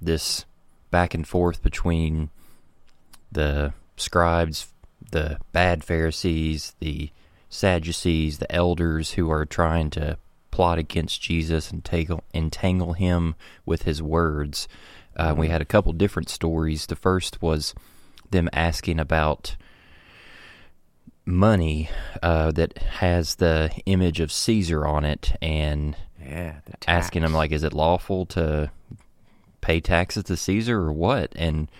this 0.00 0.44
back 0.90 1.14
and 1.14 1.26
forth 1.26 1.62
between 1.62 2.30
the 3.30 3.72
scribes, 3.96 4.68
the 5.10 5.38
bad 5.52 5.84
Pharisees, 5.84 6.74
the 6.80 7.10
Sadducees, 7.48 8.38
the 8.38 8.52
elders 8.52 9.12
who 9.12 9.30
are 9.30 9.46
trying 9.46 9.90
to 9.90 10.18
plot 10.50 10.78
against 10.78 11.22
Jesus 11.22 11.70
and 11.70 11.84
tangle, 11.84 12.24
entangle 12.34 12.92
him 12.94 13.34
with 13.64 13.82
his 13.82 14.02
words. 14.02 14.68
Uh, 15.16 15.34
we 15.36 15.48
had 15.48 15.62
a 15.62 15.66
couple 15.66 15.92
different 15.92 16.28
stories. 16.28 16.86
The 16.86 16.96
first 16.96 17.40
was 17.40 17.74
them 18.30 18.48
asking 18.52 19.00
about 19.00 19.56
money 21.24 21.90
uh, 22.22 22.50
that 22.52 22.78
has 22.78 23.36
the 23.36 23.70
image 23.86 24.20
of 24.20 24.32
Caesar 24.32 24.86
on 24.86 25.04
it 25.04 25.36
and 25.42 25.96
Yeah, 26.20 26.56
asking 26.86 27.22
him 27.22 27.32
like 27.32 27.52
is 27.52 27.62
it 27.62 27.72
lawful 27.72 28.26
to 28.26 28.70
pay 29.68 29.80
taxes 29.80 30.24
to 30.24 30.36
Caesar 30.36 30.78
or 30.80 30.92
what? 30.92 31.30
And 31.36 31.70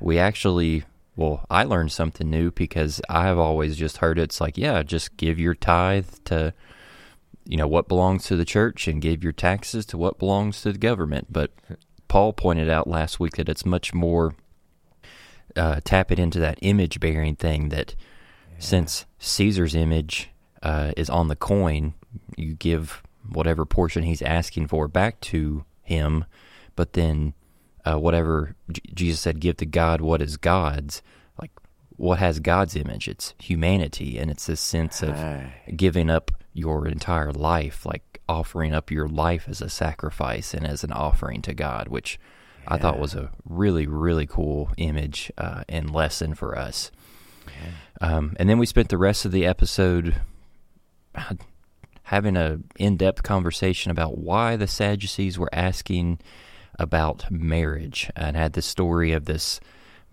we 0.00 0.16
actually 0.16 0.84
well 1.16 1.44
I 1.50 1.64
learned 1.64 1.90
something 1.90 2.30
new 2.30 2.52
because 2.52 3.00
I've 3.08 3.38
always 3.38 3.76
just 3.76 3.96
heard 3.98 4.16
it's 4.18 4.40
like 4.40 4.56
yeah 4.56 4.82
just 4.84 5.16
give 5.16 5.40
your 5.40 5.54
tithe 5.54 6.06
to 6.26 6.54
you 7.44 7.56
know 7.56 7.66
what 7.66 7.88
belongs 7.88 8.24
to 8.26 8.36
the 8.36 8.44
church 8.44 8.86
and 8.86 9.02
give 9.02 9.24
your 9.24 9.32
taxes 9.32 9.84
to 9.86 9.98
what 9.98 10.20
belongs 10.20 10.62
to 10.62 10.72
the 10.72 10.78
government. 10.78 11.32
But 11.32 11.50
Paul 12.06 12.32
pointed 12.32 12.70
out 12.70 12.86
last 12.86 13.18
week 13.18 13.34
that 13.36 13.48
it's 13.48 13.66
much 13.66 13.92
more 13.92 14.36
uh, 15.56 15.80
tap 15.82 16.12
it 16.12 16.20
into 16.20 16.38
that 16.38 16.60
image 16.62 17.00
bearing 17.00 17.34
thing 17.34 17.70
that 17.70 17.96
since 18.60 19.04
Caesar's 19.18 19.74
image 19.74 20.30
uh, 20.62 20.92
is 20.96 21.10
on 21.10 21.26
the 21.26 21.34
coin, 21.34 21.94
you 22.36 22.54
give 22.54 23.02
whatever 23.28 23.66
portion 23.66 24.04
he's 24.04 24.22
asking 24.22 24.68
for 24.68 24.86
back 24.86 25.20
to 25.20 25.64
him, 25.82 26.24
but 26.76 26.92
then 26.92 27.34
uh, 27.84 27.98
whatever 27.98 28.54
J- 28.70 28.82
Jesus 28.94 29.20
said, 29.20 29.40
give 29.40 29.56
to 29.58 29.66
God 29.66 30.00
what 30.00 30.22
is 30.22 30.36
God's. 30.36 31.02
Like, 31.40 31.50
what 31.96 32.18
has 32.18 32.40
God's 32.40 32.76
image? 32.76 33.08
It's 33.08 33.34
humanity, 33.38 34.18
and 34.18 34.30
it's 34.30 34.46
this 34.46 34.60
sense 34.60 35.02
of 35.02 35.16
giving 35.76 36.10
up 36.10 36.30
your 36.52 36.86
entire 36.86 37.32
life, 37.32 37.86
like 37.86 38.20
offering 38.28 38.74
up 38.74 38.90
your 38.90 39.08
life 39.08 39.46
as 39.48 39.60
a 39.60 39.68
sacrifice 39.68 40.54
and 40.54 40.66
as 40.66 40.84
an 40.84 40.92
offering 40.92 41.42
to 41.42 41.54
God, 41.54 41.88
which 41.88 42.18
I 42.68 42.78
thought 42.78 42.98
was 42.98 43.14
a 43.14 43.30
really, 43.44 43.86
really 43.86 44.26
cool 44.26 44.70
image 44.76 45.32
uh, 45.36 45.64
and 45.68 45.92
lesson 45.92 46.34
for 46.34 46.56
us. 46.56 46.90
Um, 48.00 48.36
and 48.38 48.48
then 48.48 48.58
we 48.58 48.66
spent 48.66 48.88
the 48.88 48.98
rest 48.98 49.24
of 49.24 49.32
the 49.32 49.44
episode 49.44 50.14
having 52.04 52.36
a 52.36 52.58
in-depth 52.78 53.22
conversation 53.22 53.90
about 53.90 54.18
why 54.18 54.56
the 54.56 54.66
Sadducees 54.66 55.38
were 55.38 55.50
asking 55.52 56.20
about 56.78 57.30
marriage, 57.30 58.10
and 58.16 58.36
had 58.36 58.52
the 58.54 58.62
story 58.62 59.12
of 59.12 59.24
this 59.24 59.60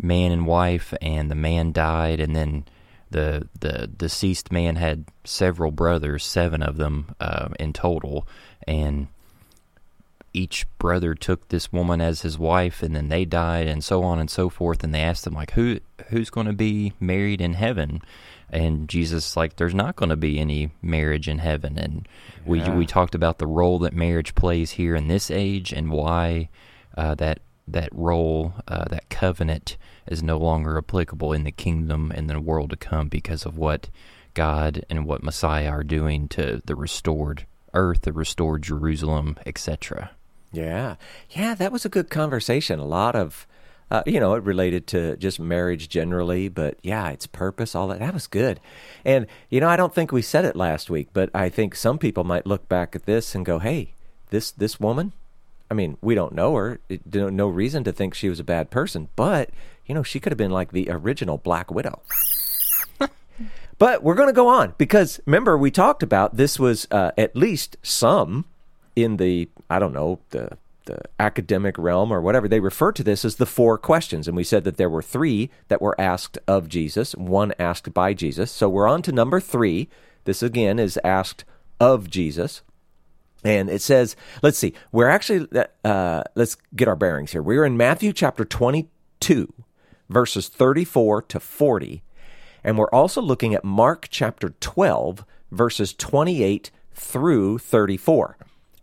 man 0.02 0.32
and 0.32 0.46
wife, 0.46 0.94
and 1.02 1.30
the 1.30 1.36
man 1.36 1.72
died, 1.72 2.20
and 2.20 2.36
then 2.36 2.66
the 3.12 3.48
the 3.60 3.88
deceased 3.88 4.52
man 4.52 4.76
had 4.76 5.06
several 5.24 5.72
brothers, 5.72 6.26
seven 6.26 6.62
of 6.62 6.78
them 6.78 7.16
uh, 7.20 7.50
in 7.60 7.74
total, 7.74 8.28
and 8.68 9.08
each 10.34 10.68
brother 10.78 11.16
took 11.16 11.48
this 11.48 11.72
woman 11.72 12.02
as 12.02 12.22
his 12.22 12.38
wife 12.38 12.84
and 12.84 12.96
then 12.96 13.10
they 13.10 13.26
died 13.26 13.68
and 13.68 13.84
so 13.84 14.04
on 14.04 14.20
and 14.20 14.30
so 14.30 14.50
forth. 14.50 14.84
And 14.84 14.94
they 14.94 15.02
asked 15.02 15.24
them 15.24 15.34
like 15.34 15.52
who 15.52 15.80
who's 16.10 16.30
going 16.30 16.48
to 16.48 16.54
be 16.54 16.94
married 17.00 17.42
in 17.42 17.54
heaven 17.54 18.02
and 18.52 18.90
Jesus 18.90 19.36
like 19.38 19.56
there's 19.56 19.76
not 19.76 19.96
going 19.96 20.10
to 20.10 20.18
be 20.18 20.40
any 20.40 20.72
marriage 20.82 21.28
in 21.28 21.40
heaven 21.40 21.78
and 21.78 22.08
we 22.46 22.62
we 22.70 22.86
talked 22.86 23.16
about 23.16 23.38
the 23.38 23.48
role 23.48 23.80
that 23.80 23.94
marriage 23.94 24.36
plays 24.36 24.72
here 24.72 24.96
in 24.96 25.08
this 25.08 25.30
age 25.30 25.72
and 25.72 25.92
why 25.92 26.50
uh, 26.98 27.16
that 27.16 27.40
that 27.68 27.90
role 27.92 28.54
uh, 28.68 28.86
that 28.86 29.10
covenant 29.10 29.78
is 30.08 30.24
no 30.24 30.38
longer 30.38 30.78
applicable 30.78 31.34
in 31.34 31.44
the 31.44 31.52
kingdom 31.52 32.12
and 32.14 32.30
the 32.30 32.40
world 32.40 32.72
to 32.72 32.76
come 32.76 33.08
because 33.08 33.46
of 33.46 33.58
what 33.58 33.90
God 34.34 34.86
and 34.90 35.06
what 35.06 35.24
Messiah 35.24 35.70
are 35.70 35.84
doing 35.84 36.28
to 36.30 36.62
the 36.66 36.76
restored 36.76 37.46
earth, 37.74 38.02
the 38.02 38.14
restored 38.14 38.64
Jerusalem, 38.64 39.38
etc. 39.46 40.12
Yeah. 40.52 40.96
Yeah, 41.30 41.54
that 41.56 41.72
was 41.72 41.86
a 41.86 41.90
good 41.90 42.10
conversation. 42.10 42.80
A 42.80 42.86
lot 42.86 43.16
of, 43.16 43.48
uh, 43.92 44.04
you 44.06 44.20
know, 44.20 44.36
it 44.36 44.44
related 44.44 44.88
to 44.88 45.18
just 45.18 45.40
marriage 45.40 45.90
generally, 45.90 46.48
but 46.48 46.78
yeah, 46.84 47.10
its 47.10 47.28
purpose, 47.28 47.76
all 47.76 47.88
that. 47.88 48.00
That 48.00 48.14
was 48.14 48.28
good. 48.28 48.60
And, 49.04 49.26
you 49.50 49.60
know, 49.60 49.70
I 49.70 49.78
don't 49.78 49.94
think 49.94 50.12
we 50.12 50.22
said 50.22 50.46
it 50.46 50.56
last 50.56 50.90
week, 50.90 51.10
but 51.14 51.30
I 51.34 51.50
think 51.50 51.76
some 51.76 51.98
people 51.98 52.24
might 52.24 52.46
look 52.46 52.70
back 52.70 52.96
at 52.96 53.06
this 53.06 53.34
and 53.34 53.46
go, 53.46 53.60
hey, 53.60 53.94
this, 54.30 54.52
this 54.52 54.80
woman, 54.80 55.14
I 55.72 55.74
mean, 55.74 55.98
we 56.02 56.16
don't 56.16 56.34
know 56.34 56.56
her. 56.56 56.80
It, 56.88 57.02
no 57.14 57.48
reason 57.48 57.84
to 57.84 57.92
think 57.92 58.14
she 58.14 58.30
was 58.30 58.40
a 58.40 58.44
bad 58.44 58.70
person, 58.70 59.10
but, 59.16 59.50
you 59.86 59.96
know, 59.96 60.04
she 60.04 60.20
could 60.20 60.32
have 60.32 60.38
been 60.38 60.52
like 60.52 60.72
the 60.72 60.90
original 60.90 61.38
Black 61.38 61.72
Widow. 61.72 62.02
But 63.80 64.04
we're 64.04 64.14
going 64.14 64.28
to 64.28 64.34
go 64.34 64.50
on 64.50 64.76
because 64.78 65.22
remember 65.26 65.58
we 65.58 65.72
talked 65.72 66.04
about 66.04 66.36
this 66.36 66.60
was 66.60 66.86
uh, 66.92 67.12
at 67.18 67.36
least 67.36 67.78
some 67.82 68.44
in 68.96 69.18
the 69.18 69.48
I 69.70 69.80
don't 69.80 69.94
know 69.94 70.20
the 70.32 70.58
the 70.90 71.02
academic 71.20 71.78
realm 71.78 72.12
or 72.12 72.22
whatever 72.22 72.48
they 72.48 72.60
refer 72.60 72.92
to 72.92 73.04
this 73.04 73.24
as 73.24 73.36
the 73.36 73.46
four 73.46 73.78
questions 73.78 74.28
and 74.28 74.36
we 74.36 74.44
said 74.44 74.64
that 74.64 74.78
there 74.78 74.90
were 74.90 75.02
3 75.02 75.50
that 75.68 75.82
were 75.82 76.00
asked 76.00 76.38
of 76.48 76.68
Jesus, 76.68 77.14
one 77.16 77.54
asked 77.60 77.94
by 77.94 78.14
Jesus. 78.14 78.52
So 78.52 78.68
we're 78.68 78.88
on 78.88 79.02
to 79.04 79.12
number 79.12 79.40
3. 79.40 79.88
This 80.26 80.42
again 80.42 80.80
is 80.80 81.00
asked 81.04 81.46
of 81.80 82.10
Jesus. 82.10 82.62
And 83.44 83.70
it 83.70 83.82
says, 83.82 84.16
let's 84.42 84.58
see, 84.58 84.74
we're 84.92 85.08
actually, 85.08 85.48
uh, 85.86 86.24
let's 86.36 86.58
get 86.76 86.88
our 86.88 86.96
bearings 86.96 87.32
here. 87.32 87.42
We're 87.42 87.64
in 87.64 87.78
Matthew 87.78 88.12
chapter 88.12 88.44
22, 88.44 89.54
verses 90.10 90.50
34 90.50 91.22
to 91.24 91.40
40. 91.40 92.04
And 92.64 92.78
we're 92.78 92.90
also 92.90 93.22
looking 93.22 93.54
at 93.54 93.64
Mark 93.64 94.08
chapter 94.10 94.50
12, 94.60 95.24
verses 95.52 95.94
28 95.94 96.72
through 96.94 97.60
34. 97.60 98.38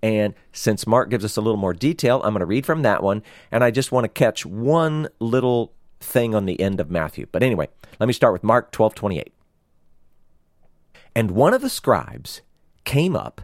And 0.06 0.34
since 0.52 0.86
Mark 0.86 1.10
gives 1.10 1.24
us 1.24 1.36
a 1.36 1.40
little 1.40 1.56
more 1.56 1.72
detail, 1.74 2.22
I'm 2.22 2.32
going 2.32 2.38
to 2.38 2.46
read 2.46 2.64
from 2.64 2.82
that 2.82 3.02
one. 3.02 3.24
And 3.50 3.64
I 3.64 3.72
just 3.72 3.90
want 3.90 4.04
to 4.04 4.08
catch 4.08 4.46
one 4.46 5.08
little 5.18 5.72
thing 5.98 6.32
on 6.32 6.46
the 6.46 6.60
end 6.60 6.78
of 6.78 6.92
Matthew. 6.92 7.26
But 7.32 7.42
anyway, 7.42 7.66
let 7.98 8.06
me 8.06 8.12
start 8.12 8.32
with 8.32 8.44
Mark 8.44 8.70
12, 8.70 8.94
28. 8.94 9.34
And 11.16 11.32
one 11.32 11.52
of 11.52 11.60
the 11.60 11.68
scribes 11.68 12.42
came 12.84 13.16
up 13.16 13.40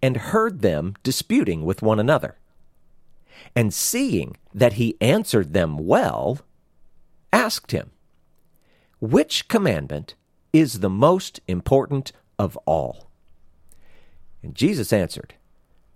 and 0.00 0.16
heard 0.16 0.62
them 0.62 0.94
disputing 1.02 1.66
with 1.66 1.82
one 1.82 2.00
another. 2.00 2.38
And 3.54 3.74
seeing 3.74 4.38
that 4.54 4.74
he 4.74 4.96
answered 5.02 5.52
them 5.52 5.76
well, 5.76 6.38
asked 7.30 7.72
him, 7.72 7.90
which 9.00 9.48
commandment 9.48 10.14
is 10.50 10.80
the 10.80 10.88
most 10.88 11.40
important 11.46 12.12
of 12.38 12.56
all? 12.64 13.10
And 14.42 14.54
Jesus 14.54 14.94
answered, 14.94 15.34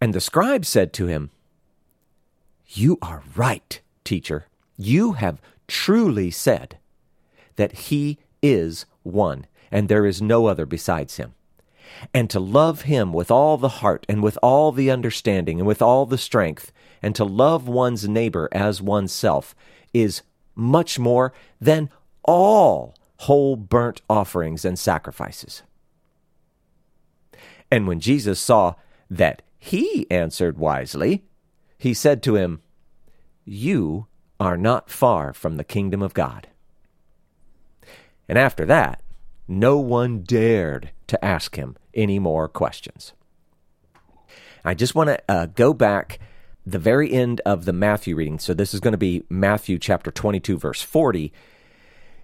And 0.00 0.14
the 0.14 0.20
scribe 0.20 0.64
said 0.64 0.92
to 0.94 1.06
him, 1.06 1.30
You 2.68 2.98
are 3.02 3.22
right, 3.36 3.80
teacher. 4.04 4.46
You 4.76 5.12
have 5.12 5.40
truly 5.68 6.30
said 6.30 6.78
that 7.56 7.72
he 7.72 8.18
is 8.42 8.86
one, 9.02 9.46
and 9.70 9.88
there 9.88 10.06
is 10.06 10.22
no 10.22 10.46
other 10.46 10.66
besides 10.66 11.16
him. 11.16 11.34
and 12.14 12.30
to 12.30 12.40
love 12.40 12.82
him 12.82 13.12
with 13.12 13.30
all 13.30 13.56
the 13.56 13.68
heart 13.68 14.06
and 14.08 14.22
with 14.22 14.38
all 14.42 14.72
the 14.72 14.90
understanding 14.90 15.58
and 15.58 15.66
with 15.66 15.82
all 15.82 16.06
the 16.06 16.18
strength, 16.18 16.72
and 17.02 17.14
to 17.14 17.24
love 17.24 17.66
one's 17.68 18.08
neighbor 18.08 18.48
as 18.52 18.82
oneself 18.82 19.54
is 19.92 20.22
much 20.54 20.98
more 20.98 21.32
than 21.60 21.90
all 22.24 22.94
whole 23.18 23.56
burnt 23.56 24.00
offerings 24.08 24.64
and 24.64 24.78
sacrifices. 24.78 25.62
And 27.70 27.86
when 27.86 28.00
Jesus 28.00 28.40
saw 28.40 28.74
that 29.10 29.42
he 29.60 30.10
answered 30.10 30.58
wisely, 30.58 31.24
he 31.78 31.94
said 31.94 32.22
to 32.24 32.34
him, 32.34 32.62
You 33.44 34.06
are 34.40 34.56
not 34.56 34.90
far 34.90 35.32
from 35.34 35.56
the 35.56 35.64
kingdom 35.64 36.02
of 36.02 36.14
God. 36.14 36.48
And 38.26 38.38
after 38.38 38.64
that, 38.64 39.02
no 39.46 39.78
one 39.78 40.22
dared 40.22 40.90
to 41.08 41.22
ask 41.24 41.56
him 41.56 41.76
any 41.92 42.18
more 42.18 42.48
questions. 42.48 43.12
I 44.64 44.74
just 44.74 44.94
want 44.94 45.08
to 45.08 45.22
uh, 45.28 45.46
go 45.46 45.74
back 45.74 46.18
the 46.64 46.78
very 46.78 47.12
end 47.12 47.40
of 47.44 47.64
the 47.66 47.72
Matthew 47.72 48.16
reading. 48.16 48.38
So 48.38 48.54
this 48.54 48.72
is 48.72 48.80
going 48.80 48.92
to 48.92 48.98
be 48.98 49.24
Matthew 49.28 49.78
chapter 49.78 50.10
22, 50.10 50.56
verse 50.56 50.80
40. 50.80 51.32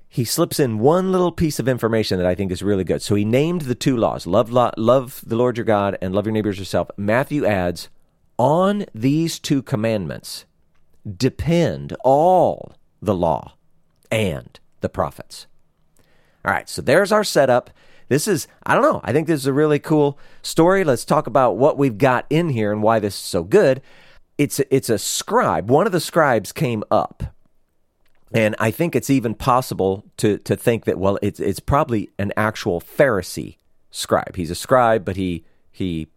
He 0.09 0.25
slips 0.25 0.59
in 0.59 0.79
one 0.79 1.13
little 1.13 1.33
piece 1.33 1.59
of 1.59 1.69
information 1.69 2.19
that 2.19 2.27
I 2.27 2.35
think 2.35 2.51
is 2.51 2.63
really 2.63 2.85
good. 2.85 3.03
So 3.03 3.15
he 3.15 3.25
named 3.25 3.63
the 3.63 3.75
two 3.75 3.97
laws 3.97 4.27
love, 4.27 4.51
love 4.51 5.23
the 5.27 5.37
Lord 5.37 5.59
your 5.59 5.65
God 5.65 5.99
and 6.01 6.15
love 6.15 6.27
your 6.27 6.33
neighbors 6.33 6.59
yourself. 6.59 6.91
Matthew 6.97 7.45
adds, 7.45 7.89
on 8.39 8.87
these 8.95 9.39
two 9.39 9.63
commandments 9.63 10.45
depend 11.17 11.97
all 12.05 12.75
the 13.01 13.15
law 13.15 13.55
and 14.11 14.59
the 14.81 14.89
prophets. 14.89 15.47
All 16.45 16.53
right, 16.53 16.69
so 16.69 16.81
there's 16.81 17.13
our 17.13 17.25
setup. 17.25 17.71
This 18.09 18.29
is, 18.29 18.47
I 18.65 18.75
don't 18.75 18.83
know, 18.83 19.01
I 19.03 19.13
think 19.13 19.27
this 19.27 19.41
is 19.41 19.47
a 19.47 19.53
really 19.53 19.81
cool 19.81 20.19
story. 20.43 20.85
Let's 20.85 21.05
talk 21.05 21.27
about 21.27 21.57
what 21.57 21.77
we've 21.77 21.99
got 21.99 22.25
in 22.31 22.51
here 22.51 22.73
and 22.73 22.83
why 22.83 23.01
this 23.01 23.15
is 23.15 23.21
so 23.21 23.43
good 23.43 23.83
it's 24.39 24.61
it's 24.71 24.91
a 24.91 24.99
scribe. 24.99 25.71
One 25.71 25.87
of 25.87 25.93
the 25.93 26.01
scribes 26.01 26.53
came 26.53 26.85
up, 26.91 27.23
and 28.33 28.57
I 28.59 28.71
think 28.71 28.97
it's 28.97 29.11
even 29.11 29.35
possible 29.35 30.05
to 30.19 30.39
to 30.39 30.57
think 30.57 30.85
that 30.85 30.99
well, 30.99 31.19
it's 31.23 31.41
it's 31.41 31.61
probably 31.61 32.11
an 32.19 32.33
actual 32.37 32.81
Pharisee 32.81 33.59
scribe. 33.91 34.37
He's 34.37 34.51
a 34.51 34.55
scribe, 34.55 35.05
but 35.05 35.17
he 35.17 35.45
he 35.71 36.09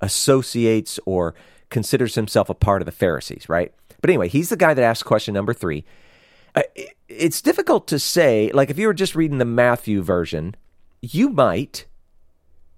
associates 0.00 0.98
or 1.06 1.34
considers 1.70 2.16
himself 2.16 2.50
a 2.50 2.54
part 2.54 2.82
of 2.82 2.86
the 2.86 2.92
Pharisees, 2.92 3.48
right? 3.48 3.72
But 4.00 4.10
anyway, 4.10 4.28
he's 4.28 4.48
the 4.48 4.56
guy 4.56 4.74
that 4.74 4.82
asked 4.82 5.04
question 5.04 5.34
number 5.34 5.54
three. 5.54 5.84
It's 7.08 7.40
difficult 7.40 7.86
to 7.88 7.98
say. 7.98 8.50
Like 8.52 8.68
if 8.68 8.78
you 8.78 8.88
were 8.88 8.94
just 8.94 9.14
reading 9.14 9.38
the 9.38 9.44
Matthew 9.44 10.02
version, 10.02 10.56
you 11.00 11.28
might 11.28 11.86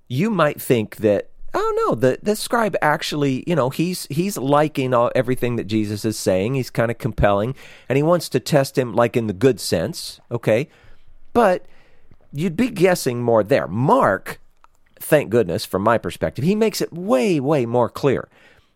you 0.06 0.30
might 0.30 0.60
think 0.60 0.96
that 0.96 1.30
oh 1.54 1.86
no 1.86 1.94
the 1.94 2.18
the 2.22 2.36
scribe 2.36 2.76
actually 2.82 3.44
you 3.46 3.54
know 3.54 3.70
he's 3.70 4.06
he's 4.10 4.36
liking 4.36 4.92
all, 4.92 5.10
everything 5.14 5.56
that 5.56 5.64
jesus 5.64 6.04
is 6.04 6.18
saying. 6.18 6.54
He's 6.54 6.70
kind 6.70 6.90
of 6.90 6.98
compelling 6.98 7.54
and 7.88 7.96
he 7.96 8.02
wants 8.02 8.28
to 8.30 8.40
test 8.40 8.76
him 8.76 8.94
like 8.94 9.16
in 9.16 9.26
the 9.26 9.32
good 9.32 9.60
sense 9.60 10.20
okay? 10.30 10.68
But 11.32 11.66
you'd 12.32 12.56
be 12.56 12.68
guessing 12.70 13.22
more 13.22 13.42
there. 13.42 13.66
Mark 13.66 14.40
thank 15.00 15.30
goodness 15.30 15.64
from 15.64 15.82
my 15.82 15.98
perspective 15.98 16.44
he 16.44 16.54
makes 16.54 16.80
it 16.80 16.92
way 16.92 17.40
way 17.40 17.64
more 17.64 17.88
clear. 17.88 18.28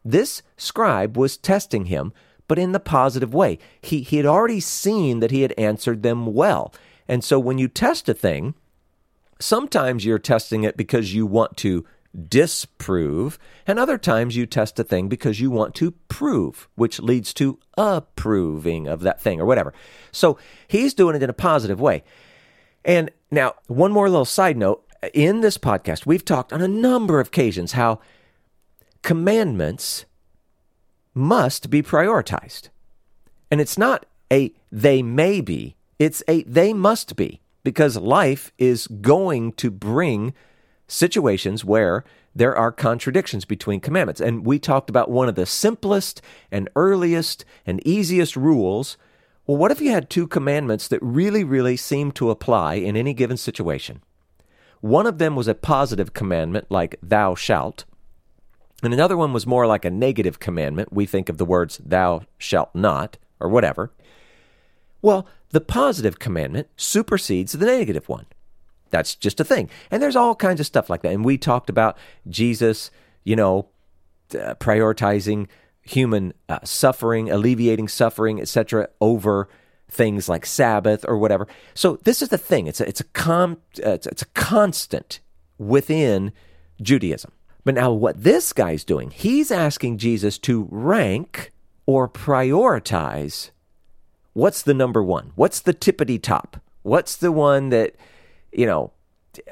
This 0.05 0.43
scribe 0.57 1.17
was 1.17 1.37
testing 1.37 1.87
him 1.87 2.13
but 2.47 2.59
in 2.59 2.73
the 2.73 2.81
positive 2.81 3.35
way. 3.35 3.59
He 3.81 4.03
he 4.03 4.17
had 4.17 4.27
already 4.27 4.61
seen 4.61 5.21
that 5.21 5.31
he 5.31 5.43
had 5.43 5.53
answered 5.59 6.03
them 6.03 6.33
well. 6.33 6.73
And 7.07 7.25
so 7.25 7.39
when 7.39 7.59
you 7.59 7.69
test 7.69 8.09
a 8.09 8.15
thing 8.15 8.55
sometimes 9.41 10.05
you're 10.05 10.19
testing 10.19 10.65
it 10.65 10.77
because 10.77 11.15
you 11.15 11.27
want 11.27 11.57
to 11.59 11.85
disprove, 12.29 13.39
and 13.67 13.79
other 13.79 13.99
times 13.99 14.37
you 14.37 14.47
test 14.47 14.79
a 14.79 14.85
thing 14.85 15.09
because 15.09 15.41
you 15.41 15.51
want 15.51 15.75
to 15.77 15.93
prove, 16.09 16.69
which 16.75 17.01
leads 17.01 17.33
to 17.35 17.59
approving 17.77 18.87
of 18.87 19.01
that 19.01 19.21
thing 19.21 19.41
or 19.41 19.47
whatever. 19.47 19.73
So 20.13 20.39
he's 20.67 20.95
doing 20.95 21.17
it 21.17 21.23
in 21.23 21.31
a 21.31 21.35
positive 21.35 21.81
way. 21.81 22.03
And 22.85 23.11
now, 23.31 23.55
one 23.67 23.93
more 23.93 24.09
little 24.09 24.25
side 24.25 24.57
note 24.57 24.85
in 25.13 25.41
this 25.41 25.59
podcast, 25.59 26.07
we've 26.07 26.25
talked 26.25 26.53
on 26.53 26.63
a 26.63 26.69
number 26.69 27.21
of 27.21 27.29
occasions 27.29 27.73
how 27.73 28.01
commandments 29.03 30.05
must 31.15 31.71
be 31.71 31.83
prioritized. 31.83 32.69
And 33.51 33.61
it's 33.61 33.79
not 33.79 34.07
a 34.33 34.53
they 34.71 35.03
may 35.03 35.41
be, 35.41 35.77
it's 35.99 36.23
a 36.29 36.43
they 36.45 36.73
must 36.73 37.17
be 37.17 37.41
because 37.65 37.97
life 37.97 38.53
is 38.59 38.87
going 38.87 39.53
to 39.53 39.71
bring 39.71 40.35
situations 40.89 41.65
where 41.65 42.05
there 42.35 42.57
are 42.57 42.73
contradictions 42.73 43.45
between 43.45 43.79
commandments. 43.79 44.21
And 44.21 44.45
we 44.45 44.59
talked 44.59 44.91
about 44.91 45.11
one 45.11 45.29
of 45.29 45.37
the 45.37 45.47
simplest 45.47 46.21
and 46.51 46.69
earliest 46.75 47.45
and 47.65 47.87
easiest 47.87 48.37
rules. 48.37 48.97
Well, 49.47 49.57
what 49.57 49.71
if 49.71 49.81
you 49.81 49.93
had 49.93 50.11
two 50.11 50.27
commandments 50.27 50.89
that 50.89 51.03
really, 51.03 51.45
really 51.45 51.77
seem 51.77 52.11
to 52.13 52.31
apply 52.31 52.75
in 52.75 52.97
any 52.97 53.15
given 53.15 53.37
situation? 53.37 54.03
One 54.81 55.07
of 55.07 55.19
them 55.19 55.37
was 55.37 55.49
a 55.49 55.55
positive 55.55 56.13
commandment, 56.13 56.67
like 56.71 56.99
thou 57.03 57.35
shalt, 57.35 57.85
and 58.83 58.95
another 58.95 59.17
one 59.17 59.33
was 59.33 59.47
more 59.47 59.67
like 59.67 59.85
a 59.85 59.91
negative 59.91 60.39
commandment. 60.39 60.93
We 60.93 61.05
think 61.07 61.29
of 61.29 61.39
the 61.39 61.45
words 61.45 61.81
thou 61.85 62.23
shalt 62.39 62.75
not, 62.75 63.19
or 63.41 63.49
whatever. 63.49 63.93
Well, 65.03 65.27
the 65.51 65.61
positive 65.61 66.19
commandment 66.19 66.69
supersedes 66.77 67.53
the 67.53 67.67
negative 67.67 68.09
one. 68.09 68.27
That's 68.91 69.15
just 69.15 69.41
a 69.41 69.45
thing. 69.45 69.69
And 69.91 70.03
there's 70.03 70.17
all 70.17 70.35
kinds 70.35 70.61
of 70.61 70.67
stuff 70.67 70.91
like 70.91 71.03
that. 71.03 71.13
And 71.13 71.25
we 71.25 71.39
talked 71.39 71.71
about 71.71 71.97
Jesus, 72.29 72.91
you 73.25 73.37
know, 73.37 73.69
uh, 74.35 74.55
prioritizing 74.55 75.49
human 75.83 76.35
uh, 76.49 76.59
suffering, 76.65 77.31
alleviating 77.31 77.89
suffering, 77.89 78.41
etc., 78.41 78.89
over 79.01 79.49
things 79.91 80.29
like 80.29 80.45
Sabbath 80.45 81.05
or 81.09 81.17
whatever. 81.17 81.49
So 81.75 81.99
this 82.05 82.21
is 82.21 82.29
the 82.29 82.39
thing. 82.39 82.67
It's 82.67 82.81
a, 82.81 82.89
it's 82.89 83.01
a 83.01 83.05
com, 83.05 83.59
uh, 83.85 83.93
it's, 83.93 84.07
it's 84.07 84.23
a 84.23 84.27
constant 84.27 85.21
within 85.57 86.33
Judaism. 86.81 87.33
But 87.65 87.75
now 87.75 87.93
what 87.93 88.23
this 88.23 88.53
guy's 88.53 88.85
doing, 88.85 89.11
he's 89.11 89.51
asking 89.51 89.99
Jesus 89.99 90.39
to 90.41 90.69
rank 90.71 91.53
or 91.87 92.09
prioritize 92.09 93.51
what's 94.33 94.63
the 94.63 94.75
number 94.75 95.03
one? 95.03 95.33
What's 95.35 95.61
the 95.61 95.75
tippity 95.75 96.23
top? 96.23 96.61
What's 96.83 97.17
the 97.17 97.33
one 97.33 97.71
that 97.71 97.97
you 98.59 98.67
know, 98.67 98.91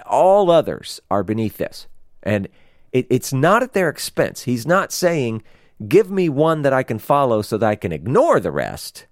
all 0.04 0.50
others 0.50 1.00
are 1.12 1.22
beneath 1.22 1.58
this. 1.58 1.86
And 2.24 2.48
it, 2.90 3.06
it's 3.08 3.32
not 3.32 3.62
at 3.62 3.72
their 3.72 3.88
expense. 3.88 4.42
He's 4.42 4.66
not 4.66 4.90
saying, 4.90 5.44
give 5.86 6.10
me 6.10 6.28
one 6.28 6.62
that 6.62 6.72
I 6.72 6.82
can 6.82 6.98
follow 6.98 7.40
so 7.40 7.56
that 7.56 7.68
I 7.68 7.76
can 7.76 7.92
ignore 7.92 8.40
the 8.40 8.50
rest. 8.50 9.06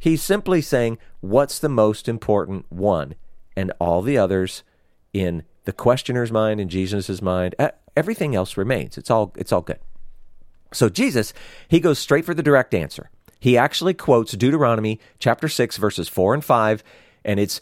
He's 0.00 0.20
simply 0.20 0.60
saying, 0.60 0.98
what's 1.20 1.60
the 1.60 1.68
most 1.68 2.08
important 2.08 2.66
one? 2.72 3.14
And 3.56 3.72
all 3.78 4.02
the 4.02 4.18
others 4.18 4.64
in 5.12 5.44
the 5.64 5.72
questioner's 5.72 6.32
mind 6.32 6.60
in 6.60 6.68
Jesus' 6.68 7.22
mind, 7.22 7.54
everything 7.96 8.34
else 8.34 8.56
remains. 8.56 8.98
It's 8.98 9.12
all, 9.12 9.32
it's 9.36 9.52
all 9.52 9.60
good. 9.60 9.78
So 10.72 10.88
Jesus, 10.88 11.32
he 11.68 11.78
goes 11.78 12.00
straight 12.00 12.24
for 12.24 12.34
the 12.34 12.42
direct 12.42 12.74
answer. 12.74 13.10
He 13.38 13.56
actually 13.56 13.94
quotes 13.94 14.32
Deuteronomy 14.32 14.98
chapter 15.20 15.46
6, 15.46 15.76
verses 15.76 16.08
4 16.08 16.34
and 16.34 16.44
5, 16.44 16.82
and 17.24 17.38
it's 17.38 17.60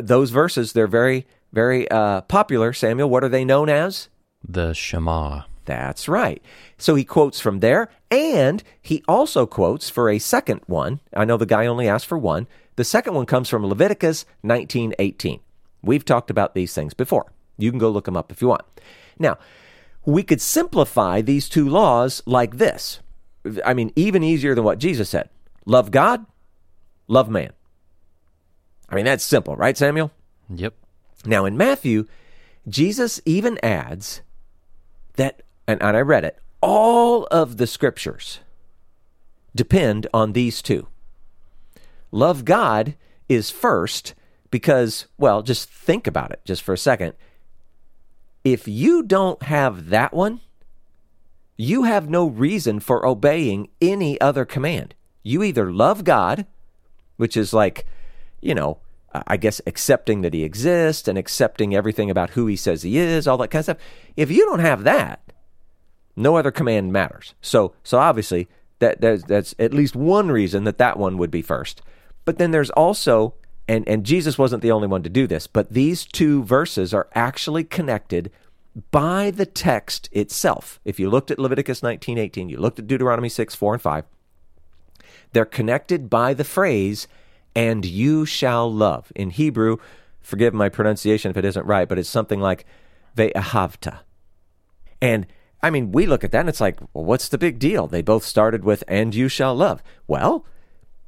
those 0.00 0.30
verses, 0.30 0.72
they're 0.72 0.86
very, 0.86 1.26
very 1.52 1.90
uh, 1.90 2.20
popular. 2.22 2.72
Samuel, 2.72 3.08
what 3.10 3.24
are 3.24 3.28
they 3.28 3.44
known 3.44 3.68
as? 3.68 4.08
The 4.46 4.72
Shema. 4.74 5.42
That's 5.64 6.08
right. 6.08 6.42
So 6.78 6.94
he 6.94 7.04
quotes 7.04 7.40
from 7.40 7.60
there, 7.60 7.90
and 8.10 8.62
he 8.82 9.04
also 9.06 9.46
quotes 9.46 9.88
for 9.88 10.08
a 10.10 10.18
second 10.18 10.62
one. 10.66 11.00
I 11.14 11.24
know 11.24 11.36
the 11.36 11.46
guy 11.46 11.66
only 11.66 11.88
asked 11.88 12.06
for 12.06 12.18
one. 12.18 12.48
The 12.76 12.84
second 12.84 13.14
one 13.14 13.26
comes 13.26 13.48
from 13.48 13.66
Leviticus 13.66 14.24
19:18. 14.42 15.40
We've 15.82 16.04
talked 16.04 16.30
about 16.30 16.54
these 16.54 16.74
things 16.74 16.94
before. 16.94 17.32
You 17.56 17.70
can 17.70 17.78
go 17.78 17.90
look 17.90 18.06
them 18.06 18.16
up 18.16 18.32
if 18.32 18.42
you 18.42 18.48
want. 18.48 18.64
Now, 19.18 19.38
we 20.04 20.22
could 20.22 20.40
simplify 20.40 21.20
these 21.20 21.48
two 21.48 21.68
laws 21.68 22.22
like 22.26 22.56
this. 22.56 23.00
I 23.64 23.74
mean, 23.74 23.92
even 23.96 24.22
easier 24.22 24.54
than 24.54 24.64
what 24.64 24.78
Jesus 24.78 25.08
said. 25.08 25.28
Love 25.66 25.90
God, 25.90 26.26
love 27.06 27.28
man. 27.28 27.52
I 28.90 28.96
mean, 28.96 29.04
that's 29.04 29.24
simple, 29.24 29.56
right, 29.56 29.76
Samuel? 29.76 30.10
Yep. 30.54 30.74
Now, 31.24 31.44
in 31.44 31.56
Matthew, 31.56 32.06
Jesus 32.68 33.20
even 33.24 33.58
adds 33.62 34.22
that, 35.14 35.42
and, 35.66 35.82
and 35.82 35.96
I 35.96 36.00
read 36.00 36.24
it, 36.24 36.38
all 36.60 37.24
of 37.26 37.56
the 37.56 37.66
scriptures 37.66 38.40
depend 39.54 40.06
on 40.12 40.32
these 40.32 40.60
two. 40.62 40.88
Love 42.10 42.44
God 42.44 42.94
is 43.28 43.50
first 43.50 44.14
because, 44.50 45.06
well, 45.16 45.42
just 45.42 45.70
think 45.70 46.06
about 46.06 46.32
it 46.32 46.40
just 46.44 46.62
for 46.62 46.72
a 46.72 46.78
second. 46.78 47.14
If 48.42 48.66
you 48.66 49.02
don't 49.02 49.42
have 49.44 49.90
that 49.90 50.12
one, 50.12 50.40
you 51.56 51.84
have 51.84 52.08
no 52.08 52.26
reason 52.26 52.80
for 52.80 53.06
obeying 53.06 53.68
any 53.80 54.20
other 54.20 54.44
command. 54.44 54.94
You 55.22 55.42
either 55.42 55.70
love 55.70 56.04
God, 56.04 56.46
which 57.16 57.36
is 57.36 57.52
like 57.52 57.86
you 58.40 58.54
know, 58.54 58.78
I 59.12 59.36
guess, 59.36 59.60
accepting 59.66 60.20
that 60.22 60.34
he 60.34 60.44
exists 60.44 61.08
and 61.08 61.18
accepting 61.18 61.74
everything 61.74 62.10
about 62.10 62.30
who 62.30 62.46
he 62.46 62.56
says 62.56 62.82
he 62.82 62.96
is, 62.96 63.26
all 63.26 63.38
that 63.38 63.48
kind 63.48 63.60
of 63.60 63.64
stuff. 63.64 63.88
If 64.16 64.30
you 64.30 64.44
don't 64.46 64.60
have 64.60 64.84
that, 64.84 65.32
no 66.14 66.36
other 66.36 66.52
command 66.52 66.92
matters. 66.92 67.34
So, 67.40 67.74
so 67.82 67.98
obviously, 67.98 68.48
that 68.78 69.00
that's, 69.00 69.24
that's 69.24 69.54
at 69.58 69.74
least 69.74 69.96
one 69.96 70.30
reason 70.30 70.64
that 70.64 70.78
that 70.78 70.98
one 70.98 71.18
would 71.18 71.30
be 71.30 71.42
first. 71.42 71.82
But 72.24 72.38
then 72.38 72.52
there's 72.52 72.70
also, 72.70 73.34
and 73.66 73.86
and 73.88 74.04
Jesus 74.04 74.38
wasn't 74.38 74.62
the 74.62 74.70
only 74.70 74.86
one 74.86 75.02
to 75.02 75.10
do 75.10 75.26
this, 75.26 75.46
but 75.46 75.72
these 75.72 76.04
two 76.04 76.44
verses 76.44 76.94
are 76.94 77.08
actually 77.14 77.64
connected 77.64 78.30
by 78.90 79.30
the 79.32 79.46
text 79.46 80.08
itself. 80.12 80.78
If 80.84 81.00
you 81.00 81.10
looked 81.10 81.30
at 81.30 81.38
Leviticus 81.38 81.80
19:18, 81.80 82.48
you 82.48 82.58
looked 82.58 82.78
at 82.78 82.86
Deuteronomy 82.86 83.28
6, 83.28 83.54
4 83.54 83.74
and 83.74 83.82
5, 83.82 84.04
they're 85.32 85.44
connected 85.44 86.08
by 86.08 86.34
the 86.34 86.44
phrase 86.44 87.08
and 87.54 87.84
you 87.84 88.24
shall 88.24 88.72
love. 88.72 89.12
In 89.14 89.30
Hebrew, 89.30 89.78
forgive 90.20 90.54
my 90.54 90.68
pronunciation 90.68 91.30
if 91.30 91.36
it 91.36 91.44
isn't 91.44 91.66
right, 91.66 91.88
but 91.88 91.98
it's 91.98 92.08
something 92.08 92.40
like 92.40 92.64
ve'ahavta. 93.16 94.00
And 95.02 95.26
I 95.62 95.70
mean, 95.70 95.92
we 95.92 96.06
look 96.06 96.24
at 96.24 96.32
that 96.32 96.40
and 96.40 96.48
it's 96.48 96.60
like, 96.60 96.80
well, 96.92 97.04
what's 97.04 97.28
the 97.28 97.38
big 97.38 97.58
deal? 97.58 97.86
They 97.86 98.02
both 98.02 98.24
started 98.24 98.64
with 98.64 98.82
and 98.88 99.14
you 99.14 99.28
shall 99.28 99.54
love. 99.54 99.82
Well, 100.06 100.46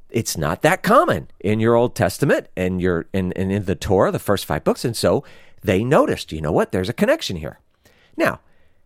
it's 0.09 0.37
not 0.37 0.61
that 0.61 0.83
common 0.83 1.29
in 1.39 1.59
your 1.59 1.75
Old 1.75 1.95
Testament 1.95 2.47
and 2.55 2.79
your 2.79 3.07
in, 3.13 3.31
in, 3.31 3.49
in 3.49 3.65
the 3.65 3.75
Torah, 3.75 4.11
the 4.11 4.19
first 4.19 4.45
five 4.45 4.63
books. 4.63 4.85
And 4.85 4.95
so 4.95 5.23
they 5.63 5.83
noticed, 5.83 6.31
you 6.31 6.41
know 6.41 6.51
what, 6.51 6.71
there's 6.71 6.89
a 6.89 6.93
connection 6.93 7.37
here. 7.37 7.59
Now, 8.15 8.41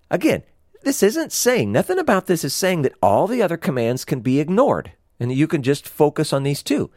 again, 0.09 0.43
this 0.83 1.03
isn't 1.03 1.33
saying, 1.33 1.71
nothing 1.71 1.99
about 1.99 2.27
this 2.27 2.45
is 2.45 2.53
saying 2.53 2.83
that 2.83 2.95
all 3.01 3.27
the 3.27 3.41
other 3.41 3.57
commands 3.57 4.05
can 4.05 4.21
be 4.21 4.39
ignored 4.39 4.93
and 5.19 5.31
you 5.33 5.47
can 5.47 5.63
just 5.63 5.87
focus 5.87 6.31
on 6.31 6.43
these 6.43 6.63
two. 6.63 6.89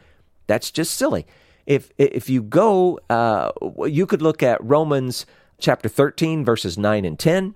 That's 0.51 0.73
just 0.73 0.95
silly. 0.95 1.27
If 1.65 1.93
if 1.97 2.29
you 2.29 2.43
go, 2.43 2.99
uh, 3.09 3.53
you 3.87 4.05
could 4.05 4.21
look 4.21 4.43
at 4.43 4.63
Romans 4.63 5.27
chapter 5.61 5.89
13, 5.89 6.45
verses 6.45 6.77
9 6.77 7.05
and 7.05 7.17
10. 7.17 7.55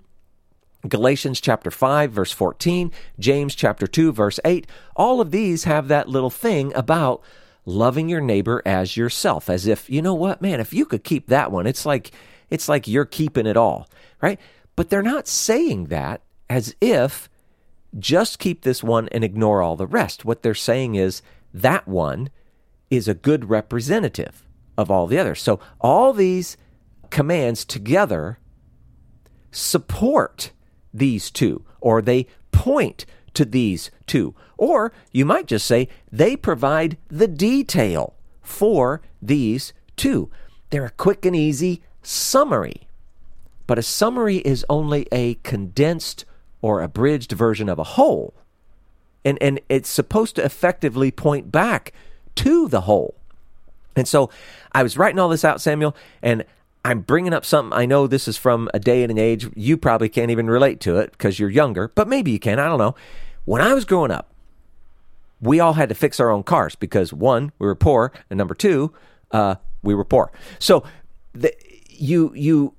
Galatians 0.87 1.41
chapter 1.41 1.71
5 1.71 2.11
verse 2.11 2.31
14, 2.31 2.91
James 3.19 3.55
chapter 3.55 3.87
2 3.87 4.13
verse 4.13 4.39
8, 4.45 4.67
all 4.95 5.19
of 5.19 5.31
these 5.31 5.63
have 5.63 5.87
that 5.87 6.07
little 6.07 6.29
thing 6.29 6.73
about 6.75 7.23
loving 7.65 8.07
your 8.07 8.21
neighbor 8.21 8.61
as 8.65 8.95
yourself 8.95 9.49
as 9.49 9.65
if, 9.65 9.89
you 9.89 10.01
know 10.01 10.13
what, 10.13 10.41
man, 10.41 10.59
if 10.59 10.73
you 10.73 10.85
could 10.85 11.03
keep 11.03 11.27
that 11.27 11.51
one, 11.51 11.65
it's 11.65 11.85
like 11.85 12.11
it's 12.49 12.69
like 12.69 12.87
you're 12.87 13.03
keeping 13.03 13.47
it 13.47 13.57
all, 13.57 13.89
right? 14.21 14.39
But 14.75 14.89
they're 14.89 15.01
not 15.01 15.27
saying 15.27 15.85
that 15.85 16.21
as 16.49 16.75
if 16.79 17.27
just 17.97 18.39
keep 18.39 18.61
this 18.61 18.83
one 18.83 19.09
and 19.09 19.23
ignore 19.23 19.61
all 19.61 19.75
the 19.75 19.87
rest. 19.87 20.23
What 20.23 20.43
they're 20.43 20.53
saying 20.53 20.95
is 20.95 21.21
that 21.53 21.87
one 21.87 22.29
is 22.97 23.07
a 23.07 23.13
good 23.13 23.49
representative 23.49 24.43
of 24.77 24.91
all 24.91 25.07
the 25.07 25.17
others. 25.17 25.41
So 25.41 25.59
all 25.79 26.13
these 26.13 26.57
commands 27.09 27.65
together 27.65 28.39
support 29.51 30.51
these 30.93 31.31
two, 31.31 31.63
or 31.79 32.01
they 32.01 32.27
point 32.51 33.05
to 33.33 33.45
these 33.45 33.91
two. 34.05 34.33
Or 34.57 34.91
you 35.11 35.25
might 35.25 35.47
just 35.47 35.65
say 35.65 35.89
they 36.11 36.35
provide 36.35 36.97
the 37.07 37.27
detail 37.27 38.15
for 38.41 39.01
these 39.21 39.73
two. 39.95 40.29
They're 40.69 40.85
a 40.85 40.91
quick 40.91 41.25
and 41.25 41.35
easy 41.35 41.83
summary. 42.01 42.87
But 43.67 43.79
a 43.79 43.83
summary 43.83 44.37
is 44.37 44.65
only 44.69 45.07
a 45.11 45.35
condensed 45.35 46.25
or 46.61 46.81
abridged 46.81 47.31
version 47.31 47.69
of 47.69 47.79
a 47.79 47.83
whole. 47.83 48.33
And, 49.23 49.37
and 49.41 49.59
it's 49.69 49.89
supposed 49.89 50.35
to 50.35 50.45
effectively 50.45 51.11
point 51.11 51.51
back 51.51 51.93
to 52.35 52.67
the 52.67 52.81
whole. 52.81 53.15
And 53.95 54.07
so 54.07 54.29
I 54.73 54.83
was 54.83 54.97
writing 54.97 55.19
all 55.19 55.29
this 55.29 55.45
out, 55.45 55.61
Samuel, 55.61 55.95
and 56.21 56.43
I'm 56.83 56.99
bringing 56.99 57.33
up 57.33 57.45
something. 57.45 57.77
I 57.77 57.85
know 57.85 58.07
this 58.07 58.27
is 58.27 58.37
from 58.37 58.69
a 58.73 58.79
day 58.79 59.03
and 59.03 59.11
an 59.11 59.17
age 59.17 59.49
you 59.55 59.77
probably 59.77 60.09
can't 60.09 60.31
even 60.31 60.47
relate 60.47 60.79
to 60.81 60.97
it 60.97 61.11
because 61.11 61.39
you're 61.39 61.49
younger, 61.49 61.91
but 61.95 62.07
maybe 62.07 62.31
you 62.31 62.39
can. 62.39 62.59
I 62.59 62.67
don't 62.67 62.77
know. 62.77 62.95
When 63.45 63.61
I 63.61 63.73
was 63.73 63.85
growing 63.85 64.11
up, 64.11 64.31
we 65.41 65.59
all 65.59 65.73
had 65.73 65.89
to 65.89 65.95
fix 65.95 66.19
our 66.19 66.29
own 66.29 66.43
cars 66.43 66.75
because 66.75 67.13
one, 67.13 67.51
we 67.59 67.67
were 67.67 67.75
poor, 67.75 68.11
and 68.29 68.37
number 68.37 68.55
two, 68.55 68.93
uh, 69.31 69.55
we 69.81 69.95
were 69.95 70.05
poor. 70.05 70.31
So 70.59 70.83
the, 71.33 71.53
you 71.89 72.31
you 72.35 72.73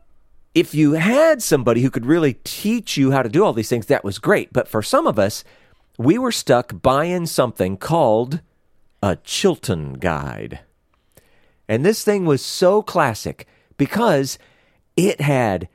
if 0.54 0.74
you 0.74 0.92
had 0.92 1.42
somebody 1.42 1.82
who 1.82 1.90
could 1.90 2.06
really 2.06 2.34
teach 2.44 2.96
you 2.96 3.10
how 3.10 3.22
to 3.22 3.28
do 3.28 3.44
all 3.44 3.52
these 3.52 3.68
things, 3.68 3.86
that 3.86 4.04
was 4.04 4.18
great. 4.18 4.52
But 4.52 4.68
for 4.68 4.82
some 4.82 5.06
of 5.06 5.18
us, 5.18 5.44
we 5.98 6.16
were 6.16 6.32
stuck 6.32 6.80
buying 6.80 7.26
something 7.26 7.76
called 7.76 8.40
a 9.06 9.16
Chilton 9.22 9.94
guide. 9.94 10.60
And 11.68 11.84
this 11.84 12.02
thing 12.02 12.24
was 12.24 12.44
so 12.44 12.82
classic 12.82 13.46
because 13.76 14.36
it 14.96 15.20
had 15.20 15.68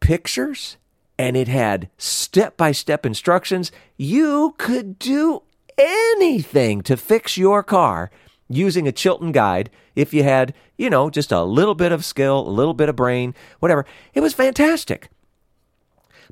pictures 0.00 0.78
and 1.16 1.36
it 1.36 1.46
had 1.46 1.88
step 1.96 2.56
by 2.56 2.72
step 2.72 3.06
instructions. 3.06 3.70
You 3.96 4.56
could 4.58 4.98
do 4.98 5.42
anything 5.78 6.82
to 6.82 6.96
fix 6.96 7.36
your 7.36 7.62
car 7.62 8.10
using 8.48 8.88
a 8.88 8.92
Chilton 8.92 9.30
guide 9.30 9.70
if 9.94 10.12
you 10.12 10.24
had, 10.24 10.52
you 10.76 10.90
know, 10.90 11.08
just 11.08 11.30
a 11.30 11.44
little 11.44 11.76
bit 11.76 11.92
of 11.92 12.04
skill, 12.04 12.40
a 12.40 12.50
little 12.50 12.74
bit 12.74 12.88
of 12.88 12.96
brain, 12.96 13.32
whatever. 13.60 13.86
It 14.12 14.22
was 14.22 14.34
fantastic. 14.34 15.08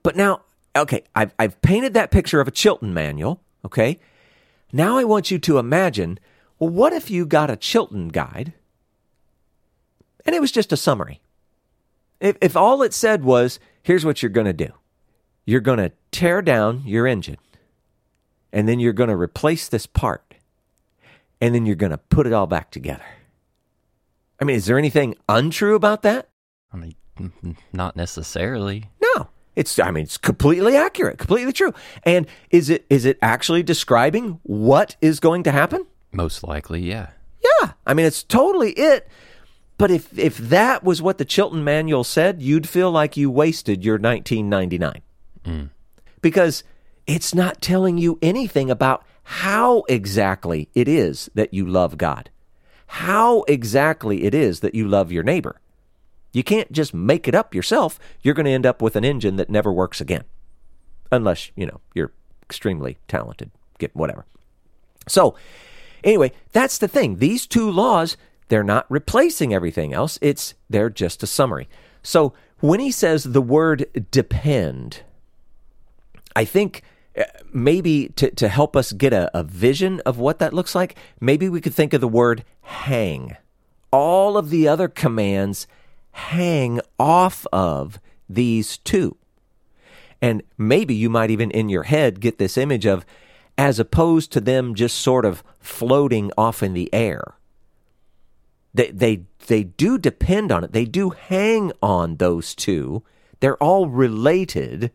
But 0.03 0.17
now, 0.17 0.41
okay, 0.75 1.05
I've, 1.15 1.33
I've 1.39 1.63
painted 1.63 1.95
that 1.95 2.11
picture 2.11 2.41
of 2.41 2.49
a 2.49 2.53
Chilton 2.53 2.93
manual, 2.93 3.41
okay? 3.65 4.01
Now 4.73 4.99
I 4.99 5.05
want 5.05 5.31
you 5.31 5.39
to 5.39 5.59
imagine 5.59 6.19
well, 6.61 6.71
what 6.71 6.93
if 6.93 7.11
you 7.11 7.27
got 7.27 7.51
a 7.51 7.57
Chilton 7.57 8.09
guide 8.09 8.53
and 10.25 10.37
it 10.37 10.41
was 10.41 10.53
just 10.53 10.73
a 10.73 10.77
summary? 10.77 11.21
If, 12.21 12.37
if 12.41 12.57
all 12.57 12.83
it 12.83 12.95
said 12.95 13.25
was, 13.25 13.59
here's 13.83 14.05
what 14.05 14.23
you're 14.23 14.31
going 14.31 14.47
to 14.47 14.53
do 14.53 14.73
you're 15.47 15.61
going 15.61 15.79
to 15.79 15.91
tear 16.13 16.43
down 16.43 16.83
your 16.85 17.07
engine, 17.07 17.39
and 18.53 18.69
then 18.69 18.79
you're 18.79 18.93
going 18.93 19.09
to 19.09 19.17
replace 19.17 19.69
this 19.69 19.87
part, 19.87 20.35
and 21.41 21.55
then 21.55 21.67
you're 21.67 21.75
going 21.75 21.91
to 21.91 21.99
put 21.99 22.27
it 22.27 22.33
all 22.33 22.47
back 22.47 22.71
together. 22.71 23.03
I 24.39 24.45
mean, 24.45 24.57
is 24.57 24.67
there 24.67 24.79
anything 24.79 25.17
untrue 25.29 25.75
about 25.75 26.03
that? 26.03 26.29
I 26.73 26.77
mean, 26.77 26.95
not 27.73 27.97
necessarily. 27.97 28.91
No. 29.01 29.29
It's 29.57 29.79
I 29.79 29.91
mean 29.91 30.05
it's 30.05 30.17
completely 30.17 30.77
accurate, 30.77 31.19
completely 31.19 31.53
true. 31.53 31.75
And 32.05 32.27
is 32.51 32.71
it 32.71 32.87
is 32.89 33.05
it 33.05 33.19
actually 33.21 33.63
describing 33.63 34.39
what 34.45 34.97
is 35.01 35.21
going 35.21 35.43
to 35.43 35.51
happen? 35.51 35.87
Most 36.13 36.43
likely, 36.43 36.81
yeah. 36.81 37.11
Yeah. 37.43 37.73
I 37.87 37.95
mean, 37.95 38.07
it's 38.07 38.23
totally 38.23 38.73
it. 38.73 39.09
But 39.79 39.91
if, 39.91 40.19
if 40.19 40.37
that 40.37 40.85
was 40.85 41.01
what 41.01 41.19
the 41.19 41.25
Chilton 41.25 41.65
Manual 41.65 42.05
said, 42.05 42.43
you'd 42.43 42.69
feel 42.69 42.91
like 42.91 43.17
you 43.17 43.31
wasted 43.31 43.83
your 43.85 43.95
1999. 43.95 45.01
Mm. 45.47 45.71
Because 46.21 46.65
it's 47.07 47.35
not 47.35 47.63
telling 47.63 47.97
you 47.97 48.19
anything 48.21 48.71
about 48.71 49.05
how 49.23 49.85
exactly 49.89 50.69
it 50.75 50.87
is 50.87 51.31
that 51.35 51.55
you 51.55 51.65
love 51.67 51.97
God, 51.97 52.31
how 52.87 53.43
exactly 53.45 54.25
it 54.25 54.35
is 54.35 54.61
that 54.61 54.75
you 54.75 54.87
love 54.87 55.11
your 55.11 55.23
neighbor. 55.23 55.61
You 56.33 56.45
can't 56.45 56.71
just 56.71 56.93
make 56.93 57.27
it 57.27 57.35
up 57.35 57.55
yourself. 57.55 57.99
You're 58.23 58.35
going 58.35 58.47
to 58.47 58.53
end 58.53 58.67
up 58.67 58.83
with 58.83 58.97
an 58.97 59.05
engine 59.05 59.37
that 59.37 59.51
never 59.51 59.73
works 59.73 60.01
again. 60.01 60.25
Unless, 61.11 61.51
you 61.57 61.67
know, 61.67 61.81
you're 61.95 62.13
extremely 62.43 62.99
talented. 63.09 63.51
Get 63.79 63.97
whatever. 63.97 64.27
So, 65.09 65.35
Anyway, 66.05 66.33
that's 66.53 66.79
the 66.79 66.89
thing. 66.89 67.17
These 67.17 67.47
two 67.47 67.71
laws, 67.71 68.17
they're 68.49 68.65
not 68.65 68.87
replacing 68.89 69.55
everything 69.55 69.93
else. 69.93 70.19
It's 70.21 70.55
they're 70.69 70.91
just 70.91 71.23
a 71.23 71.27
summary. 71.27 71.69
So 72.03 72.33
when 72.61 72.81
he 72.81 72.91
says 72.91 73.25
the 73.25 73.43
word 73.43 73.87
depend, 74.11 75.03
I 76.35 76.45
think 76.45 76.83
uh, 77.19 77.25
maybe 77.53 78.09
to, 78.17 78.31
to 78.31 78.49
help 78.49 78.77
us 78.77 78.93
get 78.93 79.13
a, 79.13 79.31
a 79.37 79.43
vision 79.43 80.01
of 80.01 80.19
what 80.19 80.39
that 80.39 80.53
looks 80.53 80.75
like, 80.75 80.97
maybe 81.21 81.49
we 81.49 81.61
could 81.61 81.75
think 81.75 81.93
of 81.93 82.01
the 82.01 82.09
word 82.09 82.45
hang. 82.63 83.37
All 83.93 84.37
of 84.37 84.51
the 84.51 84.69
other 84.69 84.89
commands 84.89 85.67
hang 86.13 86.81
off 86.99 87.47
of 87.53 87.99
these 88.29 88.79
two. 88.79 89.17
And 90.23 90.43
maybe 90.59 90.95
you 90.95 91.09
might 91.09 91.31
even 91.31 91.51
in 91.51 91.69
your 91.69 91.85
head 91.85 92.21
get 92.21 92.39
this 92.39 92.59
image 92.59 92.87
of 92.87 93.07
as 93.61 93.79
opposed 93.79 94.33
to 94.33 94.41
them 94.41 94.75
just 94.75 94.97
sort 94.97 95.27
of 95.27 95.45
floating 95.59 96.33
off 96.39 96.63
in 96.63 96.73
the 96.73 96.89
air. 96.95 97.35
They, 98.73 98.91
they, 98.91 99.25
they 99.49 99.65
do 99.65 99.99
depend 99.99 100.51
on 100.51 100.65
it. 100.65 100.73
They 100.73 100.87
do 100.87 101.11
hang 101.11 101.71
on 101.83 102.17
those 102.17 102.55
two. 102.55 103.03
They're 103.41 103.63
all 103.63 103.87
related. 103.87 104.93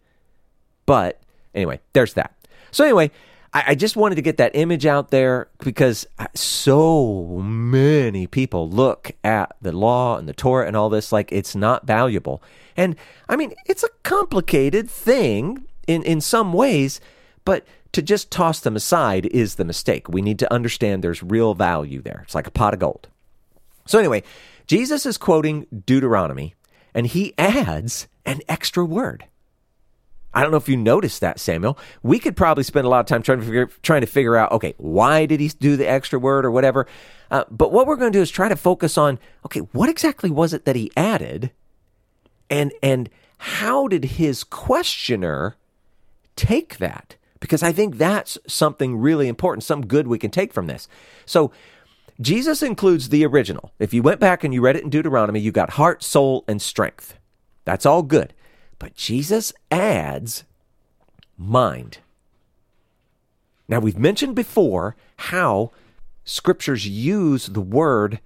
But 0.88 1.22
anyway, 1.54 1.80
there's 1.94 2.16
that. 2.16 2.34
So, 2.72 2.84
anyway, 2.84 3.12
I, 3.54 3.66
I 3.68 3.76
just 3.76 3.96
wanted 3.96 4.16
to 4.16 4.24
get 4.24 4.38
that 4.38 4.56
image 4.56 4.88
out 4.88 5.12
there 5.12 5.48
because 5.60 6.08
uh, 6.18 6.26
so 6.34 7.40
many 7.44 8.26
people 8.26 8.68
look 8.68 9.12
at 9.24 9.56
the 9.62 9.74
law 9.74 10.18
and 10.18 10.28
the 10.28 10.34
Torah 10.34 10.66
and 10.66 10.76
all 10.76 10.90
this 10.90 11.12
like 11.12 11.32
it's 11.32 11.56
not 11.56 11.86
valuable. 11.86 12.42
And 12.76 12.96
I 13.30 13.36
mean, 13.36 13.54
it's 13.68 13.84
a 13.84 13.90
complicated 14.02 14.90
thing 14.90 15.66
in, 15.86 16.02
in 16.02 16.20
some 16.20 16.52
ways, 16.52 17.00
but 17.44 17.64
to 17.96 18.02
just 18.02 18.30
toss 18.30 18.60
them 18.60 18.76
aside 18.76 19.26
is 19.28 19.56
the 19.56 19.64
mistake. 19.64 20.10
We 20.10 20.22
need 20.22 20.38
to 20.40 20.54
understand 20.54 21.02
there's 21.02 21.24
real 21.24 21.54
value 21.54 22.02
there. 22.02 22.24
It's 22.26 22.36
like 22.36 22.46
a 22.46 22.52
pot 22.52 22.74
of 22.74 22.82
gold. 22.82 23.08
So, 23.86 23.98
anyway, 23.98 24.24
Jesus 24.68 25.06
is 25.06 25.18
quoting 25.18 25.66
Deuteronomy 25.86 26.56
and 26.94 27.08
he 27.08 27.34
adds 27.38 28.10
an 28.26 28.42
extra 28.50 28.84
word. 28.84 29.24
I 30.34 30.42
don't 30.42 30.52
know 30.52 30.58
if 30.58 30.68
you 30.68 30.76
noticed 30.76 31.22
that, 31.22 31.40
Samuel. 31.40 31.80
We 32.04 32.20
could 32.20 32.36
probably 32.36 32.66
spend 32.66 32.86
a 32.86 32.90
lot 32.90 33.00
of 33.00 33.06
time 33.06 33.24
trying 33.24 33.40
to 33.40 33.46
figure, 33.46 33.70
trying 33.82 34.02
to 34.02 34.08
figure 34.08 34.36
out, 34.36 34.52
okay, 34.52 34.74
why 34.76 35.26
did 35.26 35.40
he 35.40 35.48
do 35.48 35.78
the 35.78 35.88
extra 35.88 36.20
word 36.20 36.46
or 36.46 36.52
whatever? 36.52 36.88
Uh, 37.32 37.46
but 37.50 37.72
what 37.72 37.88
we're 37.88 37.96
going 37.96 38.12
to 38.12 38.18
do 38.18 38.22
is 38.22 38.30
try 38.30 38.50
to 38.50 38.58
focus 38.58 38.98
on, 38.98 39.20
okay, 39.46 39.62
what 39.62 39.88
exactly 39.88 40.30
was 40.30 40.54
it 40.54 40.66
that 40.66 40.76
he 40.76 40.92
added, 40.98 41.52
and 42.50 42.74
and 42.84 43.10
how 43.38 43.88
did 43.88 44.04
his 44.04 44.44
questioner 44.44 45.56
take 46.36 46.80
that? 46.80 47.16
Because 47.46 47.62
I 47.62 47.72
think 47.72 48.00
that's 48.00 48.40
something 48.48 48.98
really 48.98 49.28
important, 49.28 49.64
some 49.64 49.86
good 49.86 50.08
we 50.08 50.18
can 50.18 50.32
take 50.32 50.52
from 50.52 50.66
this. 50.66 50.88
So 51.28 51.52
Jesus 52.20 52.64
includes 52.64 53.10
the 53.10 53.24
original. 53.24 53.72
If 53.78 53.94
you 53.94 54.02
went 54.02 54.20
back 54.20 54.44
and 54.44 54.52
you 54.52 54.62
read 54.62 54.76
it 54.76 54.84
in 54.84 54.90
Deuteronomy, 54.90 55.40
you 55.40 55.52
got 55.52 55.70
heart, 55.72 56.02
soul, 56.02 56.44
and 56.48 56.60
strength. 56.60 57.20
That's 57.64 57.86
all 57.86 58.02
good. 58.02 58.34
But 58.80 58.96
Jesus 58.96 59.54
adds 59.70 60.44
mind. 61.38 62.00
Now, 63.68 63.80
we've 63.80 64.00
mentioned 64.00 64.36
before 64.36 64.96
how 65.18 65.70
scriptures 66.24 66.88
use 66.88 67.46
the 67.46 67.62
word 67.62 68.22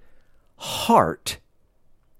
heart 0.56 1.36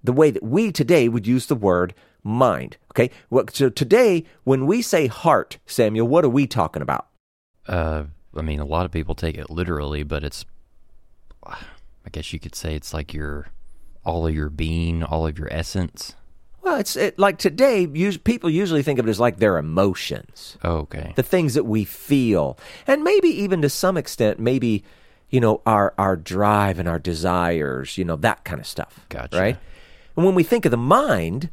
the 0.04 0.12
way 0.12 0.30
that 0.30 0.42
we 0.42 0.70
today 0.70 1.08
would 1.08 1.26
use 1.26 1.46
the 1.46 1.54
word 1.54 1.94
mind. 2.22 2.76
Okay? 2.92 3.10
So 3.52 3.68
today, 3.68 4.24
when 4.44 4.66
we 4.66 4.82
say 4.82 5.06
heart, 5.06 5.58
Samuel, 5.66 6.08
what 6.08 6.24
are 6.24 6.30
we 6.30 6.46
talking 6.46 6.82
about? 6.82 7.06
Uh, 7.66 8.04
I 8.36 8.42
mean, 8.42 8.60
a 8.60 8.64
lot 8.64 8.86
of 8.86 8.92
people 8.92 9.14
take 9.14 9.36
it 9.36 9.50
literally, 9.50 10.02
but 10.02 10.24
it's, 10.24 10.44
I 11.44 12.10
guess 12.10 12.32
you 12.32 12.38
could 12.38 12.54
say 12.54 12.74
it's 12.74 12.92
like 12.94 13.14
your, 13.14 13.48
all 14.04 14.26
of 14.26 14.34
your 14.34 14.50
being, 14.50 15.02
all 15.02 15.26
of 15.26 15.38
your 15.38 15.52
essence. 15.52 16.14
Well, 16.62 16.78
it's 16.78 16.94
it, 16.94 17.18
like 17.18 17.38
today. 17.38 17.86
Us, 17.86 18.16
people 18.18 18.50
usually 18.50 18.82
think 18.82 18.98
of 18.98 19.06
it 19.06 19.10
as 19.10 19.18
like 19.18 19.38
their 19.38 19.56
emotions. 19.56 20.58
Oh, 20.62 20.78
okay. 20.78 21.14
The 21.16 21.22
things 21.22 21.54
that 21.54 21.64
we 21.64 21.84
feel, 21.84 22.58
and 22.86 23.02
maybe 23.02 23.28
even 23.28 23.62
to 23.62 23.70
some 23.70 23.96
extent, 23.96 24.38
maybe 24.38 24.84
you 25.30 25.40
know 25.40 25.62
our 25.64 25.94
our 25.96 26.16
drive 26.16 26.78
and 26.78 26.86
our 26.86 26.98
desires. 26.98 27.96
You 27.96 28.04
know 28.04 28.16
that 28.16 28.44
kind 28.44 28.60
of 28.60 28.66
stuff. 28.66 29.06
Gotcha. 29.08 29.38
Right. 29.38 29.56
And 30.16 30.26
when 30.26 30.34
we 30.34 30.42
think 30.42 30.66
of 30.66 30.70
the 30.70 30.76
mind, 30.76 31.48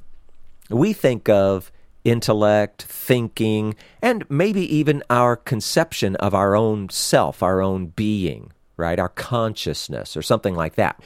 we 0.70 0.94
think 0.94 1.30
of 1.30 1.72
intellect, 2.04 2.84
thinking, 2.84 3.76
and 4.02 4.26
maybe 4.30 4.62
even 4.74 5.04
our 5.10 5.36
conception 5.36 6.16
of 6.18 6.34
our 6.34 6.56
own 6.56 6.90
self, 6.90 7.44
our 7.44 7.62
own 7.62 7.88
being, 7.88 8.52
right? 8.78 9.00
Our 9.00 9.10
consciousness 9.10 10.16
or 10.16 10.22
something 10.22 10.56
like 10.56 10.76
that. 10.76 11.02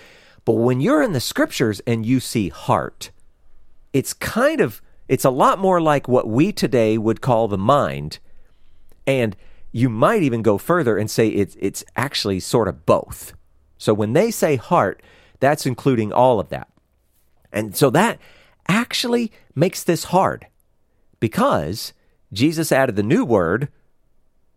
But 0.45 0.53
when 0.53 0.81
you're 0.81 1.01
in 1.01 1.13
the 1.13 1.19
scriptures 1.19 1.81
and 1.87 2.05
you 2.05 2.19
see 2.19 2.49
heart, 2.49 3.11
it's 3.93 4.13
kind 4.13 4.61
of 4.61 4.81
it's 5.07 5.25
a 5.25 5.29
lot 5.29 5.59
more 5.59 5.81
like 5.81 6.07
what 6.07 6.27
we 6.27 6.51
today 6.51 6.97
would 6.97 7.21
call 7.21 7.47
the 7.47 7.57
mind 7.57 8.19
and 9.05 9.35
you 9.71 9.89
might 9.89 10.23
even 10.23 10.41
go 10.41 10.57
further 10.57 10.97
and 10.97 11.11
say 11.11 11.27
it's 11.27 11.57
it's 11.59 11.83
actually 11.95 12.39
sort 12.39 12.67
of 12.67 12.85
both 12.85 13.33
so 13.77 13.93
when 13.93 14.13
they 14.13 14.31
say 14.31 14.55
heart 14.55 15.01
that's 15.39 15.65
including 15.65 16.13
all 16.13 16.39
of 16.39 16.49
that 16.49 16.69
and 17.51 17.75
so 17.75 17.89
that 17.89 18.19
actually 18.71 19.31
makes 19.53 19.83
this 19.83 20.05
hard 20.05 20.47
because 21.19 21.93
jesus 22.31 22.71
added 22.71 22.95
the 22.95 23.03
new 23.03 23.25
word 23.25 23.67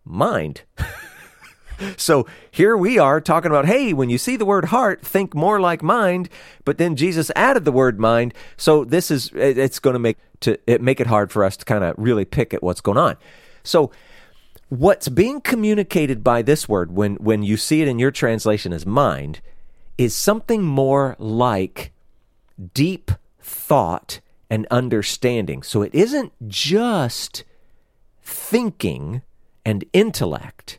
mind 0.04 0.62
so 1.96 2.26
here 2.50 2.76
we 2.76 2.98
are 2.98 3.20
talking 3.20 3.50
about, 3.50 3.66
hey, 3.66 3.92
when 3.92 4.10
you 4.10 4.18
see 4.18 4.36
the 4.36 4.44
word 4.44 4.66
heart, 4.66 5.04
think 5.04 5.34
more 5.34 5.60
like 5.60 5.82
mind. 5.82 6.28
But 6.64 6.78
then 6.78 6.96
Jesus 6.96 7.30
added 7.36 7.64
the 7.64 7.72
word 7.72 7.98
mind. 7.98 8.34
So 8.56 8.84
this 8.84 9.10
is 9.10 9.30
it's 9.34 9.78
going 9.78 9.94
to 9.94 10.00
make 10.00 10.18
to 10.40 10.58
it 10.66 10.80
make 10.80 11.00
it 11.00 11.06
hard 11.06 11.32
for 11.32 11.44
us 11.44 11.56
to 11.58 11.64
kind 11.64 11.84
of 11.84 11.94
really 11.98 12.24
pick 12.24 12.54
at 12.54 12.62
what's 12.62 12.80
going 12.80 12.98
on. 12.98 13.16
So 13.62 13.90
what's 14.68 15.08
being 15.08 15.40
communicated 15.40 16.24
by 16.24 16.42
this 16.42 16.68
word 16.68 16.92
when 16.92 17.16
when 17.16 17.42
you 17.42 17.56
see 17.56 17.82
it 17.82 17.88
in 17.88 17.98
your 17.98 18.10
translation 18.10 18.72
as 18.72 18.86
mind 18.86 19.40
is 19.98 20.14
something 20.14 20.62
more 20.62 21.16
like 21.18 21.92
deep 22.72 23.10
thought 23.44 24.20
and 24.50 24.66
understanding. 24.70 25.62
So 25.62 25.82
it 25.82 25.94
isn't 25.94 26.32
just 26.48 27.44
thinking 28.22 29.22
and 29.64 29.84
intellect 29.92 30.78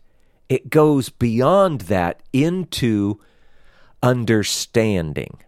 it 0.49 0.69
goes 0.69 1.09
beyond 1.09 1.81
that 1.81 2.21
into 2.31 3.19
understanding. 4.03 5.39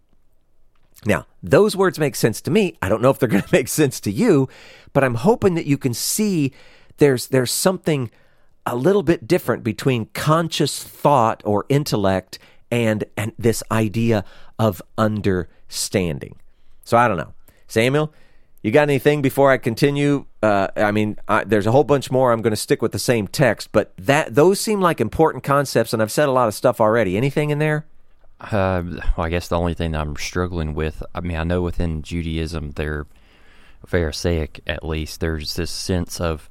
Now, 1.06 1.28
those 1.44 1.76
words 1.76 2.00
make 2.00 2.16
sense 2.16 2.42
to 2.42 2.52
me. 2.52 2.78
I 2.82 2.90
don't 2.90 3.02
know 3.02 3.12
if 3.12 3.20
they're 3.20 3.30
going 3.30 3.44
to 3.44 3.50
make 3.56 3.68
sense 3.68 4.00
to 4.02 4.12
you, 4.12 4.50
but 4.94 5.04
I'm 5.04 5.16
hoping 5.16 5.56
that 5.56 5.66
you 5.66 5.78
can 5.78 5.94
see 5.94 6.54
there's 6.98 7.28
there's 7.28 7.52
something 7.52 8.10
a 8.66 8.76
little 8.76 9.04
bit 9.04 9.28
different 9.28 9.64
between 9.64 10.08
conscious 10.08 10.84
thought 10.84 11.42
or 11.46 11.66
intellect 11.70 12.40
and 12.72 13.06
and 13.16 13.34
this 13.38 13.62
idea 13.72 14.26
of 14.58 14.82
understanding. 14.98 16.36
So 16.88 16.96
I 16.96 17.10
don't 17.10 17.18
know. 17.18 17.34
Samuel, 17.68 18.14
you 18.64 18.72
got 18.72 18.84
anything 18.84 19.22
before 19.22 19.52
I 19.52 19.58
continue? 19.58 20.26
Uh, 20.42 20.70
I 20.78 20.92
mean, 20.92 21.18
I, 21.28 21.44
there's 21.44 21.68
a 21.68 21.72
whole 21.74 21.84
bunch 21.84 22.10
more. 22.10 22.32
I'm 22.32 22.42
going 22.42 22.52
to 22.52 22.56
stick 22.56 22.82
with 22.82 22.94
the 22.94 22.98
same 23.00 23.28
text, 23.28 23.74
but 23.74 23.92
that 23.98 24.34
those 24.34 24.62
seem 24.62 24.80
like 24.80 25.02
important 25.02 25.44
concepts, 25.44 25.92
and 25.92 26.02
I've 26.02 26.14
said 26.14 26.30
a 26.30 26.32
lot 26.32 26.48
of 26.48 26.54
stuff 26.54 26.80
already. 26.80 27.18
Anything 27.18 27.50
in 27.50 27.60
there? 27.60 27.86
Uh, 28.40 28.84
well, 28.86 29.26
I 29.26 29.28
guess 29.28 29.50
the 29.50 29.60
only 29.60 29.74
thing 29.74 29.98
I'm 29.98 30.16
struggling 30.16 30.74
with, 30.76 31.04
I 31.14 31.20
mean, 31.20 31.36
I 31.36 31.44
know 31.44 31.62
within 31.62 32.04
Judaism, 32.04 32.72
they're 32.72 33.06
Pharisaic 33.86 34.62
at 34.66 34.86
least, 34.86 35.20
there's 35.20 35.56
this 35.56 35.72
sense 35.72 36.22
of 36.22 36.50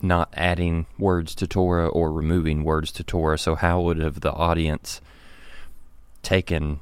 not 0.00 0.28
adding 0.34 0.86
words 0.98 1.36
to 1.36 1.46
Torah 1.46 1.86
or 1.86 2.10
removing 2.10 2.64
words 2.64 2.90
to 2.92 3.04
Torah. 3.04 3.38
So, 3.38 3.54
how 3.54 3.80
would 3.82 3.98
have 3.98 4.22
the 4.22 4.32
audience 4.32 5.00
taken 6.24 6.80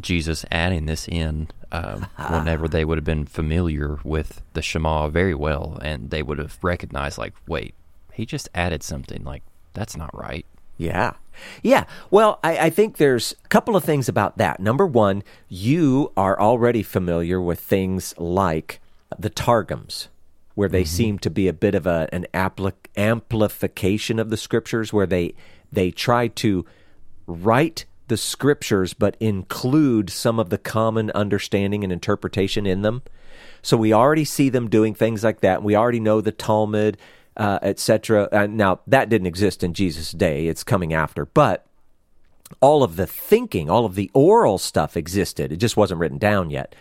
Jesus 0.00 0.44
adding 0.50 0.86
this 0.86 1.08
in 1.08 1.48
um, 1.72 2.06
whenever 2.28 2.68
they 2.68 2.84
would 2.84 2.98
have 2.98 3.04
been 3.04 3.26
familiar 3.26 3.98
with 4.04 4.42
the 4.54 4.62
Shema 4.62 5.08
very 5.08 5.34
well, 5.34 5.78
and 5.82 6.10
they 6.10 6.22
would 6.22 6.38
have 6.38 6.58
recognized, 6.62 7.18
like, 7.18 7.34
wait, 7.46 7.74
he 8.12 8.26
just 8.26 8.48
added 8.54 8.82
something. 8.82 9.24
Like, 9.24 9.42
that's 9.74 9.96
not 9.96 10.16
right. 10.16 10.46
Yeah. 10.76 11.12
Yeah. 11.62 11.84
Well, 12.10 12.38
I, 12.42 12.58
I, 12.58 12.70
think 12.70 12.96
there's 12.96 13.34
a 13.44 13.48
couple 13.48 13.76
of 13.76 13.84
things 13.84 14.08
about 14.08 14.38
that. 14.38 14.60
Number 14.60 14.86
one, 14.86 15.22
you 15.48 16.12
are 16.16 16.38
already 16.38 16.82
familiar 16.82 17.40
with 17.40 17.60
things 17.60 18.14
like 18.18 18.80
the 19.18 19.30
Targums, 19.30 20.08
where 20.54 20.68
they 20.68 20.82
mm-hmm. 20.82 20.96
seem 20.96 21.18
to 21.20 21.30
be 21.30 21.48
a 21.48 21.52
bit 21.52 21.74
of 21.74 21.86
a, 21.86 22.08
an 22.12 22.26
applic- 22.32 22.88
amplification 22.96 24.18
of 24.18 24.30
the 24.30 24.36
scriptures, 24.36 24.92
where 24.92 25.06
they 25.06 25.34
they 25.70 25.90
try 25.90 26.28
to 26.28 26.64
write 27.26 27.84
the 28.08 28.16
scriptures 28.16 28.94
but 28.94 29.16
include 29.20 30.10
some 30.10 30.38
of 30.38 30.50
the 30.50 30.58
common 30.58 31.10
understanding 31.12 31.84
and 31.84 31.92
interpretation 31.92 32.66
in 32.66 32.82
them. 32.82 33.02
So 33.62 33.76
we 33.76 33.92
already 33.92 34.24
see 34.24 34.48
them 34.48 34.68
doing 34.68 34.94
things 34.94 35.24
like 35.24 35.40
that. 35.40 35.62
We 35.62 35.76
already 35.76 36.00
know 36.00 36.20
the 36.20 36.32
Talmud, 36.32 36.96
uh, 37.36 37.58
etc. 37.62 38.28
Uh, 38.32 38.46
now 38.46 38.80
that 38.86 39.08
didn't 39.08 39.26
exist 39.26 39.62
in 39.62 39.74
Jesus' 39.74 40.12
day; 40.12 40.46
it's 40.46 40.64
coming 40.64 40.92
after. 40.92 41.26
But 41.26 41.66
all 42.60 42.82
of 42.82 42.96
the 42.96 43.06
thinking, 43.06 43.70
all 43.70 43.84
of 43.84 43.94
the 43.94 44.10
oral 44.14 44.58
stuff 44.58 44.96
existed. 44.96 45.52
It 45.52 45.56
just 45.56 45.76
wasn't 45.76 46.00
written 46.00 46.18
down 46.18 46.50
yet. 46.50 46.74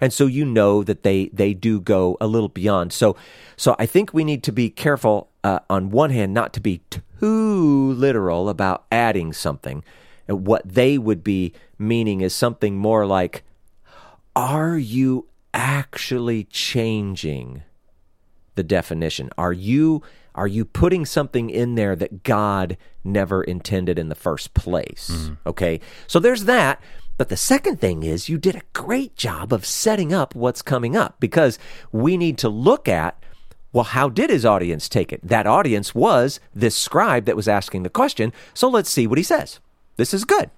And 0.00 0.12
so 0.12 0.26
you 0.26 0.44
know 0.44 0.82
that 0.82 1.02
they 1.02 1.26
they 1.32 1.54
do 1.54 1.80
go 1.80 2.16
a 2.20 2.26
little 2.26 2.48
beyond. 2.48 2.92
So 2.92 3.16
so 3.56 3.74
I 3.78 3.86
think 3.86 4.12
we 4.12 4.24
need 4.24 4.42
to 4.44 4.52
be 4.52 4.70
careful 4.70 5.30
uh, 5.42 5.60
on 5.70 5.90
one 5.90 6.10
hand 6.10 6.34
not 6.34 6.52
to 6.54 6.60
be 6.60 6.82
too 6.90 7.92
literal 7.92 8.48
about 8.48 8.84
adding 8.90 9.32
something 9.32 9.84
what 10.26 10.62
they 10.66 10.98
would 10.98 11.22
be 11.22 11.52
meaning 11.78 12.20
is 12.20 12.34
something 12.34 12.76
more 12.76 13.06
like, 13.06 13.42
are 14.34 14.76
you 14.76 15.28
actually 15.52 16.44
changing 16.44 17.62
the 18.54 18.62
definition? 18.62 19.30
Are 19.36 19.52
you 19.52 20.02
are 20.34 20.48
you 20.48 20.64
putting 20.64 21.06
something 21.06 21.48
in 21.48 21.76
there 21.76 21.94
that 21.94 22.24
God 22.24 22.76
never 23.04 23.44
intended 23.44 23.98
in 23.98 24.08
the 24.08 24.16
first 24.16 24.52
place? 24.52 25.10
Mm. 25.12 25.36
Okay. 25.46 25.80
So 26.08 26.18
there's 26.18 26.44
that. 26.44 26.82
But 27.16 27.28
the 27.28 27.36
second 27.36 27.80
thing 27.80 28.02
is 28.02 28.28
you 28.28 28.38
did 28.38 28.56
a 28.56 28.62
great 28.72 29.14
job 29.14 29.52
of 29.52 29.64
setting 29.64 30.12
up 30.12 30.34
what's 30.34 30.62
coming 30.62 30.96
up 30.96 31.20
because 31.20 31.60
we 31.92 32.16
need 32.16 32.38
to 32.38 32.48
look 32.48 32.88
at 32.88 33.18
well, 33.72 33.84
how 33.84 34.08
did 34.08 34.30
his 34.30 34.46
audience 34.46 34.88
take 34.88 35.12
it? 35.12 35.20
That 35.26 35.48
audience 35.48 35.96
was 35.96 36.38
this 36.54 36.76
scribe 36.76 37.24
that 37.24 37.34
was 37.34 37.48
asking 37.48 37.82
the 37.82 37.90
question. 37.90 38.32
So 38.54 38.68
let's 38.68 38.88
see 38.88 39.08
what 39.08 39.18
he 39.18 39.24
says. 39.24 39.58
This 39.96 40.14
is 40.14 40.24
good. 40.24 40.50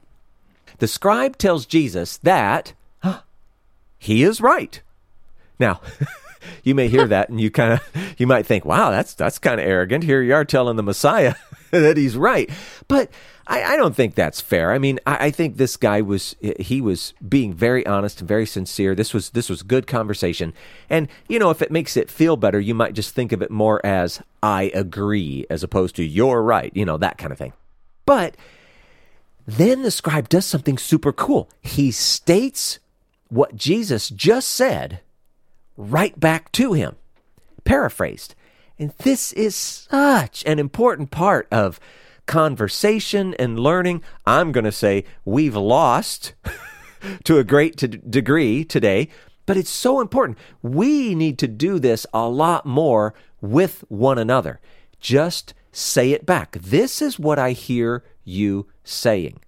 The 0.79 0.89
scribe 0.89 1.39
tells 1.39 1.67
Jesus 1.67 2.19
that 2.19 2.75
huh, 3.01 3.23
he 3.99 4.23
is 4.23 4.41
right. 4.41 4.81
Now, 5.59 5.81
you 6.63 6.75
may 6.75 6.89
hear 6.89 7.07
that 7.09 7.29
and 7.29 7.41
you 7.41 7.51
kind 7.51 7.75
of 7.75 8.15
you 8.19 8.27
might 8.27 8.47
think, 8.47 8.65
"Wow, 8.65 8.91
that's 8.91 9.15
that's 9.15 9.39
kind 9.39 9.61
of 9.61 9.67
arrogant." 9.67 10.05
Here 10.05 10.23
you 10.23 10.35
are 10.35 10.45
telling 10.45 10.77
the 10.77 10.83
Messiah 10.83 11.35
that 11.71 11.97
he's 11.97 12.17
right, 12.17 12.51
but 12.89 13.11
I, 13.47 13.63
I 13.63 13.77
don't 13.77 13.95
think 13.95 14.15
that's 14.15 14.41
fair. 14.41 14.73
I 14.73 14.79
mean, 14.79 14.99
I, 15.07 15.27
I, 15.27 15.31
think 15.31 15.57
this 15.57 15.77
guy 15.77 16.01
was 16.01 16.35
he 16.59 16.81
was 16.81 17.15
being 17.27 17.55
very 17.55 17.87
honest 17.87 18.21
and 18.21 18.29
very 18.29 18.47
sincere. 18.47 18.95
This 18.95 19.15
was 19.15 19.31
this 19.31 19.49
was 19.49 19.63
good 19.63 19.87
conversation, 19.87 20.53
and 20.91 21.09
you 21.29 21.39
know, 21.39 21.51
if 21.51 21.63
it 21.63 21.71
makes 21.71 21.97
it 21.97 22.11
feel 22.11 22.37
better, 22.37 22.61
you 22.61 22.75
might 22.75 22.95
just 22.95 23.15
think 23.15 23.33
of 23.33 23.43
it 23.43 23.51
more 23.51 23.85
as 23.85 24.21
"I 24.43 24.71
agree" 24.75 25.47
as 25.49 25.63
opposed 25.63 25.97
to 25.97 26.05
"You're 26.05 26.43
right," 26.43 26.73
you 26.75 26.85
know, 26.85 26.97
that 26.99 27.19
kind 27.19 27.33
of 27.33 27.39
thing. 27.39 27.53
But 28.05 28.37
then 29.47 29.83
the 29.83 29.91
scribe 29.91 30.29
does 30.29 30.45
something 30.45 30.77
super 30.77 31.13
cool. 31.13 31.49
He 31.63 31.91
states 31.91 32.81
what 33.29 33.57
Jesus 33.57 34.09
just 34.09 34.49
said 34.49 35.01
right 35.77 36.19
back 36.19 36.51
to 36.53 36.73
him, 36.73 36.97
paraphrased. 37.65 38.35
And 38.79 38.93
this 38.99 39.33
is 39.33 39.55
such 39.55 40.45
an 40.45 40.59
important 40.59 41.11
part 41.11 41.49
of 41.51 41.81
conversation 42.27 43.35
and 43.35 43.59
learning. 43.59 44.03
I'm 44.27 44.53
going 44.53 44.65
to 44.65 44.73
say 44.73 45.05
we've 45.25 45.57
lost 45.57 46.35
to 47.25 47.39
a 47.39 47.45
great 47.45 47.77
t- 47.77 47.87
degree 47.87 48.65
today, 48.65 49.09
but 49.47 49.57
it's 49.57 49.71
so 49.71 50.01
important. 50.01 50.39
We 50.61 51.15
need 51.15 51.39
to 51.39 51.49
do 51.49 51.79
this 51.79 52.07
a 52.13 52.29
lot 52.29 52.67
more 52.67 53.15
with 53.41 53.85
one 53.89 54.19
another. 54.19 54.61
Just 55.01 55.55
say 55.77 56.13
it 56.13 56.25
back. 56.25 56.53
This 56.61 57.03
is 57.03 57.19
what 57.19 57.39
I 57.39 57.53
hear 57.53 58.03
you 58.25 58.67
saying. 58.83 59.41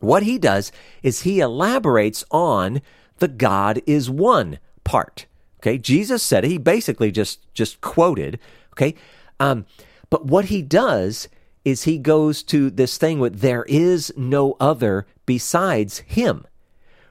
What 0.00 0.22
he 0.22 0.38
does 0.38 0.70
is 1.02 1.22
he 1.22 1.40
elaborates 1.40 2.24
on 2.30 2.82
the 3.18 3.28
God 3.28 3.80
is 3.86 4.10
one 4.10 4.58
part. 4.84 5.26
Okay, 5.60 5.78
Jesus 5.78 6.22
said 6.22 6.44
it. 6.44 6.50
He 6.50 6.58
basically 6.58 7.10
just 7.10 7.52
just 7.54 7.80
quoted. 7.80 8.38
Okay, 8.74 8.94
um, 9.40 9.64
but 10.10 10.26
what 10.26 10.46
he 10.46 10.60
does 10.60 11.28
is 11.64 11.82
he 11.84 11.98
goes 11.98 12.42
to 12.44 12.70
this 12.70 12.98
thing 12.98 13.18
with 13.18 13.40
there 13.40 13.64
is 13.64 14.12
no 14.16 14.56
other 14.60 15.06
besides 15.24 16.00
him, 16.00 16.46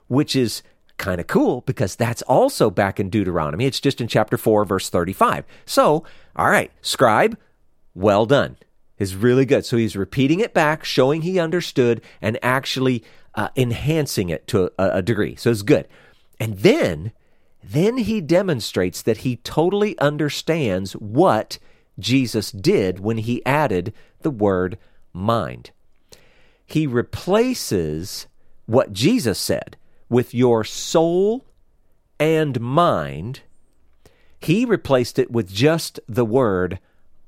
which 0.08 0.36
is 0.36 0.62
kind 0.98 1.20
of 1.20 1.28
cool 1.28 1.62
because 1.62 1.96
that's 1.96 2.22
also 2.22 2.70
back 2.70 3.00
in 3.00 3.10
Deuteronomy. 3.10 3.66
It's 3.66 3.82
just 3.82 4.00
in 4.00 4.08
chapter 4.08 4.38
4, 4.38 4.64
verse 4.64 4.90
35. 4.90 5.44
So, 5.66 6.06
all 6.38 6.50
right, 6.50 6.72
scribe, 6.82 7.38
well 7.96 8.26
done. 8.26 8.58
Is 8.98 9.16
really 9.16 9.46
good. 9.46 9.66
So 9.66 9.76
he's 9.76 9.98
repeating 9.98 10.40
it 10.40 10.54
back, 10.54 10.86
showing 10.86 11.24
he 11.24 11.38
understood, 11.38 12.02
and 12.22 12.40
actually 12.42 13.04
uh, 13.34 13.50
enhancing 13.56 14.30
it 14.30 14.48
to 14.48 14.72
a, 14.78 14.98
a 14.98 15.02
degree. 15.02 15.36
So 15.36 15.52
it's 15.52 15.64
good. 15.64 15.88
And 16.40 16.60
then, 16.60 17.12
then 17.62 17.98
he 17.98 18.22
demonstrates 18.22 19.02
that 19.02 19.18
he 19.18 19.38
totally 19.38 19.98
understands 20.00 20.94
what 20.94 21.58
Jesus 22.00 22.52
did 22.52 23.00
when 23.00 23.18
he 23.18 23.46
added 23.46 23.94
the 24.22 24.32
word 24.32 24.78
mind. 25.12 25.72
He 26.66 26.88
replaces 26.88 28.28
what 28.66 28.94
Jesus 28.94 29.38
said 29.38 29.78
with 30.10 30.34
your 30.34 30.64
soul 30.64 31.46
and 32.20 32.60
mind. 32.60 33.42
He 34.40 34.66
replaced 34.66 35.20
it 35.20 35.32
with 35.32 35.52
just 35.52 36.00
the 36.08 36.26
word 36.26 36.80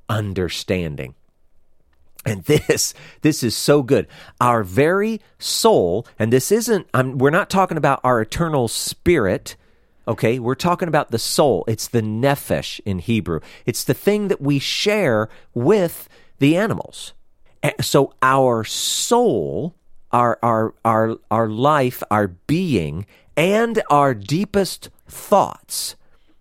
understanding. 0.10 1.16
And 2.26 2.44
this, 2.44 2.94
this 3.22 3.42
is 3.42 3.56
so 3.56 3.82
good. 3.82 4.08
Our 4.42 4.64
very 4.64 5.22
soul, 5.40 6.06
and 6.20 6.34
this 6.34 6.52
isn't, 6.52 6.88
I'm, 6.94 7.18
we're 7.18 7.30
not 7.30 7.50
talking 7.50 7.78
about 7.78 8.02
our 8.04 8.20
eternal 8.20 8.68
spirit, 8.68 9.56
okay? 10.08 10.38
We're 10.38 10.56
talking 10.56 10.90
about 10.90 11.12
the 11.12 11.20
soul. 11.20 11.64
It's 11.70 11.88
the 11.88 12.02
nephesh 12.02 12.82
in 12.86 13.00
Hebrew. 13.00 13.40
It's 13.66 13.86
the 13.86 13.94
thing 13.94 14.28
that 14.28 14.42
we 14.42 14.60
share 14.60 15.30
with 15.54 16.10
the 16.40 16.58
animals. 16.58 17.14
So 17.82 18.14
our 18.22 18.64
soul, 18.66 19.74
our, 20.12 20.38
our, 20.44 20.74
our, 20.84 21.18
our 21.32 21.48
life, 21.48 22.04
our 22.12 22.28
being, 22.28 23.06
and 23.38 23.82
our 23.90 24.14
deepest 24.14 24.90
thoughts, 25.08 25.96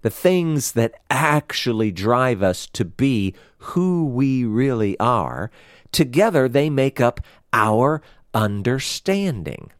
the 0.06 0.10
things 0.10 0.70
that 0.70 0.94
actually 1.10 1.90
drive 1.90 2.40
us 2.40 2.68
to 2.68 2.84
be 2.84 3.34
who 3.58 4.06
we 4.06 4.44
really 4.44 4.96
are, 5.00 5.50
together 5.90 6.48
they 6.48 6.70
make 6.70 7.00
up 7.00 7.18
our 7.52 8.00
understanding. 8.32 9.72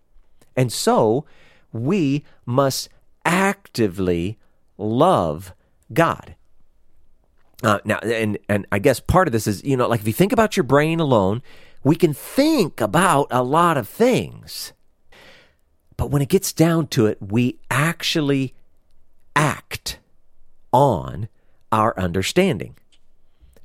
And 0.57 0.73
so 0.73 1.27
we 1.73 2.25
must 2.45 2.89
actively 3.25 4.37
love 4.77 5.55
God. 5.93 6.35
Uh, 7.63 7.79
now, 7.85 7.99
and 7.99 8.37
and 8.49 8.67
I 8.73 8.81
guess 8.81 8.99
part 8.99 9.29
of 9.29 9.33
this 9.33 9.47
is 9.47 9.63
you 9.63 9.77
know 9.77 9.87
like 9.87 10.01
if 10.01 10.09
you 10.09 10.13
think 10.13 10.33
about 10.33 10.57
your 10.57 10.65
brain 10.65 10.99
alone, 10.99 11.41
we 11.85 11.95
can 11.95 12.13
think 12.13 12.81
about 12.81 13.29
a 13.31 13.45
lot 13.45 13.77
of 13.77 13.89
things, 13.89 14.73
but 15.97 16.11
when 16.11 16.21
it 16.21 16.29
gets 16.29 16.53
down 16.53 16.89
to 16.89 17.07
it, 17.07 17.19
we 17.21 17.61
actually 17.71 18.55
act 19.37 20.01
on 20.77 21.29
our 21.73 21.99
understanding. 21.99 22.77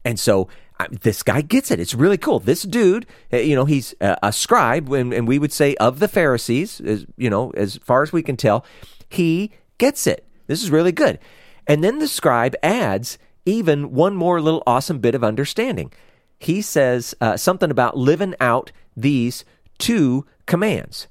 And 0.05 0.17
so 0.17 0.47
uh, 0.79 0.87
this 0.89 1.23
guy 1.23 1.41
gets 1.41 1.69
it. 1.71 1.79
It's 1.79 1.93
really 1.93 2.17
cool. 2.17 2.39
This 2.39 2.63
dude, 2.63 3.05
uh, 3.33 3.37
you 3.37 3.53
know, 3.53 3.65
he's 3.65 3.93
a 3.99 4.31
scribe, 4.31 4.91
and, 4.93 5.13
and 5.13 5.27
we 5.27 5.37
would 5.37 5.51
say 5.51 5.75
of 5.75 5.99
the 5.99 6.07
Pharisees, 6.07 6.79
as, 6.79 7.05
you 7.17 7.29
know, 7.29 7.51
as 7.51 7.77
far 7.83 8.01
as 8.01 8.13
we 8.13 8.23
can 8.23 8.37
tell, 8.37 8.63
he 9.09 9.51
gets 9.77 10.07
it. 10.07 10.25
This 10.47 10.63
is 10.63 10.71
really 10.71 10.93
good. 10.93 11.19
And 11.67 11.83
then 11.83 11.99
the 11.99 12.07
scribe 12.07 12.55
adds 12.63 13.17
even 13.45 13.91
one 13.91 14.15
more 14.15 14.39
little 14.41 14.63
awesome 14.65 14.99
bit 14.99 15.15
of 15.15 15.23
understanding. 15.23 15.91
He 16.39 16.61
says 16.61 17.13
uh, 17.19 17.35
something 17.37 17.69
about 17.69 17.97
living 17.97 18.35
out 18.39 18.71
these 18.95 19.43
two 19.77 20.25
commands. 20.45 21.07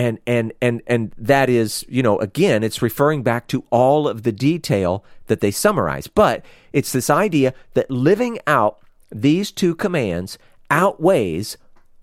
And, 0.00 0.20
and 0.28 0.52
and 0.62 0.80
and 0.86 1.12
that 1.18 1.50
is 1.50 1.84
you 1.88 2.04
know 2.04 2.20
again 2.20 2.62
it's 2.62 2.80
referring 2.80 3.24
back 3.24 3.48
to 3.48 3.64
all 3.70 4.06
of 4.06 4.22
the 4.22 4.30
detail 4.30 5.04
that 5.26 5.40
they 5.40 5.50
summarize 5.50 6.06
but 6.06 6.44
it's 6.72 6.92
this 6.92 7.10
idea 7.10 7.52
that 7.74 7.90
living 7.90 8.38
out 8.46 8.78
these 9.10 9.50
two 9.50 9.74
commands 9.74 10.38
outweighs 10.70 11.56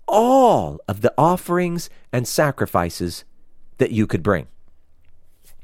all 0.06 0.78
of 0.86 1.00
the 1.00 1.14
offerings 1.16 1.88
and 2.12 2.28
sacrifices 2.28 3.24
that 3.78 3.92
you 3.92 4.06
could 4.06 4.22
bring 4.22 4.46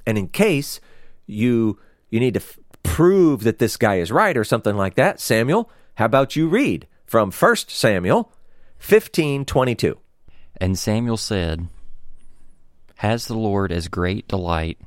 and 0.06 0.16
in 0.16 0.28
case 0.28 0.80
you 1.26 1.78
you 2.10 2.20
need 2.20 2.34
to 2.34 2.40
f- 2.40 2.58
prove 2.82 3.42
that 3.44 3.58
this 3.58 3.76
guy 3.76 3.96
is 3.96 4.12
right 4.12 4.36
or 4.36 4.44
something 4.44 4.76
like 4.76 4.94
that, 4.94 5.20
Samuel, 5.20 5.70
how 5.96 6.04
about 6.04 6.36
you 6.36 6.48
read 6.48 6.86
from 7.06 7.32
1 7.32 7.56
Samuel 7.68 8.32
15:22. 8.80 9.96
And 10.58 10.78
Samuel 10.78 11.16
said, 11.16 11.68
Has 13.02 13.26
the 13.26 13.34
Lord 13.34 13.72
as 13.72 13.88
great 13.88 14.28
delight 14.28 14.78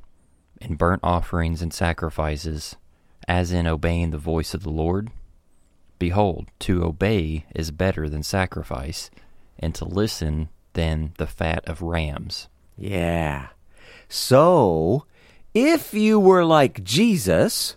in 0.62 0.76
burnt 0.76 1.02
offerings 1.04 1.62
and 1.62 1.74
sacrifices 1.74 2.78
as 3.28 3.52
in 3.52 3.68
obeying 3.68 4.12
the 4.12 4.18
voice 4.18 4.54
of 4.54 4.64
the 4.64 4.70
Lord? 4.70 5.12
Behold, 6.00 6.48
to 6.60 6.86
obey 6.86 7.46
is 7.54 7.72
better 7.72 8.08
than 8.08 8.24
sacrifice, 8.24 9.12
and 9.60 9.76
to 9.76 9.84
listen 9.84 10.48
than 10.72 11.12
the 11.18 11.28
fat 11.28 11.68
of 11.68 11.82
rams. 11.82 12.48
Yeah. 12.78 13.48
So, 14.08 15.06
if 15.54 15.94
you 15.94 16.18
were 16.18 16.46
like 16.46 16.86
Jesus, 16.86 17.76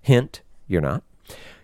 hint, 0.00 0.40
you're 0.66 0.80
not, 0.80 1.02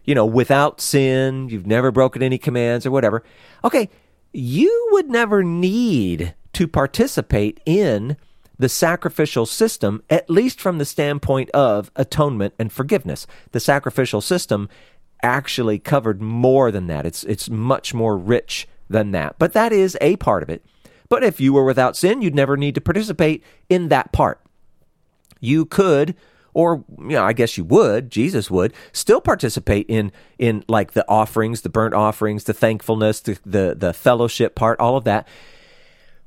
you 0.04 0.14
know, 0.14 0.26
without 0.26 0.82
sin, 0.82 1.48
you've 1.48 1.66
never 1.66 1.90
broken 1.90 2.22
any 2.22 2.36
commands 2.36 2.84
or 2.84 2.90
whatever, 2.90 3.24
okay, 3.64 3.88
you 4.30 4.88
would 4.92 5.08
never 5.08 5.42
need 5.42 6.34
to 6.54 6.68
participate 6.68 7.60
in 7.64 8.16
the 8.58 8.68
sacrificial 8.68 9.46
system, 9.46 10.02
at 10.08 10.30
least 10.30 10.60
from 10.60 10.78
the 10.78 10.84
standpoint 10.84 11.50
of 11.50 11.90
atonement 11.96 12.54
and 12.58 12.72
forgiveness. 12.72 13.26
The 13.52 13.60
sacrificial 13.60 14.20
system 14.20 14.68
actually 15.22 15.78
covered 15.78 16.20
more 16.20 16.70
than 16.70 16.86
that. 16.88 17.06
It's 17.06 17.24
it's 17.24 17.48
much 17.48 17.94
more 17.94 18.16
rich 18.16 18.68
than 18.88 19.12
that. 19.12 19.36
But 19.38 19.52
that 19.54 19.72
is 19.72 19.96
a 20.00 20.16
part 20.16 20.42
of 20.42 20.50
it. 20.50 20.64
But 21.08 21.24
if 21.24 21.40
you 21.40 21.52
were 21.52 21.64
without 21.64 21.96
sin, 21.96 22.22
you'd 22.22 22.34
never 22.34 22.56
need 22.56 22.74
to 22.74 22.80
participate 22.80 23.42
in 23.68 23.88
that 23.88 24.12
part. 24.12 24.40
You 25.40 25.64
could 25.64 26.14
or 26.54 26.84
you 26.98 27.08
know, 27.08 27.24
I 27.24 27.32
guess 27.32 27.56
you 27.56 27.64
would, 27.64 28.10
Jesus 28.10 28.50
would, 28.50 28.74
still 28.92 29.20
participate 29.20 29.86
in 29.88 30.12
in 30.38 30.64
like 30.68 30.92
the 30.92 31.08
offerings, 31.08 31.62
the 31.62 31.68
burnt 31.68 31.94
offerings, 31.94 32.44
the 32.44 32.52
thankfulness, 32.52 33.20
the 33.20 33.38
the, 33.44 33.74
the 33.76 33.92
fellowship 33.92 34.54
part, 34.54 34.78
all 34.78 34.96
of 34.96 35.04
that. 35.04 35.26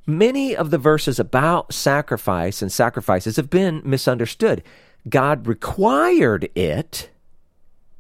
Many 0.08 0.56
of 0.56 0.70
the 0.70 0.78
verses 0.78 1.20
about 1.20 1.74
sacrifice 1.74 2.62
and 2.62 2.72
sacrifices 2.72 3.38
have 3.38 3.50
been 3.50 3.82
misunderstood. 3.84 4.63
God 5.10 5.48
required 5.48 6.50
it. 6.56 7.10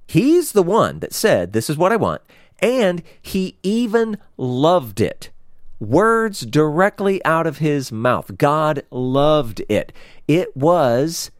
He's 0.07 0.51
the 0.51 0.63
one 0.63 0.99
that 0.99 1.13
said, 1.13 1.53
This 1.53 1.69
is 1.69 1.77
what 1.77 1.91
I 1.91 1.95
want. 1.95 2.21
And 2.59 3.01
he 3.21 3.57
even 3.63 4.17
loved 4.37 5.01
it 5.01 5.31
words 5.79 6.41
directly 6.41 7.23
out 7.25 7.47
of 7.47 7.57
his 7.57 7.91
mouth. 7.91 8.37
God 8.37 8.83
loved 8.91 9.61
it. 9.69 9.91
It 10.27 10.55
was 10.55 11.31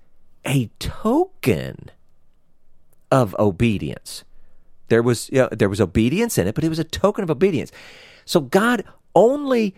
a 0.46 0.70
token 0.80 1.92
of 3.12 3.36
obedience. 3.40 4.24
There 4.90 5.02
was 5.02 5.30
you 5.32 5.40
know, 5.40 5.50
there 5.52 5.70
was 5.70 5.82
obedience 5.82 6.38
in 6.38 6.48
it, 6.48 6.56
but 6.56 6.64
it 6.64 6.70
was 6.70 6.80
a 6.80 6.84
token 6.84 7.24
of 7.24 7.32
obedience. 7.32 7.72
So 8.26 8.42
God 8.42 8.84
only 9.16 9.76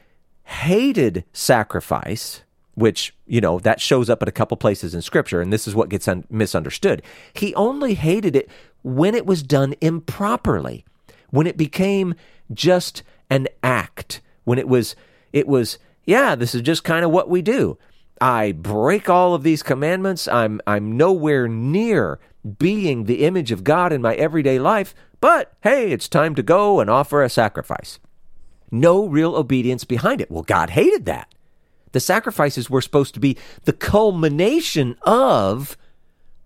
hated 0.48 1.26
sacrifice, 1.34 2.44
which 2.74 3.14
you 3.26 3.42
know 3.42 3.60
that 3.60 3.82
shows 3.82 4.10
up 4.10 4.22
at 4.22 4.30
a 4.30 4.34
couple 4.34 4.56
places 4.56 4.96
in 4.96 5.02
Scripture, 5.02 5.42
and 5.42 5.52
this 5.52 5.68
is 5.68 5.76
what 5.76 5.90
gets 5.90 6.08
un- 6.08 6.24
misunderstood. 6.30 7.02
He 7.34 7.54
only 7.56 7.96
hated 7.96 8.36
it 8.36 8.50
when 8.82 9.14
it 9.14 9.26
was 9.26 9.44
done 9.44 9.76
improperly, 9.82 10.86
when 11.32 11.48
it 11.48 11.58
became 11.58 12.16
just 12.54 13.04
an 13.30 13.48
act, 13.62 14.22
when 14.46 14.58
it 14.58 14.70
was 14.70 14.96
it 15.34 15.48
was 15.48 15.80
yeah, 16.06 16.36
this 16.36 16.56
is 16.56 16.62
just 16.62 16.86
kind 16.86 17.04
of 17.04 17.12
what 17.12 17.30
we 17.30 17.42
do. 17.42 17.78
I 18.22 18.54
break 18.54 19.10
all 19.10 19.34
of 19.34 19.44
these 19.44 19.62
commandments. 19.62 20.30
I'm 20.30 20.62
I'm 20.66 20.96
nowhere 20.96 21.50
near 21.50 22.20
being 22.58 23.04
the 23.04 23.26
image 23.26 23.52
of 23.52 23.66
God 23.66 23.92
in 23.92 24.02
my 24.02 24.16
everyday 24.16 24.60
life, 24.60 24.96
but 25.20 25.52
hey, 25.62 25.92
it's 25.92 26.08
time 26.08 26.36
to 26.36 26.44
go 26.44 26.80
and 26.80 26.90
offer 26.90 27.22
a 27.22 27.30
sacrifice. 27.30 28.00
No 28.72 29.06
real 29.06 29.36
obedience 29.36 29.84
behind 29.84 30.22
it. 30.22 30.30
Well, 30.30 30.44
God 30.44 30.72
hated 30.72 31.06
that. 31.06 31.34
The 31.94 32.00
sacrifices 32.00 32.70
were 32.70 32.82
supposed 32.82 33.14
to 33.14 33.20
be 33.20 33.38
the 33.64 33.74
culmination 33.74 34.98
of 35.04 35.78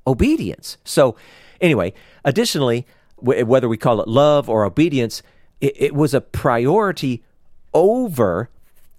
obedience. 0.05 0.77
So, 0.84 1.15
anyway, 1.60 1.93
additionally, 2.23 2.86
whether 3.17 3.67
we 3.67 3.77
call 3.77 4.01
it 4.01 4.07
love 4.07 4.49
or 4.49 4.65
obedience, 4.65 5.21
it, 5.60 5.73
it 5.75 5.95
was 5.95 6.13
a 6.13 6.21
priority 6.21 7.23
over 7.73 8.49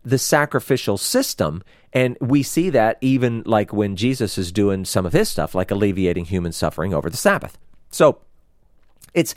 the 0.04 0.18
sacrificial 0.18 0.98
system. 0.98 1.62
And 1.92 2.16
we 2.20 2.42
see 2.42 2.70
that 2.70 2.98
even 3.00 3.42
like 3.46 3.72
when 3.72 3.96
Jesus 3.96 4.38
is 4.38 4.52
doing 4.52 4.84
some 4.84 5.06
of 5.06 5.12
his 5.12 5.28
stuff, 5.28 5.54
like 5.54 5.70
alleviating 5.70 6.26
human 6.26 6.52
suffering 6.52 6.94
over 6.94 7.10
the 7.10 7.16
Sabbath. 7.16 7.58
So 7.90 8.18
it's 9.14 9.34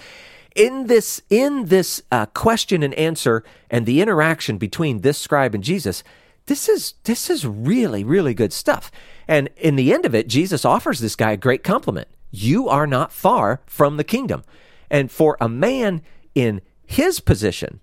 in 0.55 0.87
this 0.87 1.21
in 1.29 1.65
this 1.65 2.01
uh, 2.11 2.25
question 2.27 2.81
and 2.81 2.93
answer 2.95 3.43
and 3.69 3.85
the 3.85 4.01
interaction 4.01 4.57
between 4.57 5.01
this 5.01 5.17
scribe 5.17 5.53
and 5.53 5.63
Jesus. 5.63 6.03
This 6.47 6.69
is 6.69 6.93
this 7.03 7.29
is 7.29 7.45
really 7.45 8.03
really 8.03 8.33
good 8.33 8.53
stuff. 8.53 8.91
And 9.27 9.49
in 9.57 9.75
the 9.75 9.93
end 9.93 10.05
of 10.05 10.15
it, 10.15 10.27
Jesus 10.27 10.65
offers 10.65 10.99
this 10.99 11.15
guy 11.15 11.33
a 11.33 11.37
great 11.37 11.63
compliment. 11.63 12.07
You 12.31 12.69
are 12.69 12.87
not 12.87 13.11
far 13.11 13.61
from 13.65 13.97
the 13.97 14.03
kingdom. 14.03 14.43
And 14.89 15.11
for 15.11 15.35
a 15.41 15.49
man 15.49 16.01
in 16.35 16.61
his 16.85 17.19
position, 17.19 17.79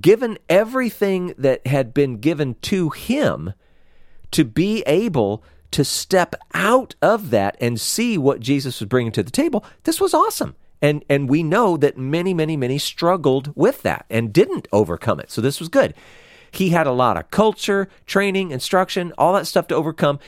given 0.00 0.38
everything 0.48 1.34
that 1.38 1.66
had 1.66 1.94
been 1.94 2.18
given 2.18 2.54
to 2.62 2.90
him, 2.90 3.54
to 4.32 4.44
be 4.44 4.82
able 4.86 5.42
to 5.70 5.84
step 5.84 6.34
out 6.52 6.94
of 7.00 7.30
that 7.30 7.56
and 7.60 7.80
see 7.80 8.18
what 8.18 8.40
Jesus 8.40 8.80
was 8.80 8.88
bringing 8.88 9.12
to 9.12 9.22
the 9.22 9.30
table, 9.30 9.64
this 9.84 10.00
was 10.00 10.12
awesome. 10.12 10.54
And, 10.82 11.04
and 11.08 11.30
we 11.30 11.44
know 11.44 11.76
that 11.76 11.96
many, 11.96 12.34
many, 12.34 12.56
many 12.56 12.76
struggled 12.76 13.52
with 13.56 13.82
that 13.82 14.04
and 14.10 14.32
didn't 14.32 14.66
overcome 14.72 15.20
it. 15.20 15.30
So 15.30 15.40
this 15.40 15.60
was 15.60 15.68
good. 15.68 15.94
He 16.50 16.70
had 16.70 16.86
a 16.86 16.92
lot 16.92 17.16
of 17.16 17.30
culture, 17.30 17.88
training, 18.04 18.50
instruction, 18.50 19.12
all 19.16 19.32
that 19.34 19.46
stuff 19.46 19.68
to 19.68 19.74
overcome, 19.74 20.18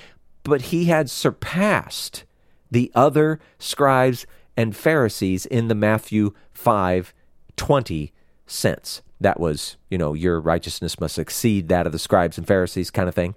but 0.44 0.62
he 0.62 0.86
had 0.86 1.10
surpassed 1.10 2.24
the 2.70 2.90
other 2.94 3.40
scribes 3.58 4.26
and 4.56 4.76
Pharisees 4.76 5.44
in 5.44 5.68
the 5.68 5.74
Matthew 5.74 6.32
5 6.52 7.12
20 7.56 8.12
sense. 8.46 9.02
That 9.20 9.38
was, 9.38 9.76
you 9.90 9.98
know, 9.98 10.14
your 10.14 10.40
righteousness 10.40 10.98
must 10.98 11.18
exceed 11.18 11.68
that 11.68 11.86
of 11.86 11.92
the 11.92 11.98
scribes 11.98 12.38
and 12.38 12.46
Pharisees 12.46 12.90
kind 12.90 13.08
of 13.08 13.14
thing. 13.14 13.34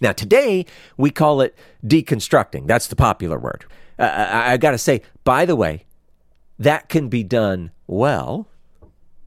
Now, 0.00 0.12
today 0.12 0.66
we 0.96 1.10
call 1.10 1.40
it 1.40 1.56
deconstructing. 1.84 2.66
That's 2.66 2.86
the 2.86 2.96
popular 2.96 3.38
word. 3.38 3.64
Uh, 3.98 4.02
I, 4.02 4.52
I 4.52 4.56
got 4.58 4.72
to 4.72 4.78
say, 4.78 5.02
by 5.24 5.44
the 5.44 5.56
way, 5.56 5.85
that 6.58 6.88
can 6.88 7.08
be 7.08 7.22
done 7.22 7.70
well, 7.86 8.48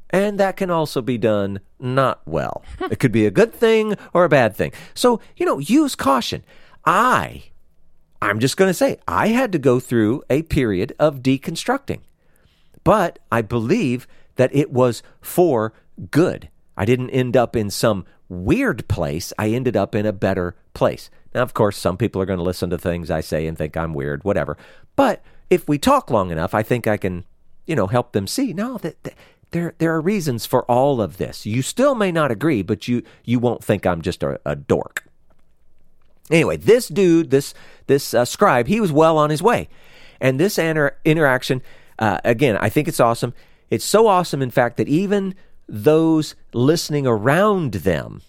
and 0.10 0.40
that 0.40 0.58
can 0.58 0.70
also 0.70 1.02
be 1.02 1.18
done 1.18 1.60
not 1.80 2.22
well. 2.26 2.64
it 2.80 3.00
could 3.00 3.12
be 3.12 3.26
a 3.26 3.32
good 3.32 3.54
thing 3.54 3.96
or 4.14 4.26
a 4.26 4.30
bad 4.30 4.56
thing. 4.56 4.72
So, 4.94 5.20
you 5.38 5.46
know, 5.46 5.60
use 5.60 5.96
caution. 5.96 6.44
I, 6.86 7.44
I'm 8.22 8.40
just 8.40 8.58
going 8.58 8.70
to 8.70 8.74
say, 8.74 8.98
I 9.08 9.28
had 9.28 9.52
to 9.52 9.60
go 9.60 9.80
through 9.80 10.24
a 10.30 10.44
period 10.44 10.94
of 11.00 11.22
deconstructing, 11.22 12.02
but 12.84 13.20
I 13.32 13.42
believe 13.42 14.08
that 14.36 14.54
it 14.54 14.72
was 14.72 15.04
for 15.22 15.74
good. 16.12 16.50
I 16.76 16.86
didn't 16.86 17.10
end 17.12 17.36
up 17.36 17.56
in 17.56 17.70
some 17.70 18.06
weird 18.30 18.88
place. 18.88 19.34
I 19.38 19.50
ended 19.50 19.76
up 19.76 19.94
in 19.94 20.06
a 20.06 20.14
better 20.14 20.56
place. 20.74 21.10
Now, 21.34 21.42
of 21.42 21.54
course, 21.54 21.78
some 21.78 21.98
people 21.98 22.22
are 22.22 22.26
going 22.26 22.40
to 22.40 22.44
listen 22.44 22.70
to 22.70 22.78
things 22.78 23.12
I 23.12 23.22
say 23.22 23.46
and 23.46 23.58
think 23.58 23.76
I'm 23.76 23.94
weird, 23.94 24.24
whatever. 24.24 24.58
But 24.96 25.22
if 25.50 25.68
we 25.68 25.78
talk 25.78 26.10
long 26.10 26.32
enough, 26.32 26.54
I 26.54 26.64
think 26.64 26.88
I 26.88 26.98
can, 26.98 27.26
you 27.66 27.76
know, 27.76 27.88
help 27.88 28.12
them 28.12 28.28
see 28.28 28.54
no 28.54 28.78
that, 28.80 29.04
that 29.04 29.16
there 29.52 29.74
there 29.80 29.94
are 29.96 30.02
reasons 30.02 30.46
for 30.46 30.64
all 30.66 31.02
of 31.02 31.18
this. 31.18 31.46
You 31.46 31.62
still 31.62 31.96
may 31.96 32.12
not 32.12 32.32
agree, 32.32 32.62
but 32.62 32.88
you 32.88 33.04
you 33.24 33.40
won't 33.40 33.64
think 33.64 33.86
I'm 33.86 34.02
just 34.02 34.24
a, 34.24 34.40
a 34.46 34.56
dork. 34.56 35.06
Anyway, 36.30 36.58
this 36.58 36.88
dude, 36.88 37.32
this 37.32 37.54
this 37.88 38.14
uh, 38.14 38.26
scribe, 38.26 38.68
he 38.68 38.80
was 38.80 38.92
well 38.92 39.18
on 39.18 39.30
his 39.30 39.42
way, 39.42 39.68
and 40.22 40.40
this 40.40 40.60
inter- 40.60 40.96
interaction, 41.04 41.62
uh, 41.98 42.20
again, 42.24 42.58
I 42.58 42.70
think 42.70 42.88
it's 42.88 43.00
awesome. 43.00 43.34
It's 43.70 43.86
so 43.86 44.08
awesome, 44.08 44.42
in 44.42 44.52
fact, 44.52 44.78
that 44.78 44.88
even 44.88 45.36
those 45.68 46.36
listening 46.54 47.06
around 47.08 47.74
them 47.74 48.22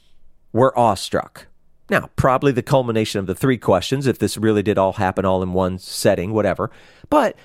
were 0.53 0.79
awestruck. 0.79 1.47
Now, 1.89 2.09
probably 2.15 2.53
the 2.53 2.63
culmination 2.63 3.19
of 3.19 3.27
the 3.27 3.35
three 3.35 3.59
questions, 3.59 4.07
if 4.07 4.19
this 4.19 4.37
really 4.37 4.63
did 4.63 4.79
all 4.79 4.95
happen 4.95 5.25
all 5.25 5.43
in 5.43 5.53
one 5.53 5.79
setting, 5.79 6.33
whatever. 6.33 6.71
But 7.11 7.37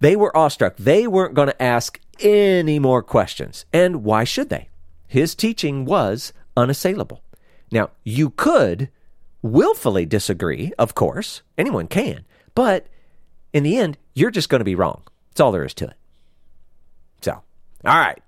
they 0.00 0.14
were 0.14 0.36
awestruck. 0.36 0.76
They 0.76 1.06
weren't 1.06 1.34
going 1.34 1.48
to 1.48 1.62
ask 1.62 1.98
any 2.20 2.78
more 2.78 3.02
questions. 3.02 3.64
And 3.72 4.04
why 4.04 4.24
should 4.24 4.50
they? 4.50 4.68
His 5.06 5.34
teaching 5.34 5.84
was 5.84 6.32
unassailable. 6.56 7.22
Now, 7.72 7.90
you 8.04 8.30
could 8.30 8.90
willfully 9.42 10.06
disagree, 10.06 10.72
of 10.78 10.94
course. 10.94 11.42
Anyone 11.56 11.88
can. 11.88 12.24
But 12.54 12.86
in 13.52 13.62
the 13.62 13.76
end, 13.76 13.98
you're 14.14 14.30
just 14.30 14.48
going 14.48 14.60
to 14.60 14.64
be 14.64 14.74
wrong. 14.74 15.02
That's 15.30 15.40
all 15.40 15.52
there 15.52 15.64
is 15.64 15.74
to 15.74 15.86
it. 15.86 15.94
So, 17.20 17.32
all 17.32 17.42
right. 17.98 18.22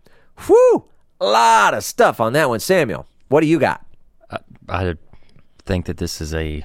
Whew! 0.46 0.85
A 1.20 1.26
lot 1.26 1.74
of 1.74 1.85
stuff 1.85 2.20
on 2.20 2.33
that 2.33 2.48
one, 2.48 2.61
Samuel. 2.61 3.07
What 3.29 3.42
do 3.42 3.46
you 3.46 3.59
got? 3.59 3.85
I, 4.31 4.38
I 4.68 4.94
think 5.66 5.87
that 5.87 5.98
this 5.98 6.20
is 6.20 6.35
a 6.35 6.64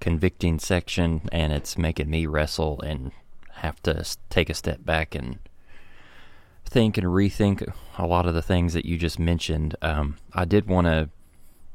convicting 0.00 0.58
section, 0.58 1.22
and 1.32 1.52
it's 1.52 1.78
making 1.78 2.10
me 2.10 2.26
wrestle 2.26 2.80
and 2.82 3.12
have 3.54 3.82
to 3.82 4.04
take 4.30 4.48
a 4.48 4.54
step 4.54 4.84
back 4.84 5.14
and 5.14 5.38
think 6.64 6.96
and 6.96 7.06
rethink 7.06 7.72
a 7.96 8.06
lot 8.06 8.26
of 8.26 8.34
the 8.34 8.42
things 8.42 8.74
that 8.74 8.84
you 8.84 8.96
just 8.96 9.18
mentioned. 9.18 9.74
Um, 9.82 10.16
I 10.32 10.44
did 10.44 10.66
want 10.66 10.86
to 10.86 11.08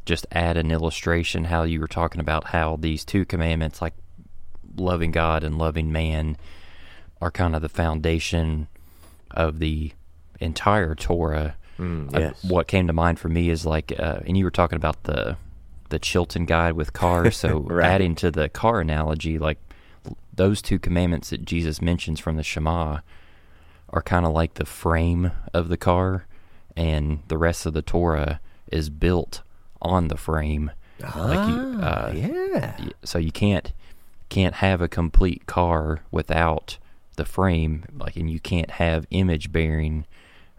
just 0.06 0.28
add 0.32 0.58
an 0.58 0.72
illustration 0.72 1.46
how 1.46 1.64
you 1.64 1.80
were 1.80 1.88
talking 1.88 2.22
about 2.22 2.46
how 2.46 2.78
these 2.78 3.06
two 3.06 3.26
commandments, 3.26 3.82
like 3.82 3.94
loving 4.76 5.12
God 5.12 5.44
and 5.44 5.58
loving 5.58 5.92
man, 5.92 6.38
are 7.22 7.32
kind 7.32 7.56
of 7.56 7.62
the 7.62 7.70
foundation 7.70 8.68
of 9.32 9.60
the 9.60 9.94
entire 10.40 10.96
Torah. 10.96 11.56
Mm, 11.80 12.12
yes. 12.14 12.44
uh, 12.44 12.48
what 12.48 12.68
came 12.68 12.88
to 12.88 12.94
mind 12.94 13.20
for 13.20 13.30
me 13.30 13.50
is 13.50 13.66
like, 13.66 13.94
uh, 13.98 14.20
and 14.26 14.38
you 14.38 14.44
were 14.44 14.52
talking 14.52 14.76
about 14.76 15.04
the 15.04 15.38
the 15.90 16.00
Chilton 16.00 16.46
guide 16.46 16.74
with 16.74 16.94
cars. 16.94 17.38
So 17.38 17.60
right. 17.70 17.90
adding 17.90 18.16
to 18.16 18.32
the 18.32 18.50
car 18.50 18.82
analogy, 18.82 19.38
like 19.38 19.60
those 20.34 20.62
two 20.62 20.80
commandments 20.80 21.30
that 21.30 21.46
Jesus 21.46 21.82
mentions 21.82 22.20
from 22.20 22.38
the 22.38 22.44
Shema 22.44 23.00
are 23.90 24.02
kind 24.02 24.26
of 24.26 24.34
like 24.34 24.56
the 24.56 24.66
frame 24.66 25.32
of 25.54 25.70
the 25.70 25.78
car, 25.78 26.26
and 26.76 27.20
the 27.28 27.38
rest 27.38 27.66
of 27.66 27.74
the 27.74 27.84
Torah 27.84 28.40
is 28.72 28.90
built 28.90 29.44
on 29.82 30.08
the 30.08 30.18
frame. 30.18 30.72
Ah, 31.04 31.20
like 31.20 31.50
you, 31.50 31.82
uh, 31.82 32.12
yeah. 32.16 32.90
So 33.04 33.20
you 33.20 33.32
can't 33.32 33.72
can't 34.30 34.56
have 34.56 34.82
a 34.82 34.88
complete 34.88 35.46
car 35.46 36.02
without 36.10 36.80
the 37.18 37.26
frame, 37.26 37.86
like, 37.96 38.16
and 38.16 38.30
you 38.30 38.40
can't 38.40 38.72
have 38.72 39.06
image 39.12 39.52
bearing 39.52 40.06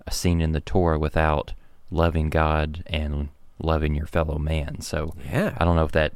a 0.06 0.12
scene 0.12 0.40
in 0.40 0.52
the 0.52 0.60
Torah 0.60 0.98
without 0.98 1.54
loving 1.90 2.30
God 2.30 2.84
and 2.86 3.28
loving 3.58 3.94
your 3.94 4.06
fellow 4.06 4.38
man. 4.38 4.80
So 4.80 5.14
yeah. 5.30 5.56
I 5.58 5.64
don't 5.64 5.76
know 5.76 5.84
if 5.84 5.92
that 5.92 6.14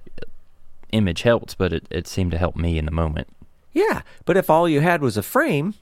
image 0.93 1.23
helps, 1.23 1.55
but 1.55 1.73
it, 1.73 1.87
it 1.91 2.07
seemed 2.07 2.33
to 2.33 2.39
help 2.39 2.57
me 2.57 2.79
in 2.79 2.85
the 2.85 2.91
moment. 2.91 3.29
Yeah, 3.73 4.03
but 4.25 4.37
if 4.37 4.51
all 4.51 4.69
you 4.69 4.81
had 4.81 5.03
was 5.03 5.17
a 5.17 5.23
frame, 5.23 5.75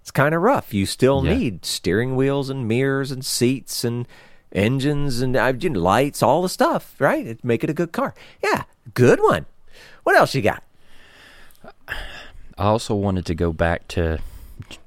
it's 0.00 0.10
kind 0.10 0.34
of 0.34 0.42
rough. 0.42 0.72
You 0.72 0.86
still 0.86 1.24
yeah. 1.24 1.36
need 1.36 1.64
steering 1.64 2.16
wheels 2.16 2.48
and 2.48 2.66
mirrors 2.66 3.10
and 3.10 3.24
seats 3.24 3.84
and 3.84 4.06
engines 4.52 5.20
and 5.20 5.36
uh, 5.36 5.52
lights, 5.74 6.22
all 6.22 6.42
the 6.42 6.48
stuff, 6.48 6.94
right? 6.98 7.24
It'd 7.26 7.44
make 7.44 7.62
it 7.64 7.70
a 7.70 7.74
good 7.74 7.92
car. 7.92 8.14
Yeah, 8.42 8.64
good 8.94 9.20
one. 9.20 9.46
What 10.04 10.16
else 10.16 10.34
you 10.34 10.42
got? 10.42 10.62
I 11.86 12.64
also 12.64 12.94
wanted 12.94 13.26
to 13.26 13.34
go 13.34 13.52
back 13.52 13.88
to 13.88 14.18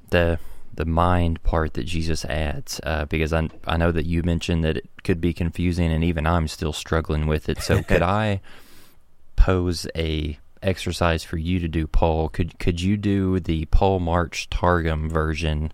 the 0.10 0.40
the 0.76 0.86
mind 0.86 1.42
part 1.44 1.74
that 1.74 1.86
Jesus 1.86 2.26
adds, 2.26 2.80
uh, 2.84 3.06
because 3.06 3.34
I 3.34 3.50
I 3.66 3.78
know 3.78 3.92
that 3.92 4.06
you 4.06 4.24
mentioned 4.24 4.64
that 4.64 4.78
it 4.78 4.90
could 5.04 5.22
be 5.22 5.34
confusing, 5.34 5.92
and 5.92 6.04
even 6.04 6.26
I'm 6.26 6.48
still 6.48 6.74
struggling 6.74 7.28
with 7.28 7.50
it. 7.50 7.62
So 7.62 7.84
could 7.84 8.02
I 8.24 8.42
pose 9.36 9.88
a 9.96 10.40
exercise 10.62 11.24
for 11.24 11.38
you 11.38 11.60
to 11.60 11.68
do, 11.68 11.88
Paul. 11.88 12.30
Could 12.30 12.58
could 12.60 12.82
you 12.82 12.98
do 12.98 13.40
the 13.40 13.66
Paul 13.66 14.00
March 14.00 14.50
Targum 14.50 15.10
version 15.10 15.72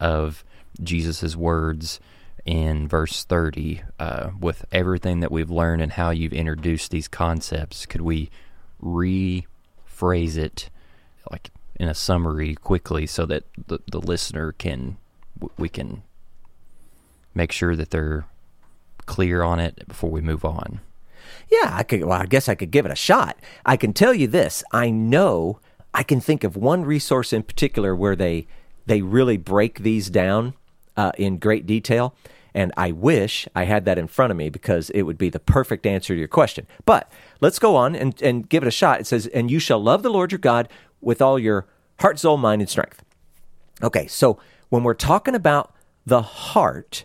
of 0.00 0.44
Jesus's 0.82 1.36
words 1.36 1.98
in 2.44 2.86
verse 2.86 3.24
thirty 3.24 3.82
uh, 3.98 4.30
with 4.38 4.64
everything 4.70 5.20
that 5.20 5.32
we've 5.32 5.50
learned 5.50 5.82
and 5.82 5.92
how 5.92 6.10
you've 6.10 6.32
introduced 6.32 6.90
these 6.90 7.08
concepts? 7.08 7.86
Could 7.86 8.02
we 8.02 8.30
rephrase 8.82 10.36
it 10.36 10.70
like 11.30 11.50
in 11.78 11.88
a 11.88 11.94
summary 11.94 12.54
quickly 12.54 13.06
so 13.06 13.26
that 13.26 13.44
the, 13.66 13.78
the 13.90 14.00
listener 14.00 14.52
can 14.52 14.96
we 15.58 15.68
can 15.68 16.02
make 17.34 17.52
sure 17.52 17.76
that 17.76 17.90
they're 17.90 18.26
clear 19.04 19.42
on 19.42 19.60
it 19.60 19.86
before 19.86 20.10
we 20.10 20.20
move 20.20 20.44
on. 20.44 20.80
Yeah, 21.50 21.70
I 21.72 21.82
could. 21.82 22.04
Well, 22.04 22.20
I 22.20 22.26
guess 22.26 22.48
I 22.48 22.54
could 22.54 22.70
give 22.70 22.86
it 22.86 22.92
a 22.92 22.96
shot. 22.96 23.38
I 23.64 23.76
can 23.76 23.92
tell 23.92 24.14
you 24.14 24.26
this: 24.26 24.64
I 24.72 24.90
know 24.90 25.60
I 25.94 26.02
can 26.02 26.20
think 26.20 26.44
of 26.44 26.56
one 26.56 26.84
resource 26.84 27.32
in 27.32 27.42
particular 27.42 27.94
where 27.94 28.16
they 28.16 28.46
they 28.86 29.02
really 29.02 29.36
break 29.36 29.80
these 29.80 30.10
down 30.10 30.54
uh, 30.96 31.12
in 31.18 31.38
great 31.38 31.66
detail. 31.66 32.14
And 32.54 32.72
I 32.74 32.90
wish 32.90 33.46
I 33.54 33.64
had 33.64 33.84
that 33.84 33.98
in 33.98 34.06
front 34.06 34.30
of 34.30 34.36
me 34.38 34.48
because 34.48 34.88
it 34.90 35.02
would 35.02 35.18
be 35.18 35.28
the 35.28 35.38
perfect 35.38 35.84
answer 35.84 36.14
to 36.14 36.18
your 36.18 36.26
question. 36.26 36.66
But 36.86 37.12
let's 37.42 37.58
go 37.58 37.76
on 37.76 37.94
and, 37.94 38.20
and 38.22 38.48
give 38.48 38.62
it 38.62 38.66
a 38.66 38.70
shot. 38.70 38.98
It 38.98 39.06
says, 39.06 39.26
And 39.26 39.50
you 39.50 39.58
shall 39.58 39.82
love 39.82 40.02
the 40.02 40.08
Lord 40.08 40.32
your 40.32 40.38
God 40.38 40.70
with 41.06 41.22
all 41.22 41.38
your 41.38 41.66
heart, 42.00 42.18
soul, 42.18 42.36
mind, 42.36 42.60
and 42.60 42.68
strength. 42.68 43.02
Okay, 43.82 44.06
so 44.08 44.38
when 44.68 44.82
we're 44.82 44.92
talking 44.92 45.36
about 45.36 45.72
the 46.04 46.22
heart, 46.22 47.04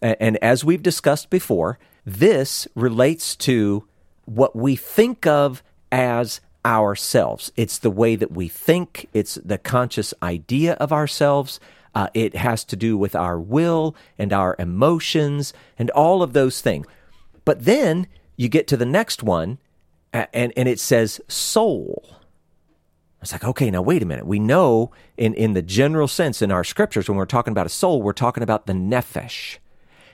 and, 0.00 0.36
as 0.42 0.64
we've 0.64 0.82
discussed 0.82 1.28
before, 1.28 1.78
this 2.04 2.68
relates 2.74 3.34
to 3.36 3.86
what 4.24 4.54
we 4.54 4.76
think 4.76 5.26
of 5.26 5.62
as 5.90 6.40
ourselves. 6.64 7.50
It's 7.56 7.78
the 7.78 7.90
way 7.90 8.14
that 8.14 8.30
we 8.30 8.46
think, 8.48 9.08
it's 9.12 9.34
the 9.36 9.58
conscious 9.58 10.14
idea 10.22 10.74
of 10.74 10.92
ourselves. 10.92 11.58
Uh, 11.94 12.08
it 12.14 12.36
has 12.36 12.62
to 12.64 12.76
do 12.76 12.96
with 12.96 13.16
our 13.16 13.40
will 13.40 13.96
and 14.18 14.32
our 14.32 14.54
emotions 14.58 15.52
and 15.78 15.90
all 15.90 16.22
of 16.22 16.32
those 16.32 16.60
things. 16.60 16.86
But 17.44 17.64
then 17.64 18.06
you 18.36 18.48
get 18.48 18.68
to 18.68 18.76
the 18.76 18.86
next 18.86 19.22
one, 19.22 19.58
and, 20.12 20.52
and 20.56 20.68
it 20.68 20.78
says 20.78 21.20
soul. 21.26 22.16
It's 23.22 23.32
like, 23.32 23.44
okay, 23.44 23.70
now 23.70 23.82
wait 23.82 24.02
a 24.02 24.06
minute. 24.06 24.26
We 24.26 24.38
know 24.38 24.92
in, 25.16 25.34
in 25.34 25.54
the 25.54 25.62
general 25.62 26.06
sense 26.06 26.42
in 26.42 26.52
our 26.52 26.64
scriptures, 26.64 27.08
when 27.08 27.16
we're 27.16 27.24
talking 27.26 27.52
about 27.52 27.66
a 27.66 27.70
soul, 27.70 28.02
we're 28.02 28.12
talking 28.12 28.42
about 28.42 28.66
the 28.66 28.72
nephesh. 28.72 29.58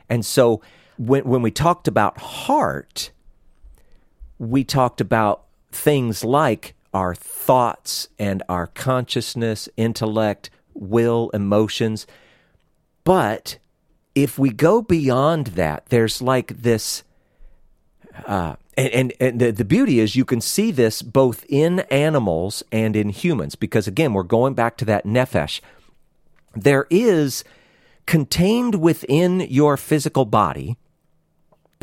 And 0.08 0.24
so 0.24 0.62
when, 0.98 1.24
when 1.24 1.42
we 1.42 1.50
talked 1.50 1.88
about 1.88 2.18
heart, 2.18 3.10
we 4.38 4.64
talked 4.64 5.00
about 5.00 5.44
things 5.70 6.24
like 6.24 6.74
our 6.94 7.14
thoughts 7.14 8.08
and 8.18 8.42
our 8.48 8.66
consciousness, 8.68 9.68
intellect, 9.76 10.50
will, 10.74 11.30
emotions. 11.30 12.06
But 13.04 13.58
if 14.14 14.38
we 14.38 14.50
go 14.50 14.82
beyond 14.82 15.48
that, 15.48 15.86
there's 15.86 16.20
like 16.20 16.62
this, 16.62 17.02
uh, 18.26 18.56
and, 18.76 18.88
and, 18.88 19.12
and 19.20 19.40
the, 19.40 19.50
the 19.50 19.64
beauty 19.64 20.00
is 20.00 20.16
you 20.16 20.24
can 20.24 20.40
see 20.40 20.70
this 20.70 21.02
both 21.02 21.44
in 21.48 21.80
animals 21.90 22.62
and 22.72 22.96
in 22.96 23.10
humans, 23.10 23.54
because 23.54 23.86
again, 23.86 24.12
we're 24.14 24.22
going 24.22 24.54
back 24.54 24.76
to 24.78 24.84
that 24.86 25.04
nephesh. 25.04 25.60
There 26.54 26.86
is 26.90 27.44
contained 28.06 28.76
within 28.76 29.40
your 29.40 29.76
physical 29.76 30.24
body. 30.24 30.76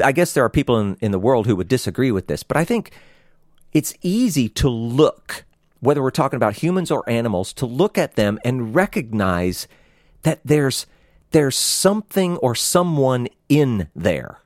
I 0.04 0.12
guess 0.12 0.34
there 0.34 0.44
are 0.44 0.50
people 0.50 0.80
in, 0.80 0.98
in 1.02 1.12
the 1.12 1.20
world 1.20 1.46
who 1.46 1.56
would 1.56 1.68
disagree 1.68 2.12
with 2.12 2.28
this, 2.28 2.44
but 2.44 2.58
I 2.58 2.66
think 2.66 2.92
it's 3.74 3.94
easy 4.02 4.50
to 4.50 4.70
look, 4.70 5.46
whether 5.80 6.02
we're 6.02 6.10
talking 6.10 6.38
about 6.38 6.58
humans 6.58 6.90
or 6.90 7.08
animals, 7.10 7.54
to 7.54 7.66
look 7.66 7.98
at 7.98 8.16
them 8.16 8.40
and 8.44 8.74
recognize 8.74 9.68
that 10.24 10.40
there's 10.44 10.86
there's 11.32 11.56
something 11.56 12.38
or 12.38 12.56
someone 12.56 13.28
in 13.48 13.88
there. 13.96 14.42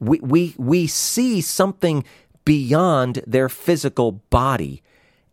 We 0.00 0.20
we 0.20 0.54
we 0.56 0.86
see 0.86 1.40
something 1.40 2.04
beyond 2.44 3.22
their 3.26 3.48
physical 3.48 4.12
body, 4.12 4.82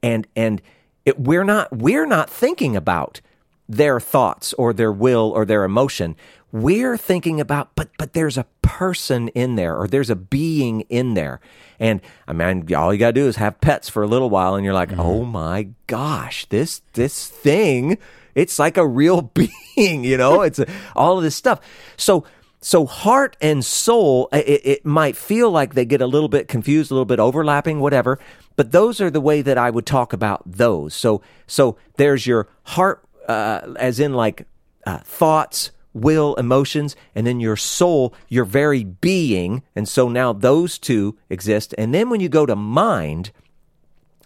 and 0.01 0.27
and 0.35 0.61
it, 1.05 1.19
we're 1.19 1.43
not 1.43 1.75
we're 1.75 2.05
not 2.05 2.29
thinking 2.29 2.75
about 2.75 3.21
their 3.67 3.99
thoughts 3.99 4.53
or 4.53 4.73
their 4.73 4.91
will 4.91 5.31
or 5.35 5.45
their 5.45 5.63
emotion. 5.63 6.15
We're 6.51 6.97
thinking 6.97 7.39
about, 7.39 7.75
but 7.75 7.89
but 7.97 8.13
there's 8.13 8.37
a 8.37 8.45
person 8.61 9.27
in 9.29 9.55
there 9.55 9.77
or 9.77 9.87
there's 9.87 10.09
a 10.09 10.15
being 10.15 10.81
in 10.81 11.13
there. 11.13 11.39
And 11.79 12.01
I 12.27 12.33
mean, 12.33 12.73
all 12.73 12.93
you 12.93 12.99
gotta 12.99 13.13
do 13.13 13.27
is 13.27 13.35
have 13.35 13.61
pets 13.61 13.89
for 13.89 14.03
a 14.03 14.07
little 14.07 14.29
while, 14.29 14.55
and 14.55 14.63
you're 14.63 14.73
like, 14.73 14.89
mm-hmm. 14.89 15.01
oh 15.01 15.25
my 15.25 15.69
gosh, 15.87 16.45
this 16.45 16.81
this 16.93 17.27
thing, 17.27 17.97
it's 18.35 18.59
like 18.59 18.77
a 18.77 18.87
real 18.87 19.21
being, 19.75 20.03
you 20.03 20.17
know. 20.17 20.41
it's 20.41 20.59
a, 20.59 20.67
all 20.95 21.17
of 21.17 21.23
this 21.23 21.35
stuff. 21.35 21.59
So 21.97 22.25
so 22.65 22.87
heart 22.87 23.37
and 23.41 23.63
soul, 23.63 24.27
it, 24.33 24.61
it 24.65 24.85
might 24.87 25.15
feel 25.15 25.51
like 25.51 25.75
they 25.75 25.85
get 25.85 26.01
a 26.01 26.07
little 26.07 26.27
bit 26.27 26.47
confused, 26.47 26.89
a 26.89 26.95
little 26.95 27.05
bit 27.05 27.19
overlapping, 27.19 27.79
whatever. 27.79 28.17
But 28.55 28.71
those 28.71 28.99
are 28.99 29.11
the 29.11 29.21
way 29.21 29.43
that 29.43 29.55
I 29.55 29.69
would 29.69 29.85
talk 29.85 30.13
about 30.13 30.41
those. 30.47 30.95
So 30.95 31.21
so 31.45 31.77
there's 31.97 32.25
your 32.25 32.47
heart 32.63 33.07
uh, 33.27 33.75
as 33.77 33.99
in 33.99 34.15
like 34.15 34.47
uh, 34.83 34.97
thoughts, 34.97 35.69
will, 35.93 36.33
emotions, 36.37 36.95
and 37.13 37.27
then 37.27 37.39
your 37.39 37.55
soul, 37.55 38.15
your 38.29 38.45
very 38.45 38.83
being. 38.83 39.61
And 39.75 39.87
so 39.87 40.09
now 40.09 40.33
those 40.33 40.79
two 40.79 41.19
exist. 41.29 41.75
And 41.77 41.93
then 41.93 42.09
when 42.09 42.19
you 42.19 42.29
go 42.29 42.47
to 42.47 42.55
mind, 42.55 43.29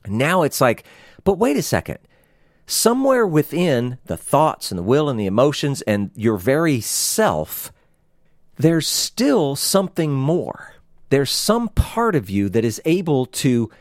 now 0.08 0.43
it's 0.43 0.62
like, 0.62 0.86
but 1.25 1.34
wait 1.34 1.58
a 1.58 1.62
second. 1.62 1.99
Somewhere 2.65 3.28
within 3.28 3.97
the 4.06 4.15
thoughts 4.15 4.71
and 4.71 4.80
the 4.80 4.84
will 4.84 5.10
and 5.10 5.19
the 5.19 5.25
emotions 5.25 5.82
and 5.82 6.12
your 6.15 6.38
very 6.38 6.80
self, 6.80 7.73
there's 8.60 8.88
still 8.88 9.56
something 9.56 10.13
more. 10.13 10.74
There's 11.10 11.32
some 11.32 11.69
part 11.69 12.13
of 12.13 12.30
you 12.30 12.50
that 12.50 12.65
is 12.65 12.82
able 12.84 13.26
to 13.26 13.72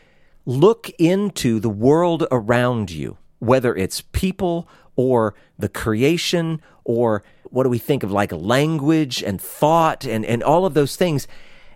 look 0.45 0.89
into 0.97 1.59
the 1.59 1.69
world 1.69 2.25
around 2.31 2.89
you, 2.89 3.17
whether 3.39 3.75
it's 3.75 4.01
people 4.01 4.67
or 4.95 5.35
the 5.59 5.69
creation 5.69 6.61
or 6.85 7.23
what 7.43 7.63
do 7.63 7.69
we 7.69 7.77
think 7.77 8.03
of 8.03 8.11
like 8.11 8.31
language 8.31 9.21
and 9.21 9.39
thought 9.39 10.05
and, 10.05 10.25
and 10.25 10.41
all 10.41 10.65
of 10.65 10.73
those 10.73 10.95
things. 10.95 11.27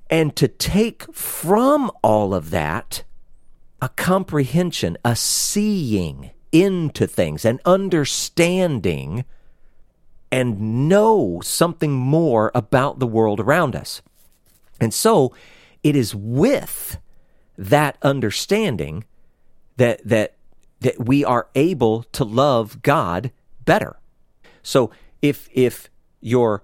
And 0.10 0.34
to 0.38 0.48
take 0.48 1.14
from 1.14 1.92
all 2.02 2.34
of 2.34 2.52
that 2.52 3.04
a 3.82 3.90
comprehension, 3.90 4.98
a 5.04 5.14
seeing 5.14 6.32
into 6.54 7.06
things, 7.06 7.44
an 7.44 7.60
understanding, 7.66 9.26
and 10.34 10.90
know 10.90 11.40
something 11.44 11.92
more 11.92 12.52
about 12.56 12.98
the 12.98 13.06
world 13.06 13.40
around 13.40 13.76
us. 13.76 14.02
And 14.82 14.92
so 14.92 15.32
it 15.84 15.96
is 15.96 16.16
with 16.16 16.98
that 17.56 17.98
understanding 18.02 19.04
that, 19.78 20.02
that 20.04 20.34
that 20.80 21.06
we 21.06 21.24
are 21.24 21.48
able 21.56 22.04
to 22.12 22.26
love 22.26 22.82
God 22.82 23.32
better. 23.64 23.96
So 24.64 24.92
if 25.22 25.48
if 25.54 25.88
your 26.20 26.64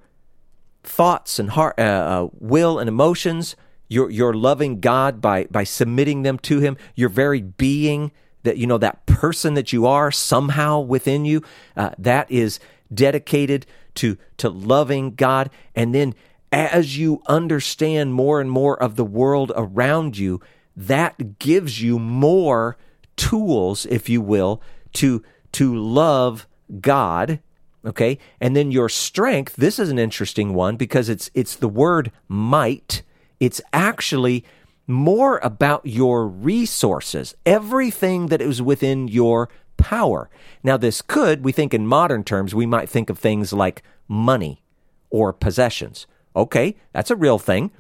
thoughts 0.83 1.39
and 1.39 1.51
heart, 1.51 1.79
uh, 1.79 1.83
uh, 1.83 2.27
will 2.39 2.79
and 2.79 2.89
emotions, 2.89 3.55
you're 3.87 4.09
you're 4.09 4.33
loving 4.33 4.79
God 4.79 5.21
by 5.21 5.45
by 5.45 5.63
submitting 5.63 6.23
them 6.23 6.39
to 6.39 6.59
Him, 6.59 6.75
your 6.95 7.09
very 7.09 7.41
being 7.41 8.11
that 8.43 8.57
you 8.57 8.67
know 8.67 8.79
that 8.79 9.05
person 9.05 9.53
that 9.53 9.71
you 9.71 9.85
are 9.85 10.11
somehow 10.11 10.79
within 10.79 11.23
you 11.23 11.43
uh, 11.77 11.91
that 11.97 12.29
is 12.31 12.59
dedicated 12.93 13.65
to 13.95 14.17
to 14.37 14.49
loving 14.49 15.15
God, 15.15 15.49
and 15.75 15.93
then 15.93 16.15
as 16.51 16.97
you 16.97 17.21
understand 17.27 18.13
more 18.13 18.41
and 18.41 18.49
more 18.49 18.81
of 18.81 18.95
the 18.95 19.05
world 19.05 19.51
around 19.55 20.17
you, 20.17 20.41
that 20.75 21.39
gives 21.39 21.81
you 21.81 21.99
more 21.99 22.77
tools, 23.15 23.85
if 23.85 24.09
you 24.09 24.21
will, 24.21 24.61
to 24.93 25.23
to 25.53 25.75
love 25.75 26.47
God. 26.79 27.39
Okay, 27.85 28.17
and 28.41 28.55
then 28.55 28.71
your 28.71 28.89
strength. 28.89 29.55
This 29.55 29.79
is 29.79 29.89
an 29.89 29.99
interesting 29.99 30.53
one 30.53 30.75
because 30.75 31.09
it's 31.09 31.29
it's 31.33 31.55
the 31.55 31.69
word 31.69 32.11
might. 32.27 33.03
It's 33.39 33.61
actually 33.71 34.43
more 34.85 35.39
about 35.43 35.85
your 35.85 36.27
resources, 36.27 37.35
everything 37.45 38.27
that 38.27 38.41
is 38.41 38.61
within 38.61 39.07
your 39.07 39.49
power. 39.79 40.29
Now, 40.63 40.77
this 40.77 41.01
could, 41.01 41.43
we 41.43 41.51
think 41.51 41.73
in 41.73 41.87
modern 41.87 42.23
terms, 42.23 42.53
we 42.53 42.65
might 42.65 42.89
think 42.89 43.09
of 43.09 43.17
things 43.17 43.53
like 43.53 43.81
money 44.07 44.61
or 45.09 45.33
possessions. 45.33 46.05
Okay, 46.35 46.75
that's 46.93 47.09
a 47.09 47.15
real 47.15 47.39
thing. 47.39 47.71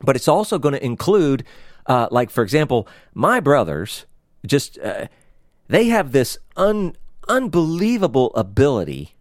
But 0.00 0.16
it's 0.16 0.28
also 0.28 0.58
going 0.58 0.74
to 0.74 0.84
include, 0.84 1.44
uh, 1.86 2.08
like, 2.10 2.30
for 2.30 2.42
example, 2.42 2.88
my 3.14 3.40
brothers 3.40 4.06
just 4.46 4.78
uh, 4.78 5.06
they 5.68 5.86
have 5.86 6.12
this 6.12 6.38
un, 6.56 6.96
unbelievable 7.28 8.32
ability 8.34 9.14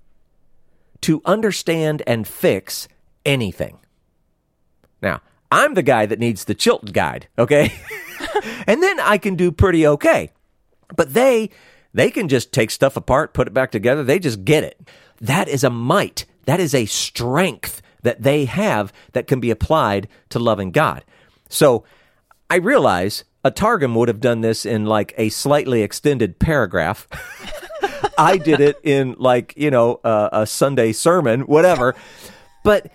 to 1.02 1.22
understand 1.26 2.04
and 2.06 2.28
fix 2.28 2.88
anything. 3.26 3.80
Now, 5.02 5.22
I'm 5.52 5.74
the 5.74 5.84
guy 5.84 6.06
that 6.06 6.20
needs 6.20 6.46
the 6.46 6.56
Chilton 6.56 6.92
guide, 6.92 7.28
okay? 7.38 7.74
and 8.68 8.82
then 8.82 9.00
I 9.00 9.18
can 9.18 9.36
do 9.36 9.52
pretty 9.52 9.86
okay. 9.86 10.32
But 10.96 11.14
they 11.14 11.50
they 11.94 12.10
can 12.10 12.28
just 12.28 12.52
take 12.52 12.72
stuff 12.72 12.96
apart, 12.96 13.34
put 13.34 13.48
it 13.48 13.54
back 13.54 13.72
together. 13.72 14.04
They 14.04 14.20
just 14.20 14.46
get 14.46 14.64
it. 14.64 14.80
That 15.20 15.48
is 15.48 15.64
a 15.64 15.70
might. 15.70 16.26
That 16.46 16.60
is 16.60 16.74
a 16.74 16.86
strength 16.86 17.82
that 18.04 18.22
they 18.22 18.46
have 18.46 18.92
that 19.14 19.28
can 19.28 19.40
be 19.40 19.52
applied 19.52 20.08
to 20.30 20.40
loving 20.40 20.72
God. 20.72 21.04
So 21.50 21.84
I 22.50 22.56
realize 22.56 23.24
a 23.44 23.52
Targum 23.52 23.96
would 23.96 24.08
have 24.08 24.20
done 24.20 24.42
this 24.42 24.66
in 24.66 24.86
like 24.86 25.14
a 25.18 25.30
slightly 25.30 25.82
extended 25.82 26.40
paragraph. 26.40 27.08
I 28.18 28.38
did 28.38 28.60
it 28.60 28.80
in 28.84 29.16
like, 29.18 29.54
you 29.58 29.72
know, 29.72 30.00
uh, 30.04 30.30
a 30.32 30.48
Sunday 30.48 30.92
sermon, 30.92 31.42
whatever. 31.42 31.96
But 32.64 32.92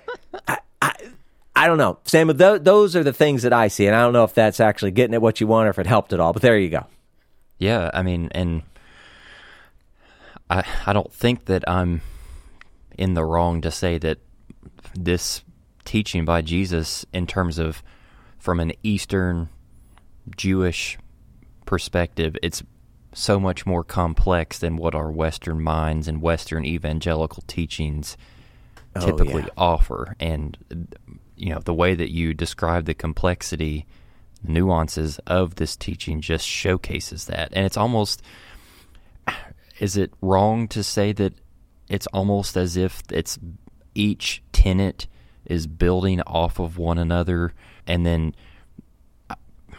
I, 0.47 0.59
I, 0.81 0.93
I 1.55 1.67
don't 1.67 1.79
know. 1.79 1.99
Sam, 2.05 2.37
th- 2.37 2.63
those 2.63 2.95
are 2.95 3.03
the 3.03 3.13
things 3.13 3.43
that 3.43 3.53
I 3.53 3.69
see. 3.69 3.87
And 3.87 3.97
I 3.97 4.03
don't 4.03 4.13
know 4.13 4.25
if 4.25 4.35
that's 4.35 4.61
actually 4.61 4.93
getting 4.93 5.15
at 5.15 5.23
what 5.23 5.41
you 5.41 5.47
want 5.47 5.67
or 5.67 5.71
if 5.71 5.79
it 5.79 5.87
helped 5.87 6.13
at 6.13 6.21
all. 6.21 6.33
But 6.33 6.43
there 6.43 6.59
you 6.59 6.69
go. 6.69 6.87
Yeah. 7.59 7.91
I 7.93 8.03
mean, 8.03 8.29
and 8.33 8.63
I, 10.49 10.65
I 10.87 10.93
don't 10.93 11.13
think 11.13 11.47
that 11.47 11.69
I'm 11.69 12.03
in 12.97 13.15
the 13.15 13.25
wrong 13.25 13.61
to 13.63 13.71
say 13.71 13.99
that 13.99 14.19
this 14.95 15.43
teaching 15.85 16.25
by 16.25 16.43
Jesus, 16.43 17.05
in 17.13 17.27
terms 17.27 17.59
of 17.59 17.83
from 18.39 18.61
an 18.61 18.73
Eastern 18.83 19.49
Jewish 20.37 20.99
perspective, 21.65 22.37
it's 22.43 22.63
so 23.13 23.41
much 23.41 23.67
more 23.67 23.83
complex 23.83 24.59
than 24.59 24.77
what 24.77 24.95
our 24.95 25.11
Western 25.11 25.61
minds 25.61 26.07
and 26.07 26.21
Western 26.21 26.65
evangelical 26.65 27.43
teachings 27.47 28.17
Oh, 28.97 29.05
typically 29.05 29.43
yeah. 29.43 29.49
offer. 29.57 30.17
And, 30.19 30.57
you 31.37 31.51
know, 31.51 31.61
the 31.61 31.75
way 31.75 31.95
that 31.95 32.11
you 32.11 32.35
describe 32.35 32.87
the 32.87 32.95
complexity, 32.95 33.87
nuances 34.43 35.19
of 35.27 35.57
this 35.57 35.77
teaching 35.77 36.21
just 36.21 36.47
showcases 36.47 37.27
that. 37.27 37.51
And 37.53 37.67
it's 37.67 37.77
almost, 37.77 38.23
is 39.79 39.97
it 39.97 40.13
wrong 40.21 40.69
to 40.69 40.83
say 40.83 41.13
that 41.13 41.35
it's 41.89 42.07
almost 42.09 42.57
as 42.57 42.77
if 42.77 43.03
it's 43.11 43.39
each 43.95 44.43
tenet 44.53 45.07
is 45.45 45.67
building 45.67 46.21
off 46.23 46.59
of 46.59 46.77
one 46.77 46.99
another 46.99 47.53
and 47.87 48.05
then 48.05 48.35
uh, 49.31 49.35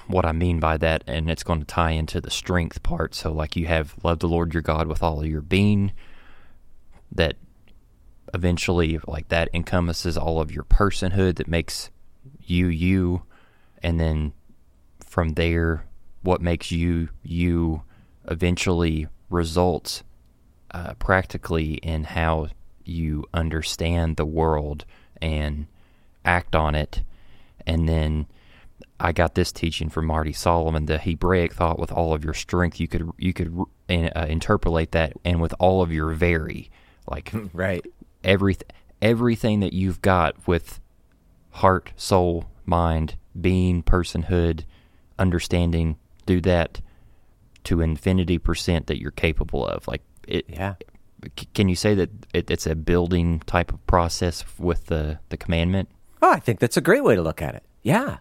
what 0.07 0.25
I 0.25 0.31
mean 0.31 0.59
by 0.59 0.77
that, 0.77 1.03
and 1.07 1.29
it's 1.29 1.43
going 1.43 1.59
to 1.59 1.65
tie 1.65 1.91
into 1.91 2.21
the 2.21 2.29
strength 2.29 2.81
part. 2.83 3.13
So, 3.13 3.31
like, 3.31 3.55
you 3.55 3.67
have 3.67 3.95
love 4.03 4.19
the 4.19 4.29
Lord 4.29 4.53
your 4.53 4.63
God 4.63 4.87
with 4.87 5.03
all 5.03 5.19
of 5.19 5.27
your 5.27 5.41
being, 5.41 5.91
that 7.11 7.35
eventually, 8.33 8.99
like, 9.05 9.27
that 9.27 9.49
encompasses 9.53 10.17
all 10.17 10.39
of 10.39 10.51
your 10.51 10.63
personhood 10.63 11.35
that 11.35 11.47
makes 11.47 11.89
you 12.41 12.67
you. 12.67 13.23
And 13.83 13.99
then 13.99 14.33
from 15.05 15.33
there, 15.33 15.85
what 16.21 16.41
makes 16.41 16.71
you 16.71 17.09
you 17.23 17.83
eventually 18.29 19.07
results 19.29 20.03
uh, 20.71 20.93
practically 20.95 21.75
in 21.75 22.05
how 22.05 22.47
you 22.83 23.25
understand 23.33 24.15
the 24.15 24.25
world 24.25 24.85
and 25.21 25.67
act 26.23 26.55
on 26.55 26.75
it. 26.75 27.03
And 27.65 27.87
then 27.87 28.27
I 28.99 29.11
got 29.11 29.35
this 29.35 29.51
teaching 29.51 29.89
from 29.89 30.05
Marty 30.05 30.33
Solomon: 30.33 30.85
the 30.85 30.97
Hebraic 30.97 31.53
thought 31.53 31.79
with 31.79 31.91
all 31.91 32.13
of 32.13 32.23
your 32.23 32.33
strength. 32.33 32.79
You 32.79 32.87
could 32.87 33.11
you 33.17 33.33
could 33.33 33.53
uh, 33.89 34.25
interpolate 34.27 34.91
that, 34.91 35.13
and 35.23 35.41
with 35.41 35.53
all 35.59 35.81
of 35.81 35.91
your 35.91 36.11
very, 36.11 36.69
like 37.09 37.31
Right. 37.53 37.85
every 38.23 38.57
everything 39.01 39.59
that 39.59 39.73
you've 39.73 40.01
got 40.01 40.47
with 40.47 40.79
heart, 41.51 41.91
soul, 41.95 42.45
mind, 42.65 43.15
being, 43.39 43.83
personhood, 43.83 44.63
understanding. 45.19 45.97
Do 46.25 46.41
that 46.41 46.81
to 47.67 47.81
infinity 47.81 48.37
percent 48.37 48.87
that 48.87 48.99
you're 48.99 49.11
capable 49.11 49.65
of. 49.65 49.87
Like 49.87 50.01
it, 50.27 50.45
Yeah. 50.49 50.75
can 51.53 51.69
you 51.69 51.75
say 51.75 51.95
that 51.95 52.09
it, 52.33 52.49
it's 52.51 52.65
a 52.67 52.75
building 52.75 53.41
type 53.45 53.71
of 53.71 53.85
process 53.87 54.43
with 54.57 54.87
the 54.87 55.19
the 55.29 55.37
commandment? 55.37 55.89
Oh, 56.21 56.31
I 56.31 56.39
think 56.39 56.59
that's 56.59 56.77
a 56.77 56.81
great 56.81 57.03
way 57.03 57.15
to 57.15 57.21
look 57.21 57.41
at 57.41 57.55
it. 57.55 57.63
Yeah. 57.83 58.17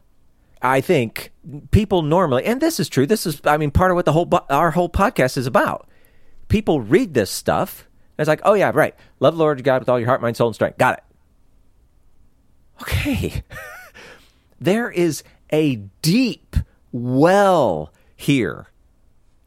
I 0.63 0.81
think 0.81 1.33
people 1.71 2.03
normally, 2.03 2.45
and 2.45 2.61
this 2.61 2.81
is 2.81 2.89
true. 2.89 3.07
This 3.07 3.27
is, 3.27 3.41
I 3.45 3.57
mean, 3.59 3.71
part 3.71 3.91
of 3.91 3.95
what 3.95 4.05
the 4.07 4.13
whole 4.13 4.29
our 4.51 4.71
whole 4.71 4.89
podcast 4.89 5.37
is 5.37 5.47
about. 5.47 5.89
People 6.49 6.81
read 6.81 7.13
this 7.15 7.31
stuff, 7.31 7.87
and 8.17 8.25
it's 8.25 8.29
like, 8.29 8.41
oh 8.45 8.55
yeah, 8.55 8.71
right. 8.75 8.95
Love 9.21 9.35
the 9.35 9.39
Lord 9.41 9.59
your 9.59 9.65
God 9.65 9.81
with 9.81 9.89
all 9.89 9.99
your 9.99 10.09
heart, 10.09 10.23
mind, 10.23 10.37
soul, 10.37 10.49
and 10.49 10.55
strength. 10.55 10.79
Got 10.79 10.99
it. 10.99 11.05
Okay. 12.83 13.43
there 14.61 14.91
is 14.91 15.23
a 15.53 15.77
deep 16.03 16.57
well 16.93 17.93
here. 18.17 18.69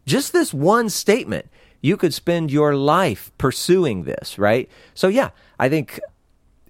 Just 0.10 0.34
this 0.34 0.54
one 0.54 0.90
statement, 0.90 1.46
you 1.82 1.96
could 1.96 2.16
spend 2.16 2.52
your 2.52 2.76
life 2.76 3.32
pursuing 3.38 4.06
this, 4.06 4.40
right? 4.40 4.68
So 4.96 5.08
yeah, 5.08 5.30
I 5.60 5.70
think 5.70 6.00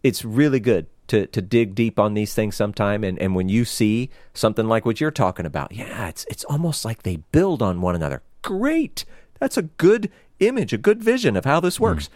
it's 0.03 0.25
really 0.25 0.59
good 0.59 0.87
to 1.07 1.25
to 1.27 1.41
dig 1.41 1.73
deep 1.73 1.97
on 1.97 2.15
these 2.15 2.33
things 2.33 2.55
sometime 2.57 3.03
and, 3.03 3.17
and 3.17 3.35
when 3.35 3.47
you 3.47 3.63
see 3.63 4.09
something 4.33 4.67
like 4.67 4.85
what 4.85 4.99
you're 4.99 5.09
talking 5.09 5.45
about, 5.45 5.71
yeah, 5.71 6.09
it's 6.09 6.25
it's 6.29 6.43
almost 6.43 6.83
like 6.83 7.03
they 7.03 7.15
build 7.31 7.61
on 7.61 7.79
one 7.79 7.95
another. 7.95 8.21
Great. 8.41 9.05
That's 9.39 9.57
a 9.57 9.63
good 9.63 10.11
image, 10.39 10.73
a 10.73 10.77
good 10.77 11.01
vision 11.01 11.37
of 11.37 11.45
how 11.45 11.61
this 11.61 11.79
works. 11.79 12.09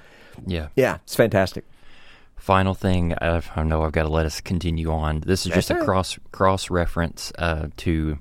Yeah. 0.46 0.68
Yeah, 0.76 0.98
it's 1.04 1.16
fantastic. 1.16 1.64
Final 2.36 2.74
thing, 2.74 3.16
I 3.22 3.64
know 3.64 3.84
I've 3.84 3.94
got 3.94 4.04
to 4.04 4.10
let 4.10 4.26
us 4.26 4.42
continue 4.42 4.92
on. 4.92 5.22
This 5.22 5.46
is 5.46 5.54
just 5.54 5.70
That's 5.70 5.82
a 5.82 5.86
cross 5.86 6.20
cross 6.34 6.70
reference 6.70 7.32
uh, 7.38 7.68
to 7.78 8.20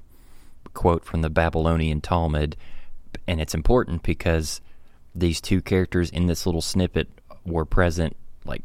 quote 0.74 1.04
from 1.04 1.22
the 1.22 1.30
Babylonian 1.30 2.00
Talmud, 2.00 2.56
and 3.26 3.40
it's 3.40 3.54
important 3.54 4.02
because 4.02 4.60
these 5.14 5.40
two 5.40 5.60
characters 5.60 6.10
in 6.10 6.26
this 6.26 6.46
little 6.46 6.60
snippet 6.60 7.08
were 7.44 7.64
present, 7.64 8.16
like 8.44 8.62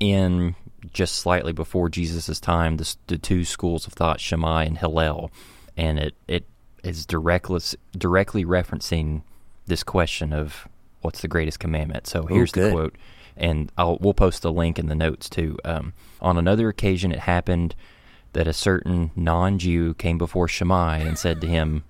in 0.00 0.54
just 0.92 1.16
slightly 1.16 1.52
before 1.52 1.88
Jesus' 1.88 2.40
time. 2.40 2.76
The, 2.76 2.96
the 3.06 3.18
two 3.18 3.44
schools 3.44 3.86
of 3.86 3.92
thought, 3.92 4.20
Shammai 4.20 4.64
and 4.64 4.78
Hillel, 4.78 5.30
and 5.76 5.98
it 5.98 6.14
it 6.26 6.46
is 6.82 7.06
directly 7.06 7.60
directly 7.96 8.44
referencing 8.44 9.22
this 9.66 9.82
question 9.82 10.32
of 10.32 10.68
what's 11.02 11.20
the 11.20 11.28
greatest 11.28 11.60
commandment. 11.60 12.06
So 12.06 12.26
here's 12.26 12.52
the 12.52 12.70
quote 12.70 12.96
and 13.36 13.72
I'll 13.76 13.98
we'll 14.00 14.14
post 14.14 14.42
the 14.42 14.52
link 14.52 14.78
in 14.78 14.86
the 14.86 14.94
notes 14.94 15.28
too. 15.28 15.58
Um, 15.64 15.92
on 16.20 16.38
another 16.38 16.68
occasion, 16.68 17.12
it 17.12 17.20
happened 17.20 17.74
that 18.32 18.46
a 18.46 18.52
certain 18.52 19.10
non-Jew 19.14 19.94
came 19.94 20.18
before 20.18 20.48
Shammai 20.48 20.98
and 20.98 21.18
said 21.18 21.40
to 21.42 21.46
him, 21.46 21.84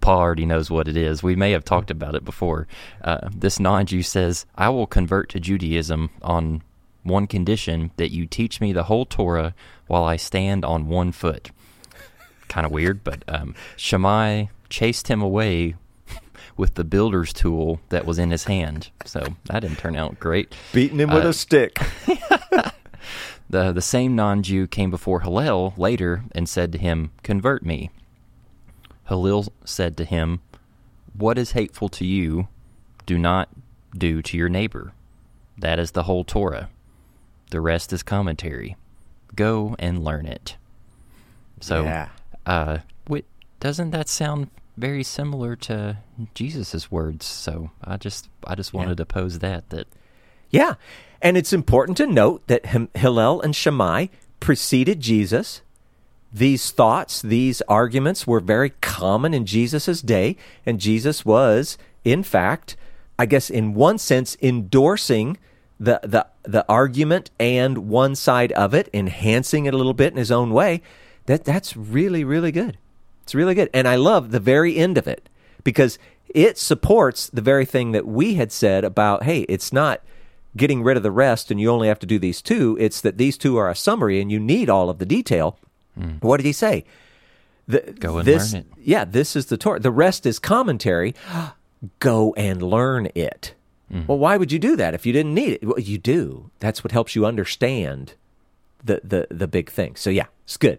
"Paul 0.00 0.18
already 0.20 0.46
knows 0.46 0.70
what 0.70 0.88
it 0.88 0.96
is. 0.96 1.22
We 1.22 1.36
may 1.36 1.50
have 1.52 1.64
talked 1.64 1.90
about 1.90 2.14
it 2.14 2.24
before." 2.24 2.66
Uh, 3.02 3.28
this 3.34 3.58
non-Jew 3.60 4.02
says, 4.02 4.46
"I 4.56 4.68
will 4.68 4.86
convert 4.86 5.28
to 5.30 5.40
Judaism 5.40 6.10
on 6.22 6.62
one 7.02 7.26
condition: 7.26 7.90
that 7.96 8.10
you 8.12 8.26
teach 8.26 8.60
me 8.60 8.72
the 8.72 8.84
whole 8.84 9.04
Torah 9.06 9.54
while 9.86 10.04
I 10.04 10.16
stand 10.16 10.64
on 10.64 10.86
one 10.88 11.12
foot." 11.12 11.50
Kind 12.48 12.64
of 12.66 12.72
weird, 12.72 13.02
but 13.04 13.22
um, 13.28 13.54
Shammai 13.76 14.46
chased 14.68 15.08
him 15.08 15.20
away 15.22 15.74
with 16.56 16.74
the 16.74 16.84
builder's 16.84 17.32
tool 17.32 17.80
that 17.88 18.06
was 18.06 18.18
in 18.18 18.30
his 18.30 18.44
hand. 18.44 18.90
So 19.04 19.34
that 19.46 19.60
didn't 19.60 19.78
turn 19.78 19.96
out 19.96 20.18
great. 20.20 20.54
Beating 20.72 20.98
him 20.98 21.10
with 21.10 21.24
Uh, 21.24 21.28
a 21.28 21.32
stick. 21.32 21.78
The 23.50 23.72
the 23.72 23.80
same 23.80 24.14
non-Jew 24.14 24.66
came 24.66 24.90
before 24.90 25.20
Hillel 25.20 25.72
later 25.78 26.22
and 26.32 26.46
said 26.46 26.70
to 26.72 26.78
him, 26.78 27.12
"Convert 27.22 27.64
me." 27.64 27.90
Hillel 29.08 29.46
said 29.64 29.96
to 29.96 30.04
him, 30.04 30.40
"What 31.14 31.38
is 31.38 31.52
hateful 31.52 31.88
to 31.90 32.04
you, 32.04 32.48
do 33.06 33.18
not 33.18 33.48
do 33.96 34.20
to 34.22 34.36
your 34.36 34.48
neighbor. 34.48 34.92
That 35.56 35.78
is 35.78 35.92
the 35.92 36.04
whole 36.04 36.24
Torah. 36.24 36.68
The 37.50 37.60
rest 37.60 37.92
is 37.92 38.02
commentary. 38.02 38.76
Go 39.34 39.74
and 39.78 40.04
learn 40.04 40.26
it." 40.26 40.56
So, 41.60 41.84
Yeah. 41.84 42.08
uh, 42.46 42.78
wait, 43.08 43.24
doesn't 43.60 43.90
that 43.90 44.08
sound 44.08 44.48
very 44.76 45.02
similar 45.02 45.56
to 45.56 45.98
Jesus's 46.34 46.90
words? 46.90 47.26
So 47.26 47.70
I 47.82 47.96
just 47.96 48.28
I 48.46 48.54
just 48.54 48.72
wanted 48.72 48.98
to 48.98 49.06
pose 49.06 49.40
that 49.40 49.70
that 49.70 49.86
Yeah. 50.50 50.74
And 51.20 51.36
it's 51.36 51.52
important 51.52 51.96
to 51.98 52.06
note 52.06 52.46
that 52.46 52.64
Hillel 52.94 53.40
and 53.40 53.54
Shammai 53.56 54.06
preceded 54.40 55.00
Jesus. 55.00 55.62
These 56.32 56.70
thoughts, 56.70 57.22
these 57.22 57.62
arguments 57.62 58.26
were 58.26 58.40
very 58.40 58.70
common 58.80 59.32
in 59.32 59.46
Jesus' 59.46 60.02
day. 60.02 60.36
And 60.66 60.80
Jesus 60.80 61.24
was, 61.24 61.78
in 62.04 62.22
fact, 62.22 62.76
I 63.18 63.26
guess 63.26 63.50
in 63.50 63.74
one 63.74 63.98
sense, 63.98 64.36
endorsing 64.42 65.38
the, 65.80 66.00
the, 66.02 66.26
the 66.42 66.64
argument 66.68 67.30
and 67.38 67.88
one 67.88 68.14
side 68.14 68.52
of 68.52 68.74
it, 68.74 68.88
enhancing 68.92 69.66
it 69.66 69.74
a 69.74 69.76
little 69.76 69.94
bit 69.94 70.12
in 70.12 70.18
his 70.18 70.30
own 70.30 70.52
way. 70.52 70.82
That, 71.26 71.44
that's 71.44 71.76
really, 71.76 72.24
really 72.24 72.52
good. 72.52 72.78
It's 73.22 73.34
really 73.34 73.54
good. 73.54 73.70
And 73.74 73.86
I 73.86 73.96
love 73.96 74.30
the 74.30 74.40
very 74.40 74.76
end 74.76 74.98
of 74.98 75.06
it 75.06 75.28
because 75.64 75.98
it 76.28 76.58
supports 76.58 77.28
the 77.28 77.42
very 77.42 77.64
thing 77.64 77.92
that 77.92 78.06
we 78.06 78.34
had 78.34 78.52
said 78.52 78.84
about 78.84 79.24
hey, 79.24 79.40
it's 79.42 79.72
not 79.72 80.02
getting 80.56 80.82
rid 80.82 80.96
of 80.96 81.02
the 81.02 81.10
rest 81.10 81.50
and 81.50 81.60
you 81.60 81.70
only 81.70 81.88
have 81.88 81.98
to 82.00 82.06
do 82.06 82.18
these 82.18 82.42
two. 82.42 82.76
It's 82.80 83.00
that 83.00 83.18
these 83.18 83.38
two 83.38 83.56
are 83.56 83.68
a 83.68 83.74
summary 83.74 84.20
and 84.20 84.30
you 84.30 84.40
need 84.40 84.68
all 84.68 84.90
of 84.90 84.98
the 84.98 85.06
detail. 85.06 85.58
What 86.20 86.38
did 86.38 86.46
he 86.46 86.52
say? 86.52 86.84
The, 87.66 87.80
Go 87.98 88.18
and 88.18 88.26
this, 88.26 88.52
learn 88.54 88.62
it. 88.62 88.66
Yeah, 88.78 89.04
this 89.04 89.36
is 89.36 89.46
the 89.46 89.56
Torah. 89.56 89.80
The 89.80 89.90
rest 89.90 90.26
is 90.26 90.38
commentary. 90.38 91.14
Go 91.98 92.34
and 92.34 92.62
learn 92.62 93.08
it. 93.14 93.54
Mm-hmm. 93.92 94.06
Well, 94.06 94.18
why 94.18 94.36
would 94.36 94.52
you 94.52 94.58
do 94.58 94.76
that 94.76 94.94
if 94.94 95.06
you 95.06 95.12
didn't 95.12 95.34
need 95.34 95.54
it? 95.54 95.64
Well, 95.64 95.78
you 95.78 95.98
do. 95.98 96.50
That's 96.60 96.82
what 96.82 96.92
helps 96.92 97.14
you 97.14 97.24
understand 97.24 98.14
the 98.84 99.00
the 99.04 99.26
the 99.30 99.48
big 99.48 99.70
thing. 99.70 99.96
So 99.96 100.10
yeah, 100.10 100.26
it's 100.44 100.56
good. 100.56 100.78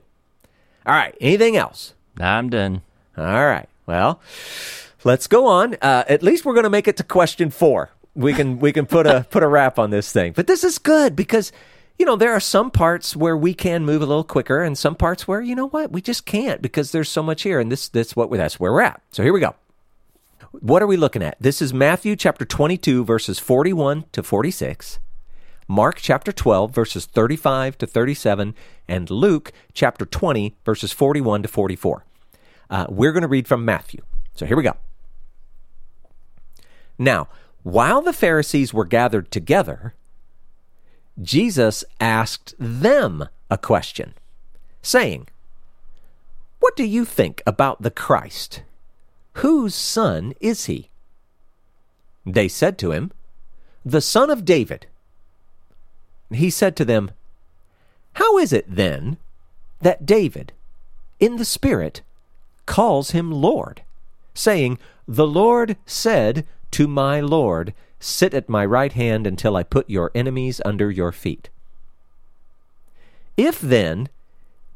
All 0.85 0.93
right. 0.93 1.15
Anything 1.19 1.55
else? 1.55 1.93
I'm 2.19 2.49
done. 2.49 2.81
All 3.17 3.45
right. 3.45 3.67
Well, 3.85 4.21
let's 5.03 5.27
go 5.27 5.47
on. 5.47 5.75
Uh, 5.81 6.03
at 6.07 6.23
least 6.23 6.45
we're 6.45 6.53
going 6.53 6.63
to 6.63 6.69
make 6.69 6.87
it 6.87 6.97
to 6.97 7.03
question 7.03 7.49
four. 7.49 7.91
We 8.15 8.33
can 8.33 8.59
we 8.59 8.71
can 8.71 8.85
put 8.85 9.07
a 9.07 9.25
put 9.29 9.43
a 9.43 9.47
wrap 9.47 9.79
on 9.79 9.89
this 9.89 10.11
thing. 10.11 10.33
But 10.33 10.47
this 10.47 10.63
is 10.63 10.77
good 10.77 11.15
because 11.15 11.51
you 11.99 12.05
know 12.05 12.15
there 12.15 12.31
are 12.31 12.39
some 12.39 12.71
parts 12.71 13.15
where 13.15 13.35
we 13.35 13.53
can 13.53 13.85
move 13.85 14.01
a 14.01 14.05
little 14.05 14.23
quicker, 14.23 14.63
and 14.63 14.77
some 14.77 14.95
parts 14.95 15.27
where 15.27 15.41
you 15.41 15.53
know 15.53 15.67
what 15.67 15.91
we 15.91 16.01
just 16.01 16.25
can't 16.25 16.61
because 16.61 16.91
there's 16.91 17.09
so 17.09 17.21
much 17.21 17.43
here, 17.43 17.59
and 17.59 17.69
this 17.69 17.89
this 17.89 18.15
what 18.15 18.31
that's 18.31 18.59
where 18.59 18.71
we're 18.71 18.81
at. 18.81 19.01
So 19.11 19.21
here 19.21 19.33
we 19.33 19.41
go. 19.41 19.55
What 20.51 20.81
are 20.81 20.87
we 20.87 20.97
looking 20.97 21.21
at? 21.21 21.35
This 21.39 21.61
is 21.61 21.73
Matthew 21.73 22.15
chapter 22.15 22.45
22 22.45 23.03
verses 23.03 23.37
41 23.37 24.05
to 24.13 24.23
46. 24.23 24.99
Mark 25.67 25.97
chapter 26.01 26.31
12, 26.31 26.73
verses 26.73 27.05
35 27.05 27.77
to 27.77 27.85
37, 27.85 28.55
and 28.87 29.09
Luke 29.11 29.51
chapter 29.71 30.03
20, 30.03 30.55
verses 30.65 30.91
41 30.91 31.43
to 31.43 31.47
44. 31.47 32.05
Uh, 32.71 32.87
we're 32.89 33.11
going 33.11 33.21
to 33.21 33.27
read 33.27 33.47
from 33.47 33.63
Matthew. 33.63 34.01
So 34.33 34.47
here 34.47 34.57
we 34.57 34.63
go. 34.63 34.77
Now, 36.97 37.27
while 37.61 38.01
the 38.01 38.13
Pharisees 38.13 38.73
were 38.73 38.85
gathered 38.85 39.29
together, 39.29 39.93
Jesus 41.21 41.83
asked 41.99 42.55
them 42.57 43.27
a 43.49 43.57
question, 43.57 44.13
saying, 44.81 45.27
What 46.59 46.75
do 46.75 46.83
you 46.83 47.03
think 47.03 47.41
about 47.45 47.81
the 47.81 47.91
Christ? 47.91 48.63
Whose 49.33 49.75
son 49.75 50.33
is 50.39 50.65
he? 50.65 50.89
They 52.25 52.47
said 52.47 52.77
to 52.79 52.91
him, 52.91 53.11
The 53.85 54.01
son 54.01 54.29
of 54.29 54.45
David. 54.45 54.87
He 56.31 56.49
said 56.49 56.75
to 56.77 56.85
them, 56.85 57.11
How 58.13 58.37
is 58.37 58.53
it 58.53 58.65
then 58.67 59.17
that 59.81 60.05
David, 60.05 60.53
in 61.19 61.37
the 61.37 61.45
Spirit, 61.45 62.01
calls 62.65 63.11
him 63.11 63.31
Lord, 63.31 63.81
saying, 64.33 64.77
The 65.07 65.27
Lord 65.27 65.75
said 65.85 66.45
to 66.71 66.87
my 66.87 67.19
Lord, 67.19 67.73
Sit 67.99 68.33
at 68.33 68.49
my 68.49 68.65
right 68.65 68.93
hand 68.93 69.27
until 69.27 69.55
I 69.55 69.63
put 69.63 69.89
your 69.89 70.11
enemies 70.15 70.61
under 70.63 70.89
your 70.89 71.11
feet? 71.11 71.49
If 73.35 73.59
then 73.59 74.09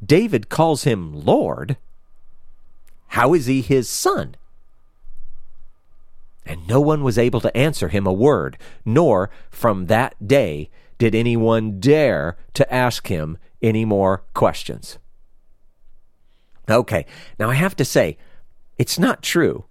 David 0.06 0.50
calls 0.50 0.84
him 0.84 1.14
Lord, 1.14 1.78
how 3.08 3.34
is 3.34 3.46
he 3.46 3.62
his 3.62 3.90
son? 3.90 4.36
And 6.46 6.68
no 6.68 6.82
one 6.82 7.04
was 7.04 7.18
able 7.18 7.40
to 7.42 7.56
answer 7.56 7.88
him 7.88 8.06
a 8.06 8.12
word, 8.12 8.58
nor 8.84 9.30
from 9.50 9.86
that 9.86 10.28
day 10.28 10.70
did 10.98 11.16
anyone 11.16 11.80
dare 11.80 12.38
to 12.54 12.74
ask 12.74 13.08
him 13.08 13.38
any 13.62 13.86
more 13.86 14.24
questions. 14.34 14.98
Okay, 16.70 17.06
now 17.40 17.50
I 17.50 17.56
have 17.56 17.76
to 17.78 17.86
say, 17.86 18.18
it's 18.78 19.00
not 19.00 19.22
true. 19.22 19.66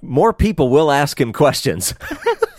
More 0.00 0.32
people 0.32 0.68
will 0.68 0.90
ask 0.90 1.20
him 1.20 1.32
questions. 1.32 1.94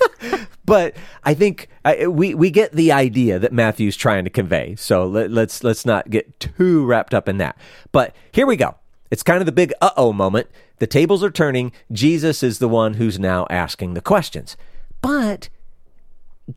but 0.66 0.95
I 1.24 1.34
think 1.34 1.70
I, 1.84 2.07
we 2.07 2.34
we 2.34 2.49
get 2.49 2.72
the 2.72 2.91
idea 2.91 3.39
that 3.39 3.53
Matthew's 3.53 3.95
trying 3.95 4.24
to 4.24 4.30
convey. 4.30 4.76
So 4.76 5.05
let, 5.05 5.32
let's 5.32 5.63
let's 5.63 5.86
not 5.86 6.09
get 6.09 6.39
too 6.39 6.86
wrapped 6.86 7.13
up 7.13 7.30
in 7.30 7.38
that. 7.38 7.57
But 7.91 8.16
here 8.32 8.47
we 8.47 8.55
go. 8.55 8.76
It's 9.11 9.24
kind 9.24 9.39
of 9.39 9.45
the 9.45 9.51
big 9.51 9.74
uh 9.82 9.91
oh 9.97 10.13
moment. 10.13 10.47
The 10.78 10.88
tables 10.88 11.24
are 11.24 11.32
turning. 11.32 11.72
Jesus 11.91 12.43
is 12.43 12.59
the 12.59 12.68
one 12.68 12.95
who's 12.95 13.20
now 13.20 13.45
asking 13.49 13.93
the 13.93 14.01
questions. 14.01 14.57
But 15.01 15.49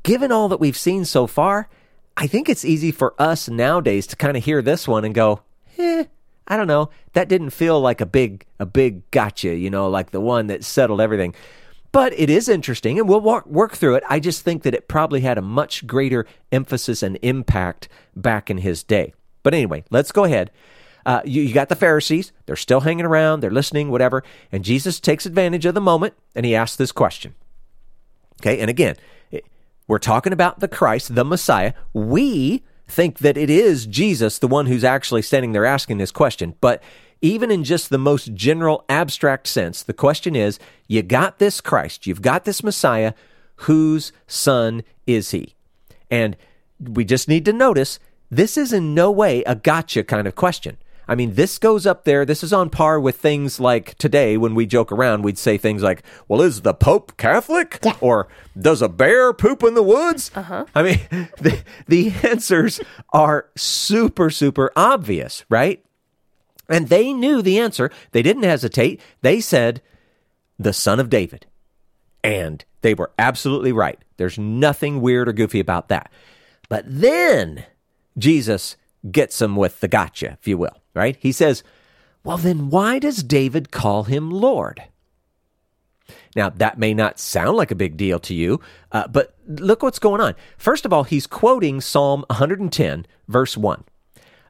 given 0.02 0.32
all 0.32 0.48
that 0.48 0.60
we've 0.60 0.76
seen 0.76 1.04
so 1.04 1.26
far, 1.26 1.68
I 2.16 2.26
think 2.26 2.48
it's 2.48 2.64
easy 2.64 2.90
for 2.90 3.14
us 3.18 3.48
nowadays 3.48 4.06
to 4.08 4.16
kind 4.16 4.36
of 4.36 4.44
hear 4.44 4.60
this 4.60 4.88
one 4.88 5.04
and 5.04 5.14
go, 5.14 5.42
eh, 5.78 6.04
I 6.48 6.56
don't 6.56 6.66
know. 6.66 6.90
That 7.12 7.28
didn't 7.28 7.50
feel 7.50 7.80
like 7.80 8.00
a 8.00 8.06
big 8.06 8.46
a 8.58 8.66
big 8.66 9.08
gotcha, 9.10 9.54
you 9.54 9.70
know, 9.70 9.88
like 9.88 10.10
the 10.10 10.20
one 10.20 10.46
that 10.48 10.64
settled 10.64 11.00
everything. 11.00 11.34
But 11.90 12.12
it 12.18 12.28
is 12.28 12.48
interesting, 12.48 12.98
and 12.98 13.08
we'll 13.08 13.20
walk, 13.20 13.46
work 13.46 13.76
through 13.76 13.94
it. 13.94 14.04
I 14.08 14.20
just 14.20 14.42
think 14.42 14.62
that 14.62 14.74
it 14.74 14.88
probably 14.88 15.22
had 15.22 15.38
a 15.38 15.42
much 15.42 15.86
greater 15.86 16.26
emphasis 16.52 17.02
and 17.02 17.18
impact 17.22 17.88
back 18.14 18.50
in 18.50 18.58
his 18.58 18.82
day. 18.82 19.14
But 19.42 19.54
anyway, 19.54 19.84
let's 19.90 20.12
go 20.12 20.24
ahead. 20.24 20.50
Uh, 21.06 21.22
you, 21.24 21.40
you 21.40 21.54
got 21.54 21.70
the 21.70 21.76
Pharisees. 21.76 22.32
They're 22.44 22.56
still 22.56 22.80
hanging 22.80 23.06
around. 23.06 23.40
They're 23.40 23.50
listening, 23.50 23.90
whatever. 23.90 24.22
And 24.52 24.62
Jesus 24.62 25.00
takes 25.00 25.24
advantage 25.24 25.64
of 25.64 25.74
the 25.74 25.80
moment 25.80 26.12
and 26.34 26.44
he 26.44 26.54
asks 26.54 26.76
this 26.76 26.92
question. 26.92 27.34
Okay, 28.42 28.60
and 28.60 28.68
again, 28.68 28.96
we're 29.86 29.98
talking 29.98 30.34
about 30.34 30.60
the 30.60 30.68
Christ, 30.68 31.14
the 31.14 31.24
Messiah. 31.24 31.72
We 31.94 32.62
think 32.86 33.20
that 33.20 33.38
it 33.38 33.48
is 33.48 33.86
Jesus, 33.86 34.38
the 34.38 34.46
one 34.46 34.66
who's 34.66 34.84
actually 34.84 35.22
standing 35.22 35.52
there 35.52 35.64
asking 35.64 35.96
this 35.96 36.12
question. 36.12 36.54
But 36.60 36.82
even 37.20 37.50
in 37.50 37.64
just 37.64 37.90
the 37.90 37.98
most 37.98 38.34
general, 38.34 38.84
abstract 38.88 39.46
sense, 39.46 39.82
the 39.82 39.92
question 39.92 40.36
is 40.36 40.58
you 40.86 41.02
got 41.02 41.38
this 41.38 41.60
Christ, 41.60 42.06
you've 42.06 42.22
got 42.22 42.44
this 42.44 42.62
Messiah, 42.62 43.14
whose 43.62 44.12
son 44.26 44.82
is 45.06 45.32
he? 45.32 45.54
And 46.10 46.36
we 46.78 47.04
just 47.04 47.28
need 47.28 47.44
to 47.46 47.52
notice 47.52 47.98
this 48.30 48.56
is 48.56 48.72
in 48.72 48.94
no 48.94 49.10
way 49.10 49.42
a 49.44 49.54
gotcha 49.54 50.04
kind 50.04 50.26
of 50.28 50.34
question. 50.34 50.76
I 51.10 51.14
mean, 51.14 51.34
this 51.34 51.58
goes 51.58 51.86
up 51.86 52.04
there. 52.04 52.26
This 52.26 52.44
is 52.44 52.52
on 52.52 52.68
par 52.68 53.00
with 53.00 53.16
things 53.16 53.58
like 53.58 53.94
today 53.96 54.36
when 54.36 54.54
we 54.54 54.66
joke 54.66 54.92
around, 54.92 55.22
we'd 55.22 55.38
say 55.38 55.56
things 55.56 55.82
like, 55.82 56.02
well, 56.28 56.42
is 56.42 56.60
the 56.60 56.74
Pope 56.74 57.16
Catholic? 57.16 57.78
Yeah. 57.82 57.94
Or 58.02 58.28
does 58.60 58.82
a 58.82 58.90
bear 58.90 59.32
poop 59.32 59.62
in 59.62 59.72
the 59.72 59.82
woods? 59.82 60.30
Uh-huh. 60.34 60.66
I 60.74 60.82
mean, 60.82 61.00
the, 61.40 61.62
the 61.86 62.12
answers 62.22 62.80
are 63.10 63.48
super, 63.56 64.28
super 64.28 64.70
obvious, 64.76 65.46
right? 65.48 65.82
And 66.68 66.88
they 66.88 67.12
knew 67.12 67.40
the 67.42 67.58
answer. 67.58 67.90
They 68.12 68.22
didn't 68.22 68.42
hesitate. 68.42 69.00
They 69.22 69.40
said, 69.40 69.80
the 70.58 70.72
son 70.72 71.00
of 71.00 71.10
David. 71.10 71.46
And 72.22 72.64
they 72.82 72.94
were 72.94 73.12
absolutely 73.18 73.72
right. 73.72 73.98
There's 74.16 74.38
nothing 74.38 75.00
weird 75.00 75.28
or 75.28 75.32
goofy 75.32 75.60
about 75.60 75.88
that. 75.88 76.10
But 76.68 76.84
then 76.86 77.64
Jesus 78.18 78.76
gets 79.10 79.38
them 79.38 79.56
with 79.56 79.80
the 79.80 79.88
gotcha, 79.88 80.36
if 80.40 80.48
you 80.48 80.58
will, 80.58 80.82
right? 80.94 81.16
He 81.20 81.32
says, 81.32 81.62
Well, 82.24 82.36
then 82.36 82.70
why 82.70 82.98
does 82.98 83.22
David 83.22 83.70
call 83.70 84.04
him 84.04 84.30
Lord? 84.30 84.82
Now, 86.34 86.50
that 86.50 86.78
may 86.78 86.94
not 86.94 87.18
sound 87.18 87.56
like 87.56 87.70
a 87.70 87.76
big 87.76 87.96
deal 87.96 88.18
to 88.20 88.34
you, 88.34 88.60
uh, 88.92 89.08
but 89.08 89.34
look 89.46 89.82
what's 89.82 89.98
going 89.98 90.20
on. 90.20 90.34
First 90.56 90.84
of 90.84 90.92
all, 90.92 91.04
he's 91.04 91.26
quoting 91.26 91.80
Psalm 91.80 92.24
110, 92.28 93.06
verse 93.28 93.56
1. 93.56 93.84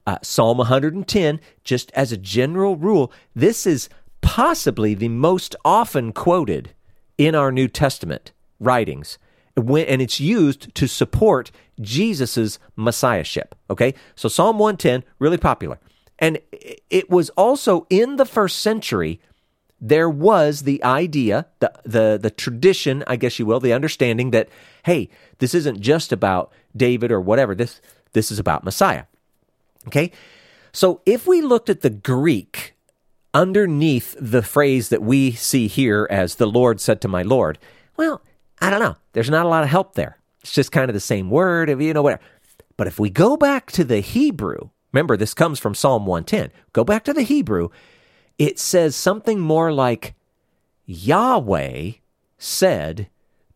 Uh, 0.09 0.17
Psalm 0.23 0.57
110, 0.57 1.39
just 1.65 1.91
as 1.93 2.13
a 2.13 2.17
general 2.17 2.77
rule, 2.77 3.13
this 3.35 3.67
is 3.67 3.91
possibly 4.23 4.95
the 4.95 5.11
most 5.11 5.55
often 5.67 6.15
quoted 6.15 6.73
in 7.19 7.35
our 7.35 7.53
New 7.53 7.69
Testament 7.69 8.33
writings 8.59 9.19
and 9.55 10.01
it's 10.01 10.19
used 10.19 10.75
to 10.75 10.87
support 10.87 11.51
Jesus's 11.79 12.59
messiahship. 12.75 13.55
Okay, 13.69 13.93
so 14.15 14.31
Psalm 14.31 14.59
110 14.59 15.05
really 15.19 15.37
popular, 15.37 15.79
and 16.19 16.39
it 16.89 17.11
was 17.11 17.29
also 17.31 17.87
in 17.91 18.17
the 18.17 18.25
first 18.25 18.61
century. 18.61 19.21
There 19.79 20.09
was 20.09 20.63
the 20.63 20.83
idea, 20.85 21.49
the 21.59 21.73
the 21.85 22.19
the 22.23 22.31
tradition, 22.31 23.05
I 23.07 23.17
guess 23.17 23.39
you 23.39 23.45
will, 23.45 23.61
the 23.61 23.75
understanding 23.75 24.31
that 24.31 24.49
hey, 24.85 25.11
this 25.39 25.55
isn't 25.55 25.81
just 25.81 26.13
about 26.13 26.51
David 26.75 27.13
or 27.13 27.21
whatever. 27.21 27.55
This 27.55 27.83
this 28.13 28.31
is 28.31 28.39
about 28.39 28.65
Messiah. 28.65 29.05
Okay, 29.89 30.13
so 30.71 31.01
if 31.07 31.27
we 31.27 31.41
looked 31.41 31.71
at 31.71 31.81
the 31.81 31.89
Greek 31.89 32.75
underneath 33.33 34.15
the 34.21 34.43
phrase 34.43 34.91
that 34.91 35.03
we 35.03 35.33
see 35.33 35.67
here 35.67 36.07
as 36.11 36.35
the 36.35 36.47
Lord 36.47 36.79
said 36.79 37.01
to 37.01 37.09
my 37.09 37.23
Lord, 37.23 37.59
well, 37.97 38.21
I 38.61 38.69
don't 38.69 38.81
know. 38.81 38.97
There's 39.15 39.31
not 39.31 39.47
a 39.47 39.49
lot 39.49 39.63
of 39.63 39.71
help 39.71 39.95
there. 39.95 40.19
It's 40.43 40.53
just 40.53 40.73
kind 40.73 40.91
of 40.91 40.95
the 40.95 41.01
same 41.01 41.31
word, 41.31 41.71
you 41.71 41.95
know, 41.95 42.03
whatever. 42.03 42.23
But 42.77 42.87
if 42.87 42.99
we 42.99 43.09
go 43.09 43.39
back 43.39 43.73
to 43.73 43.83
the 43.85 44.01
Hebrew, 44.01 44.69
remember 44.93 45.17
this 45.17 45.33
comes 45.33 45.59
from 45.59 45.75
Psalm 45.75 46.05
110. 46.05 46.53
Go 46.75 46.85
back 46.85 47.03
to 47.05 47.15
the 47.15 47.23
Hebrew, 47.23 47.71
it 48.37 48.59
says 48.59 48.95
something 48.95 49.41
more 49.41 49.73
like 49.73 50.15
Yahweh 50.85 51.93
said 52.37 53.09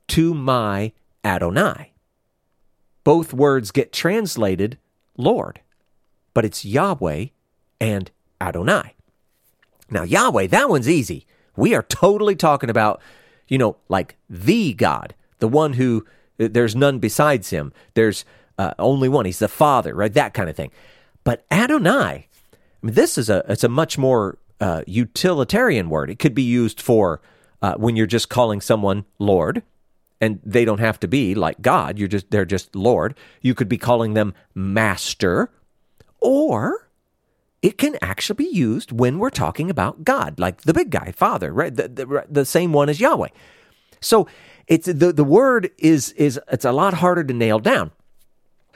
to 0.08 0.32
my 0.32 0.92
Adonai. 1.22 1.92
Both 3.04 3.34
words 3.34 3.70
get 3.70 3.92
translated 3.92 4.78
Lord, 5.18 5.60
but 6.34 6.44
it's 6.44 6.64
Yahweh 6.64 7.26
and 7.80 8.10
Adonai. 8.40 8.94
Now, 9.90 10.02
Yahweh, 10.02 10.46
that 10.48 10.68
one's 10.68 10.88
easy. 10.88 11.26
We 11.56 11.74
are 11.74 11.82
totally 11.82 12.34
talking 12.34 12.70
about, 12.70 13.00
you 13.48 13.58
know, 13.58 13.76
like 13.88 14.16
the 14.28 14.72
God, 14.72 15.14
the 15.38 15.48
one 15.48 15.74
who 15.74 16.06
there's 16.38 16.74
none 16.74 16.98
besides 16.98 17.50
him. 17.50 17.72
There's 17.94 18.24
uh, 18.58 18.74
only 18.78 19.08
one. 19.08 19.26
He's 19.26 19.38
the 19.38 19.48
Father, 19.48 19.94
right? 19.94 20.12
That 20.12 20.34
kind 20.34 20.48
of 20.48 20.56
thing. 20.56 20.70
But 21.24 21.44
Adonai, 21.50 21.90
I 21.92 22.26
mean, 22.82 22.94
this 22.94 23.18
is 23.18 23.28
a 23.30 23.44
it's 23.48 23.64
a 23.64 23.68
much 23.68 23.98
more 23.98 24.38
uh, 24.60 24.82
utilitarian 24.86 25.90
word. 25.90 26.10
It 26.10 26.18
could 26.18 26.34
be 26.34 26.42
used 26.42 26.80
for 26.80 27.20
uh, 27.60 27.74
when 27.74 27.96
you're 27.96 28.06
just 28.06 28.28
calling 28.28 28.60
someone 28.60 29.04
Lord, 29.18 29.62
and 30.20 30.40
they 30.44 30.64
don't 30.64 30.80
have 30.80 30.98
to 31.00 31.08
be 31.08 31.34
like 31.34 31.60
God. 31.62 31.98
You're 31.98 32.08
just 32.08 32.30
they're 32.30 32.44
just 32.44 32.74
Lord. 32.74 33.14
You 33.40 33.54
could 33.54 33.68
be 33.68 33.78
calling 33.78 34.14
them 34.14 34.34
Master, 34.54 35.50
or 36.22 36.88
it 37.62 37.78
can 37.78 37.96
actually 38.02 38.44
be 38.44 38.50
used 38.50 38.90
when 38.90 39.18
we're 39.18 39.30
talking 39.30 39.70
about 39.70 40.04
God, 40.04 40.38
like 40.38 40.62
the 40.62 40.74
big 40.74 40.90
guy, 40.90 41.12
Father, 41.12 41.52
right? 41.52 41.74
The, 41.74 41.88
the, 41.88 42.26
the 42.28 42.44
same 42.44 42.72
one 42.72 42.88
as 42.88 43.00
Yahweh. 43.00 43.28
So 44.00 44.26
it's 44.66 44.86
the, 44.86 45.12
the 45.12 45.24
word 45.24 45.70
is 45.78 46.10
is 46.12 46.40
it's 46.50 46.64
a 46.64 46.72
lot 46.72 46.94
harder 46.94 47.22
to 47.22 47.32
nail 47.32 47.58
down. 47.58 47.92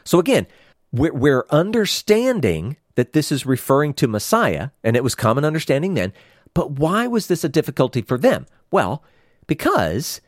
So 0.05 0.19
again, 0.21 0.47
we're, 0.93 1.13
we're 1.13 1.47
understanding 1.51 2.77
that 2.95 3.13
this 3.13 3.33
is 3.33 3.45
referring 3.45 3.93
to 3.95 4.09
Messiah, 4.09 4.71
and 4.85 4.97
it 4.97 5.05
was 5.05 5.15
common 5.15 5.45
understanding 5.45 5.95
then. 5.95 6.13
But 6.55 6.73
why 6.73 7.07
was 7.07 7.27
this 7.27 7.45
a 7.45 7.49
difficulty 7.49 8.03
for 8.03 8.17
them? 8.17 8.47
Well, 8.71 9.03
because 9.47 10.21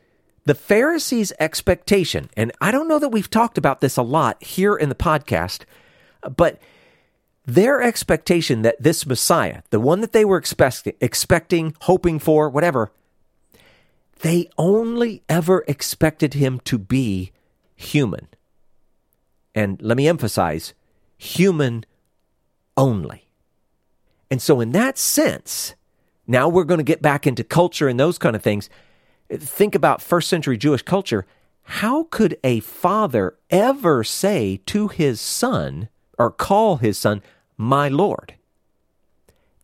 the 0.44 0.54
Pharisees' 0.54 1.32
expectation, 1.38 2.28
and 2.36 2.52
I 2.60 2.70
don't 2.70 2.88
know 2.88 2.98
that 2.98 3.10
we've 3.10 3.30
talked 3.30 3.56
about 3.56 3.80
this 3.80 3.96
a 3.96 4.02
lot 4.02 4.42
here 4.42 4.74
in 4.74 4.88
the 4.88 4.94
podcast, 4.94 5.62
but 6.36 6.60
their 7.48 7.80
expectation 7.80 8.60
that 8.60 8.80
this 8.80 9.06
Messiah, 9.06 9.62
the 9.70 9.80
one 9.80 10.02
that 10.02 10.12
they 10.12 10.24
were 10.24 10.36
expect- 10.36 10.86
expecting, 11.00 11.74
hoping 11.82 12.18
for, 12.18 12.50
whatever, 12.50 12.92
they 14.20 14.50
only 14.58 15.22
ever 15.30 15.64
expected 15.66 16.34
him 16.34 16.60
to 16.64 16.76
be 16.76 17.32
human. 17.74 18.28
And 19.54 19.80
let 19.80 19.96
me 19.96 20.06
emphasize 20.06 20.74
human 21.16 21.86
only. 22.76 23.28
And 24.30 24.42
so, 24.42 24.60
in 24.60 24.72
that 24.72 24.98
sense, 24.98 25.74
now 26.26 26.50
we're 26.50 26.64
going 26.64 26.78
to 26.78 26.84
get 26.84 27.00
back 27.00 27.26
into 27.26 27.42
culture 27.42 27.88
and 27.88 27.98
those 27.98 28.18
kind 28.18 28.36
of 28.36 28.42
things. 28.42 28.68
Think 29.32 29.74
about 29.74 30.02
first 30.02 30.28
century 30.28 30.58
Jewish 30.58 30.82
culture. 30.82 31.24
How 31.62 32.04
could 32.04 32.36
a 32.44 32.60
father 32.60 33.38
ever 33.48 34.04
say 34.04 34.60
to 34.66 34.88
his 34.88 35.18
son 35.18 35.88
or 36.18 36.30
call 36.30 36.76
his 36.76 36.98
son, 36.98 37.22
my 37.58 37.88
Lord? 37.88 38.34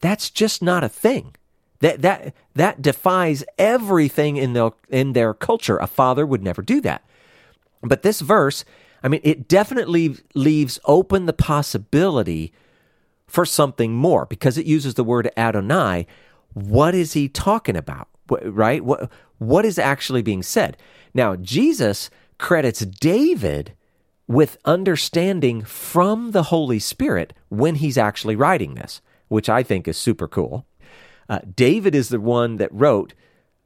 That's 0.01 0.29
just 0.29 0.63
not 0.63 0.85
a 0.85 0.89
thing. 0.89 1.35
That, 1.81 2.03
that, 2.03 2.35
that 2.55 2.83
defies 2.83 3.45
everything 3.59 4.37
in, 4.37 4.53
the, 4.53 4.73
in 4.91 5.13
their 5.13 5.33
culture. 5.33 5.79
A 5.79 5.87
father 5.87 6.27
would 6.27 6.43
never 6.43 6.61
do 6.61 6.81
that. 6.83 7.05
But 7.83 8.03
this 8.03 8.21
verse, 8.21 8.65
I 9.03 9.09
mean, 9.09 9.21
it 9.23 9.49
definitely 9.49 10.17
leaves 10.35 10.79
open 10.85 11.27
the 11.27 11.33
possibility 11.33 12.53
for 13.27 13.45
something 13.45 13.93
more 13.95 14.27
because 14.27 14.57
it 14.57 14.67
uses 14.67 14.95
the 14.95 15.05
word 15.05 15.31
Adonai. 15.37 16.07
What 16.53 16.95
is 16.95 17.13
he 17.13 17.29
talking 17.29 17.77
about? 17.77 18.09
Right? 18.29 18.85
What, 18.85 19.11
what 19.39 19.65
is 19.65 19.79
actually 19.79 20.23
being 20.23 20.43
said? 20.43 20.77
Now, 21.13 21.37
Jesus 21.37 22.11
credits 22.39 22.81
David 22.81 23.75
with 24.27 24.57
understanding 24.65 25.63
from 25.63 26.31
the 26.31 26.45
Holy 26.45 26.79
Spirit 26.79 27.33
when 27.49 27.77
he's 27.77 27.99
actually 27.99 28.37
writing 28.37 28.75
this, 28.75 29.01
which 29.29 29.49
I 29.49 29.63
think 29.63 29.87
is 29.87 29.99
super 29.99 30.27
cool. 30.29 30.67
Uh, 31.29 31.41
David 31.55 31.95
is 31.95 32.09
the 32.09 32.21
one 32.21 32.57
that 32.57 32.73
wrote, 32.73 33.15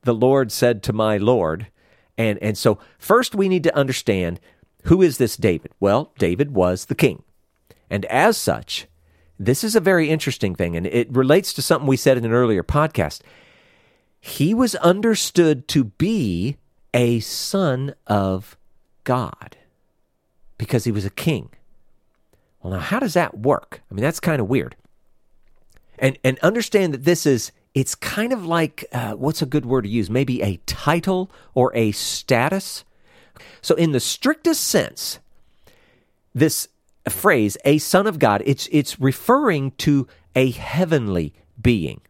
The 0.03 0.15
Lord 0.15 0.51
said 0.51 0.83
to 0.85 0.93
my 0.93 1.17
Lord. 1.17 1.69
And, 2.17 2.39
and 2.43 2.59
so, 2.59 2.79
first, 2.99 3.35
we 3.35 3.49
need 3.49 3.63
to 3.65 3.77
understand 3.77 4.41
who 4.85 5.03
is 5.03 5.19
this 5.19 5.37
David? 5.37 5.73
Well, 5.81 6.13
David 6.19 6.55
was 6.55 6.87
the 6.87 6.95
king. 6.95 7.23
And 7.91 8.05
as 8.07 8.37
such, 8.37 8.87
this 9.39 9.63
is 9.63 9.77
a 9.77 9.81
very 9.81 10.11
interesting 10.11 10.55
thing, 10.55 10.77
and 10.77 10.87
it 10.87 11.15
relates 11.15 11.53
to 11.55 11.63
something 11.63 11.87
we 11.87 11.97
said 11.97 12.17
in 12.17 12.25
an 12.25 12.33
earlier 12.33 12.65
podcast. 12.65 13.21
He 14.21 14.53
was 14.53 14.75
understood 14.77 15.69
to 15.69 15.85
be 15.85 16.57
a 16.93 17.21
son 17.21 17.95
of 18.07 18.57
God 19.05 19.58
because 20.59 20.85
he 20.85 20.93
was 20.93 21.05
a 21.05 21.11
king. 21.11 21.51
Well, 22.63 22.75
now, 22.75 22.81
how 22.81 22.99
does 22.99 23.15
that 23.15 23.39
work? 23.39 23.81
I 23.91 23.95
mean, 23.95 24.03
that's 24.03 24.21
kind 24.21 24.41
of 24.41 24.49
weird. 24.49 24.77
And, 25.99 26.19
and 26.23 26.39
understand 26.41 26.93
that 26.95 27.05
this 27.05 27.25
is, 27.25 27.53
it's 27.75 27.95
kind 27.95 28.33
of 28.33 28.45
like, 28.45 28.85
uh, 28.93 29.13
what's 29.13 29.43
a 29.43 29.47
good 29.47 29.67
word 29.67 29.83
to 29.83 29.89
use? 29.89 30.11
Maybe 30.11 30.43
a 30.43 30.57
title 30.67 31.31
or 31.55 31.75
a 31.75 31.93
status. 31.93 32.85
So, 33.63 33.75
in 33.77 33.93
the 33.93 34.01
strictest 34.01 34.65
sense, 34.65 35.21
this 36.35 36.69
phrase, 37.09 37.57
a 37.65 37.79
son 37.79 38.07
of 38.07 38.19
God, 38.19 38.43
it's, 38.45 38.69
it's 38.73 39.01
referring 39.01 39.73
to 39.79 40.07
a 40.35 40.51
heavenly 40.51 41.35
being. 41.61 42.01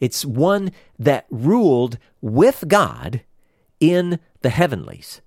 It's 0.00 0.24
one 0.24 0.72
that 0.98 1.26
ruled 1.30 1.98
with 2.20 2.64
God 2.66 3.22
in 3.78 4.18
the 4.40 4.50
heavenlies. 4.50 5.20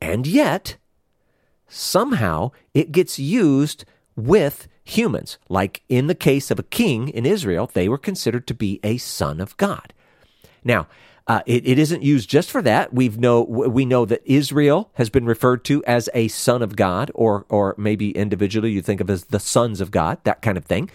And 0.00 0.26
yet, 0.26 0.76
somehow 1.70 2.50
it 2.74 2.92
gets 2.92 3.18
used 3.18 3.84
with 4.16 4.68
humans. 4.84 5.38
Like 5.48 5.82
in 5.88 6.06
the 6.06 6.14
case 6.14 6.50
of 6.50 6.58
a 6.58 6.64
king 6.64 7.08
in 7.08 7.24
Israel, 7.24 7.70
they 7.72 7.88
were 7.88 7.98
considered 7.98 8.46
to 8.48 8.54
be 8.54 8.80
a 8.82 8.98
son 8.98 9.40
of 9.40 9.56
God. 9.56 9.94
Now, 10.62 10.88
uh, 11.26 11.42
it, 11.46 11.64
it 11.66 11.78
isn't 11.78 12.02
used 12.02 12.28
just 12.28 12.50
for 12.50 12.60
that. 12.62 12.92
We 12.92 13.08
know 13.08 13.42
we 13.42 13.84
know 13.84 14.04
that 14.04 14.22
Israel 14.24 14.90
has 14.94 15.10
been 15.10 15.26
referred 15.26 15.64
to 15.66 15.84
as 15.84 16.08
a 16.12 16.26
son 16.26 16.60
of 16.60 16.74
God, 16.74 17.12
or 17.14 17.46
or 17.48 17.76
maybe 17.78 18.10
individually 18.10 18.72
you 18.72 18.82
think 18.82 19.00
of 19.00 19.08
as 19.08 19.26
the 19.26 19.38
sons 19.38 19.80
of 19.80 19.92
God, 19.92 20.18
that 20.24 20.42
kind 20.42 20.58
of 20.58 20.64
thing. 20.64 20.90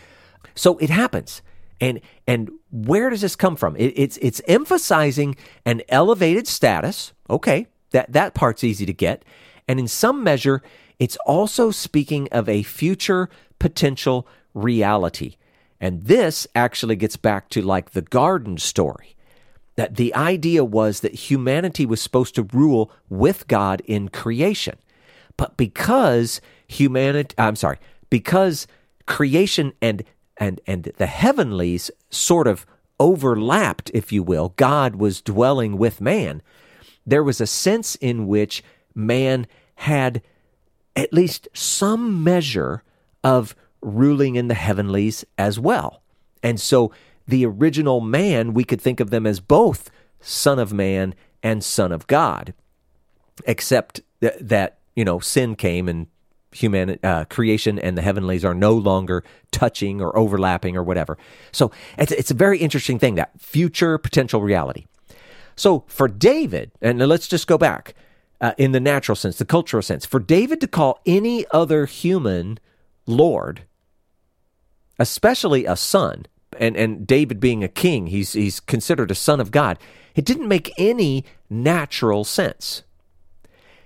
So 0.53 0.77
it 0.79 0.89
happens, 0.89 1.41
and 1.79 2.01
and 2.27 2.51
where 2.69 3.09
does 3.09 3.21
this 3.21 3.37
come 3.37 3.55
from? 3.55 3.77
It, 3.77 3.93
it's 3.95 4.17
it's 4.17 4.41
emphasizing 4.45 5.37
an 5.63 5.83
elevated 5.87 6.47
status. 6.47 7.13
Okay, 7.29 7.67
that 7.91 8.11
that 8.11 8.33
part's 8.33 8.63
easy 8.63 8.85
to 8.85 8.93
get, 8.93 9.23
and 9.67 9.79
in 9.79 9.87
some 9.87 10.23
measure, 10.23 10.61
it's 10.99 11.17
also 11.25 11.71
speaking 11.71 12.27
of 12.31 12.47
a 12.47 12.63
future 12.63 13.29
potential 13.59 14.27
reality. 14.53 15.35
And 15.79 16.05
this 16.05 16.47
actually 16.55 16.95
gets 16.95 17.17
back 17.17 17.49
to 17.49 17.61
like 17.61 17.91
the 17.91 18.01
garden 18.01 18.57
story 18.57 19.15
that 19.75 19.95
the 19.95 20.13
idea 20.15 20.63
was 20.63 21.01
that 21.01 21.29
humanity 21.29 21.85
was 21.85 22.01
supposed 22.01 22.35
to 22.35 22.43
rule 22.43 22.91
with 23.09 23.47
God 23.47 23.81
in 23.85 24.09
creation. 24.09 24.77
But 25.37 25.57
because 25.57 26.39
humanity, 26.67 27.35
I'm 27.37 27.57
sorry, 27.57 27.77
because 28.09 28.67
creation 29.05 29.73
and 29.81 30.03
and 30.37 30.61
and 30.65 30.91
the 30.97 31.07
heavenlies 31.07 31.91
sort 32.09 32.47
of 32.47 32.65
overlapped, 32.99 33.91
if 33.93 34.11
you 34.11 34.23
will, 34.23 34.53
God 34.55 34.95
was 34.95 35.21
dwelling 35.21 35.77
with 35.77 35.99
man. 35.99 36.41
There 37.05 37.23
was 37.23 37.41
a 37.41 37.47
sense 37.47 37.95
in 37.95 38.27
which 38.27 38.63
man 38.95 39.45
had 39.75 40.21
at 40.95 41.13
least 41.13 41.47
some 41.53 42.23
measure 42.23 42.81
of 43.23 43.55
ruling 43.81 44.35
in 44.35 44.47
the 44.47 44.53
heavenlies 44.53 45.25
as 45.37 45.59
well. 45.59 46.01
And 46.41 46.59
so 46.59 46.91
the 47.27 47.45
original 47.45 48.01
man, 48.01 48.53
we 48.53 48.63
could 48.63 48.81
think 48.81 48.99
of 48.99 49.09
them 49.09 49.27
as 49.27 49.39
both 49.39 49.89
Son 50.21 50.57
of 50.57 50.71
Man 50.73 51.13
and 51.43 51.63
Son 51.63 51.91
of 51.91 52.07
God, 52.07 52.53
except 53.45 54.01
th- 54.21 54.33
that, 54.39 54.77
you 54.95 55.03
know, 55.03 55.19
sin 55.19 55.55
came 55.55 55.89
and 55.89 56.07
human 56.51 56.97
uh, 57.03 57.25
creation 57.25 57.77
and 57.77 57.97
the 57.97 58.01
heavenlies 58.01 58.45
are 58.45 58.53
no 58.53 58.73
longer 58.73 59.23
touching 59.51 60.01
or 60.01 60.17
overlapping 60.17 60.77
or 60.77 60.83
whatever. 60.83 61.17
So 61.51 61.71
it's, 61.97 62.13
it's 62.13 62.31
a 62.31 62.35
very 62.35 62.59
interesting 62.59 62.97
thing, 62.97 63.15
that 63.15 63.39
future 63.39 63.97
potential 63.97 64.41
reality. 64.41 64.85
So 65.55 65.83
for 65.87 66.07
David, 66.07 66.71
and 66.81 66.99
let's 66.99 67.27
just 67.27 67.47
go 67.47 67.57
back 67.57 67.93
uh, 68.41 68.53
in 68.57 68.71
the 68.71 68.79
natural 68.79 69.15
sense, 69.15 69.37
the 69.37 69.45
cultural 69.45 69.81
sense, 69.83 70.05
for 70.05 70.19
David 70.19 70.61
to 70.61 70.67
call 70.67 70.99
any 71.05 71.45
other 71.51 71.85
human 71.85 72.59
Lord, 73.05 73.61
especially 74.99 75.65
a 75.65 75.75
son, 75.75 76.25
and, 76.59 76.75
and 76.75 77.05
David 77.05 77.39
being 77.39 77.63
a 77.63 77.67
king, 77.69 78.07
he's, 78.07 78.33
he's 78.33 78.59
considered 78.59 79.11
a 79.11 79.15
son 79.15 79.39
of 79.39 79.51
God. 79.51 79.77
It 80.15 80.25
didn't 80.25 80.47
make 80.47 80.73
any 80.77 81.25
natural 81.49 82.23
sense. 82.23 82.83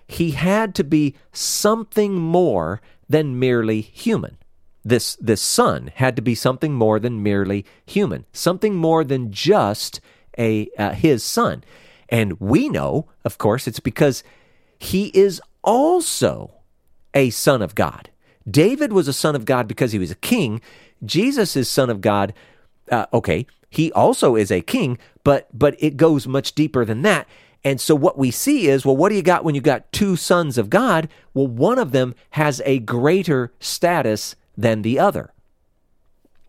He 0.08 0.32
had 0.32 0.74
to 0.76 0.84
be 0.84 1.16
something 1.32 2.16
more 2.16 2.82
than 3.08 3.40
merely 3.40 3.82
human. 3.82 4.38
This, 4.84 5.16
this 5.16 5.42
son 5.42 5.92
had 5.96 6.16
to 6.16 6.22
be 6.22 6.36
something 6.36 6.74
more 6.74 7.00
than 7.00 7.22
merely 7.22 7.66
human, 7.86 8.26
something 8.32 8.76
more 8.76 9.04
than 9.04 9.32
just 9.32 10.00
a, 10.38 10.70
uh, 10.78 10.92
his 10.92 11.24
son. 11.24 11.64
And 12.08 12.40
we 12.40 12.70
know, 12.70 13.08
of 13.24 13.38
course, 13.38 13.68
it's 13.68 13.80
because 13.80 14.24
he 14.80 15.08
is 15.08 15.42
also 15.64 16.52
a 17.14 17.30
son 17.30 17.62
of 17.62 17.76
God. 17.76 18.10
David 18.50 18.94
was 18.94 19.08
a 19.08 19.14
son 19.14 19.36
of 19.36 19.46
God 19.46 19.68
because 19.68 19.92
he 19.92 20.00
was 20.00 20.12
a 20.12 20.16
king. 20.16 20.62
Jesus 21.06 21.56
is 21.56 21.70
son 21.70 21.90
of 21.90 22.02
God 22.02 22.34
uh, 22.92 23.06
okay, 23.14 23.46
he 23.70 23.92
also 23.92 24.36
is 24.36 24.52
a 24.52 24.62
king, 24.62 24.98
but 25.24 25.48
but 25.58 25.76
it 25.80 25.98
goes 25.98 26.28
much 26.28 26.54
deeper 26.54 26.86
than 26.86 27.02
that. 27.04 27.28
And 27.64 27.82
so 27.82 27.94
what 27.94 28.18
we 28.18 28.32
see 28.32 28.68
is, 28.68 28.86
well, 28.86 28.96
what 28.96 29.10
do 29.10 29.16
you 29.16 29.22
got 29.22 29.44
when 29.44 29.54
you 29.54 29.62
got 29.62 29.92
two 29.92 30.16
sons 30.16 30.58
of 30.58 30.70
God? 30.70 31.10
Well, 31.34 31.48
one 31.48 31.78
of 31.78 31.92
them 31.92 32.16
has 32.32 32.62
a 32.66 32.80
greater 32.80 33.52
status 33.60 34.36
than 34.58 34.82
the 34.82 34.98
other. 34.98 35.34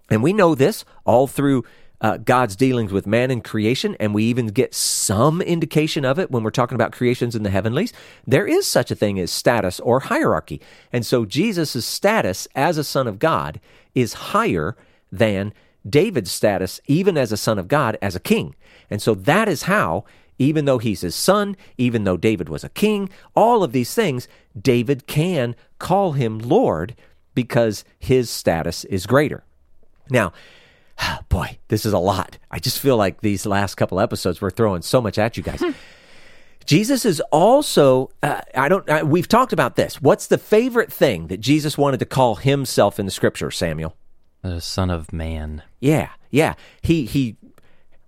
And 0.08 0.22
we 0.22 0.32
know 0.32 0.54
this 0.54 0.84
all 1.04 1.26
through 1.26 1.64
uh, 2.00 2.16
God's 2.18 2.56
dealings 2.56 2.92
with 2.92 3.06
man 3.06 3.30
and 3.30 3.44
creation, 3.44 3.96
and 4.00 4.14
we 4.14 4.24
even 4.24 4.48
get 4.48 4.74
some 4.74 5.42
indication 5.42 6.04
of 6.04 6.18
it 6.18 6.30
when 6.30 6.42
we're 6.42 6.50
talking 6.50 6.74
about 6.74 6.92
creations 6.92 7.36
in 7.36 7.42
the 7.42 7.50
heavenlies, 7.50 7.92
there 8.26 8.46
is 8.46 8.66
such 8.66 8.90
a 8.90 8.94
thing 8.94 9.18
as 9.18 9.30
status 9.30 9.80
or 9.80 10.00
hierarchy. 10.00 10.60
And 10.92 11.04
so 11.04 11.24
Jesus' 11.24 11.84
status 11.84 12.48
as 12.54 12.78
a 12.78 12.84
son 12.84 13.06
of 13.06 13.18
God 13.18 13.60
is 13.94 14.14
higher 14.14 14.76
than 15.12 15.52
David's 15.88 16.30
status, 16.30 16.80
even 16.86 17.16
as 17.16 17.32
a 17.32 17.36
son 17.36 17.58
of 17.58 17.68
God, 17.68 17.98
as 18.00 18.14
a 18.14 18.20
king. 18.20 18.54
And 18.90 19.00
so 19.00 19.14
that 19.14 19.48
is 19.48 19.62
how, 19.62 20.04
even 20.38 20.64
though 20.64 20.78
he's 20.78 21.02
his 21.02 21.14
son, 21.14 21.56
even 21.76 22.04
though 22.04 22.16
David 22.16 22.48
was 22.48 22.64
a 22.64 22.70
king, 22.70 23.10
all 23.34 23.62
of 23.62 23.72
these 23.72 23.94
things, 23.94 24.28
David 24.58 25.06
can 25.06 25.54
call 25.78 26.12
him 26.12 26.38
Lord 26.38 26.96
because 27.34 27.84
his 27.98 28.30
status 28.30 28.84
is 28.86 29.06
greater. 29.06 29.44
Now, 30.10 30.32
boy, 31.28 31.58
this 31.68 31.86
is 31.86 31.92
a 31.92 31.98
lot. 31.98 32.38
I 32.50 32.58
just 32.58 32.78
feel 32.78 32.96
like 32.96 33.20
these 33.20 33.46
last 33.46 33.74
couple 33.76 34.00
episodes 34.00 34.40
we're 34.40 34.50
throwing 34.50 34.82
so 34.82 35.00
much 35.00 35.18
at 35.18 35.36
you 35.36 35.42
guys. 35.42 35.62
Jesus 36.66 37.04
is 37.04 37.20
also, 37.32 38.10
uh, 38.22 38.42
I 38.54 38.68
don't, 38.68 38.88
uh, 38.88 39.02
we've 39.04 39.26
talked 39.26 39.52
about 39.52 39.76
this. 39.76 40.00
What's 40.00 40.26
the 40.26 40.38
favorite 40.38 40.92
thing 40.92 41.28
that 41.28 41.40
Jesus 41.40 41.76
wanted 41.76 41.98
to 42.00 42.06
call 42.06 42.36
himself 42.36 43.00
in 43.00 43.06
the 43.06 43.10
scripture, 43.10 43.50
Samuel? 43.50 43.96
The 44.42 44.60
Son 44.60 44.90
of 44.90 45.12
Man. 45.12 45.62
Yeah, 45.80 46.10
yeah. 46.30 46.54
He, 46.82 47.06
he 47.06 47.36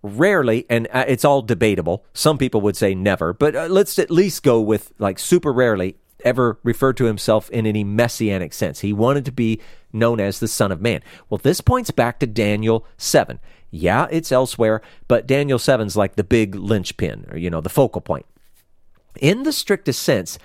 rarely, 0.02 0.66
and 0.70 0.86
uh, 0.92 1.04
it's 1.08 1.24
all 1.24 1.42
debatable. 1.42 2.04
Some 2.12 2.38
people 2.38 2.60
would 2.60 2.76
say 2.76 2.94
never, 2.94 3.32
but 3.32 3.56
uh, 3.56 3.66
let's 3.66 3.98
at 3.98 4.10
least 4.10 4.42
go 4.42 4.60
with 4.60 4.92
like 4.98 5.18
super 5.18 5.52
rarely 5.52 5.96
ever 6.24 6.58
referred 6.62 6.96
to 6.98 7.04
himself 7.04 7.50
in 7.50 7.66
any 7.66 7.84
messianic 7.84 8.52
sense. 8.52 8.80
He 8.80 8.92
wanted 8.92 9.24
to 9.24 9.32
be 9.32 9.60
known 9.92 10.20
as 10.20 10.40
the 10.40 10.48
Son 10.48 10.72
of 10.72 10.80
Man. 10.80 11.02
Well, 11.28 11.40
this 11.42 11.60
points 11.60 11.90
back 11.90 12.18
to 12.20 12.26
Daniel 12.26 12.86
7. 12.96 13.38
Yeah, 13.70 14.06
it's 14.10 14.32
elsewhere, 14.32 14.82
but 15.08 15.26
Daniel 15.26 15.58
7's 15.58 15.96
like 15.96 16.16
the 16.16 16.24
big 16.24 16.54
linchpin, 16.54 17.26
or, 17.30 17.38
you 17.38 17.50
know, 17.50 17.60
the 17.60 17.68
focal 17.68 18.00
point. 18.00 18.26
In 19.20 19.42
the 19.42 19.52
strictest 19.52 20.02
sense, 20.02 20.38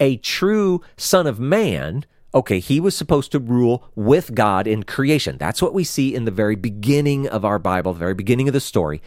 a 0.00 0.16
true 0.16 0.82
Son 0.96 1.26
of 1.26 1.38
Man, 1.38 2.04
okay, 2.34 2.58
he 2.58 2.80
was 2.80 2.96
supposed 2.96 3.30
to 3.32 3.38
rule 3.38 3.88
with 3.94 4.34
God 4.34 4.66
in 4.66 4.82
creation. 4.82 5.38
That's 5.38 5.62
what 5.62 5.74
we 5.74 5.84
see 5.84 6.14
in 6.14 6.24
the 6.24 6.30
very 6.30 6.56
beginning 6.56 7.28
of 7.28 7.44
our 7.44 7.58
Bible, 7.58 7.92
the 7.92 7.98
very 7.98 8.14
beginning 8.14 8.48
of 8.48 8.54
the 8.54 8.60
story. 8.60 9.02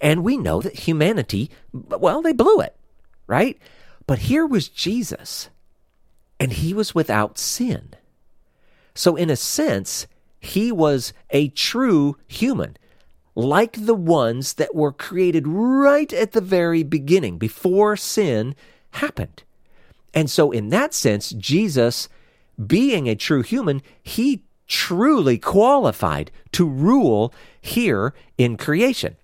And 0.00 0.22
we 0.22 0.36
know 0.36 0.60
that 0.62 0.80
humanity, 0.80 1.50
well, 1.72 2.22
they 2.22 2.32
blew 2.32 2.60
it, 2.60 2.76
right? 3.26 3.58
But 4.06 4.20
here 4.20 4.46
was 4.46 4.68
Jesus 4.68 5.50
and 6.40 6.52
he 6.52 6.72
was 6.72 6.94
without 6.94 7.36
sin. 7.36 7.94
So, 8.98 9.14
in 9.14 9.30
a 9.30 9.36
sense, 9.36 10.08
he 10.40 10.72
was 10.72 11.12
a 11.30 11.50
true 11.50 12.16
human, 12.26 12.76
like 13.36 13.86
the 13.86 13.94
ones 13.94 14.54
that 14.54 14.74
were 14.74 14.90
created 14.90 15.46
right 15.46 16.12
at 16.12 16.32
the 16.32 16.40
very 16.40 16.82
beginning, 16.82 17.38
before 17.38 17.96
sin 17.96 18.56
happened. 18.94 19.44
And 20.12 20.28
so, 20.28 20.50
in 20.50 20.70
that 20.70 20.94
sense, 20.94 21.30
Jesus, 21.30 22.08
being 22.66 23.08
a 23.08 23.14
true 23.14 23.42
human, 23.42 23.82
he 24.02 24.42
truly 24.66 25.38
qualified 25.38 26.32
to 26.50 26.68
rule 26.68 27.32
here 27.60 28.14
in 28.36 28.56
creation. 28.56 29.14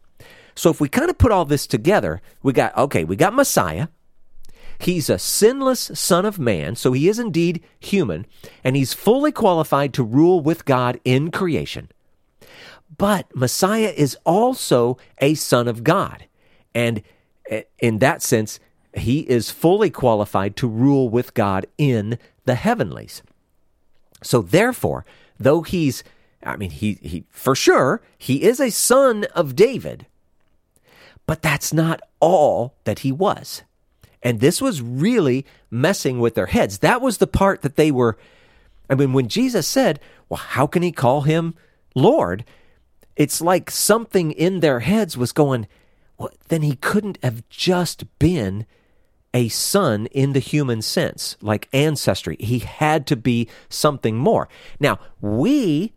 So, 0.54 0.70
if 0.70 0.80
we 0.80 0.88
kind 0.88 1.10
of 1.10 1.18
put 1.18 1.32
all 1.32 1.46
this 1.46 1.66
together, 1.66 2.22
we 2.44 2.52
got, 2.52 2.78
okay, 2.78 3.02
we 3.02 3.16
got 3.16 3.34
Messiah, 3.34 3.88
He's 4.84 5.08
a 5.08 5.18
sinless 5.18 5.90
Son 5.94 6.26
of 6.26 6.38
Man, 6.38 6.76
so 6.76 6.92
he 6.92 7.08
is 7.08 7.18
indeed 7.18 7.64
human, 7.80 8.26
and 8.62 8.76
he's 8.76 8.92
fully 8.92 9.32
qualified 9.32 9.94
to 9.94 10.02
rule 10.02 10.42
with 10.42 10.66
God 10.66 11.00
in 11.06 11.30
creation. 11.30 11.88
But 12.98 13.34
Messiah 13.34 13.94
is 13.96 14.18
also 14.26 14.98
a 15.22 15.36
Son 15.36 15.68
of 15.68 15.84
God, 15.84 16.26
and 16.74 17.02
eh, 17.48 17.62
in 17.78 18.00
that 18.00 18.20
sense, 18.20 18.60
he 18.92 19.20
is 19.20 19.50
fully 19.50 19.88
qualified 19.88 20.54
to 20.56 20.68
rule 20.68 21.08
with 21.08 21.32
God 21.32 21.64
in 21.78 22.18
the 22.44 22.54
heavenlies. 22.54 23.22
So 24.22 24.42
therefore, 24.42 25.06
though 25.40 25.62
he's 25.62 26.04
I 26.42 26.56
mean 26.56 26.68
he 26.68 26.98
he 27.00 27.24
for 27.30 27.54
sure 27.54 28.02
he 28.18 28.42
is 28.42 28.60
a 28.60 28.68
son 28.68 29.24
of 29.34 29.56
David, 29.56 30.04
but 31.26 31.40
that's 31.40 31.72
not 31.72 32.02
all 32.20 32.74
that 32.84 32.98
he 32.98 33.10
was. 33.10 33.62
And 34.24 34.40
this 34.40 34.60
was 34.60 34.80
really 34.80 35.44
messing 35.70 36.18
with 36.18 36.34
their 36.34 36.46
heads. 36.46 36.78
That 36.78 37.02
was 37.02 37.18
the 37.18 37.26
part 37.26 37.60
that 37.60 37.76
they 37.76 37.90
were. 37.90 38.16
I 38.88 38.94
mean, 38.94 39.12
when 39.12 39.28
Jesus 39.28 39.66
said, 39.66 40.00
Well, 40.28 40.38
how 40.38 40.66
can 40.66 40.82
he 40.82 40.90
call 40.90 41.20
him 41.20 41.54
Lord? 41.94 42.44
It's 43.14 43.40
like 43.40 43.70
something 43.70 44.32
in 44.32 44.60
their 44.60 44.80
heads 44.80 45.16
was 45.16 45.30
going, 45.30 45.68
Well, 46.18 46.30
then 46.48 46.62
he 46.62 46.76
couldn't 46.76 47.18
have 47.22 47.46
just 47.50 48.04
been 48.18 48.66
a 49.34 49.48
son 49.48 50.06
in 50.06 50.32
the 50.32 50.40
human 50.40 50.80
sense, 50.80 51.36
like 51.42 51.68
ancestry. 51.72 52.36
He 52.40 52.60
had 52.60 53.06
to 53.08 53.16
be 53.16 53.48
something 53.68 54.16
more. 54.16 54.48
Now, 54.80 54.98
we 55.20 55.92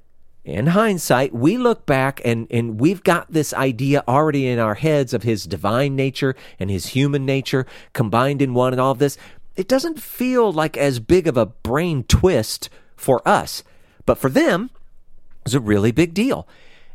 in 0.48 0.68
hindsight, 0.68 1.34
we 1.34 1.58
look 1.58 1.86
back 1.86 2.22
and, 2.24 2.48
and 2.50 2.80
we've 2.80 3.04
got 3.04 3.32
this 3.32 3.54
idea 3.54 4.02
already 4.08 4.48
in 4.48 4.60
our 4.60 4.76
heads 4.76 5.14
of 5.14 5.24
his 5.24 5.45
divine 5.45 5.95
nature 5.95 6.36
and 6.58 6.72
his 6.72 6.88
human 6.88 7.26
nature 7.26 7.66
combined 7.91 8.41
in 8.41 8.54
one 8.54 8.74
and 8.74 8.80
all 8.80 8.91
of 8.91 9.00
this. 9.00 9.18
It 9.58 9.68
doesn't 9.68 10.02
feel 10.02 10.54
like 10.54 10.78
as 10.78 11.00
big 11.00 11.28
of 11.28 11.36
a 11.36 11.48
brain 11.48 12.06
twist 12.06 12.70
for 12.95 13.22
us, 13.28 13.62
but 14.06 14.18
for 14.18 14.30
them, 14.30 14.70
it's 15.45 15.54
a 15.54 15.60
really 15.60 15.91
big 15.91 16.14
deal. 16.14 16.48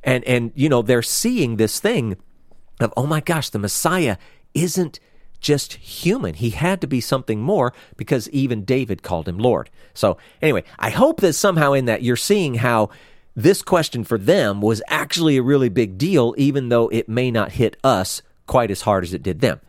And, 0.02 0.24
and, 0.24 0.52
you 0.54 0.70
know, 0.70 0.80
they're 0.80 1.02
seeing 1.02 1.56
this 1.56 1.78
thing 1.78 2.16
of, 2.80 2.92
oh 2.96 3.06
my 3.06 3.20
gosh, 3.20 3.50
the 3.50 3.58
Messiah 3.58 4.16
isn't 4.54 4.98
just 5.40 5.74
human. 5.74 6.34
He 6.34 6.50
had 6.50 6.80
to 6.80 6.86
be 6.86 7.02
something 7.02 7.40
more 7.40 7.74
because 7.96 8.30
even 8.30 8.64
David 8.64 9.02
called 9.02 9.28
him 9.28 9.38
Lord. 9.38 9.68
So, 9.92 10.16
anyway, 10.40 10.64
I 10.78 10.88
hope 10.90 11.20
that 11.20 11.34
somehow 11.34 11.74
in 11.74 11.84
that 11.84 12.02
you're 12.02 12.16
seeing 12.16 12.54
how 12.54 12.90
this 13.34 13.62
question 13.62 14.04
for 14.04 14.18
them 14.18 14.60
was 14.60 14.82
actually 14.88 15.36
a 15.36 15.42
really 15.42 15.68
big 15.68 15.96
deal, 15.96 16.34
even 16.36 16.68
though 16.68 16.88
it 16.88 17.08
may 17.08 17.30
not 17.30 17.52
hit 17.52 17.76
us 17.82 18.22
quite 18.46 18.70
as 18.70 18.82
hard 18.82 19.04
as 19.04 19.14
it 19.14 19.22
did 19.22 19.40
them. 19.40 19.60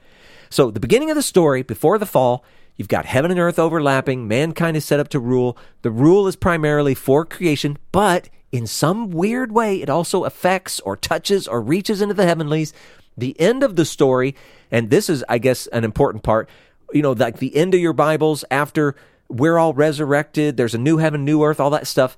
So, 0.50 0.70
the 0.70 0.80
beginning 0.80 1.10
of 1.10 1.16
the 1.16 1.24
story, 1.24 1.64
before 1.64 1.98
the 1.98 2.06
fall, 2.06 2.44
you've 2.76 2.88
got 2.88 3.06
heaven 3.06 3.32
and 3.32 3.40
earth 3.40 3.58
overlapping, 3.58 4.28
mankind 4.28 4.78
is 4.78 4.86
set 4.86 5.00
up 5.00 5.08
to 5.10 5.20
rule. 5.20 5.58
The 5.82 5.92
rule 5.92 6.28
is 6.28 6.36
primarily 6.36 6.94
for 6.94 7.26
creation, 7.26 7.78
but 7.92 8.30
in 8.52 8.68
some 8.68 9.10
weird 9.10 9.52
way, 9.52 9.82
it 9.82 9.90
also 9.90 10.26
affects 10.26 10.80
or 10.82 10.96
touches 10.96 11.48
or 11.48 11.62
reaches 11.62 12.02
into 12.02 12.14
the 12.14 12.26
heavenlies. 12.26 12.74
The 13.18 13.40
end 13.40 13.64
of 13.64 13.76
the 13.76 13.86
story, 13.86 14.36
and 14.70 14.90
this 14.90 15.10
is, 15.10 15.24
I 15.30 15.38
guess, 15.38 15.68
an 15.68 15.84
important 15.84 16.24
part, 16.24 16.50
you 16.92 17.02
know, 17.02 17.14
like 17.14 17.38
the 17.38 17.56
end 17.56 17.74
of 17.74 17.80
your 17.80 17.94
Bibles 17.94 18.44
after 18.52 18.96
we're 19.30 19.58
all 19.58 19.74
resurrected, 19.74 20.58
there's 20.58 20.76
a 20.76 20.80
new 20.80 20.98
heaven, 20.98 21.26
new 21.26 21.44
earth, 21.44 21.60
all 21.60 21.72
that 21.72 21.88
stuff 21.88 22.16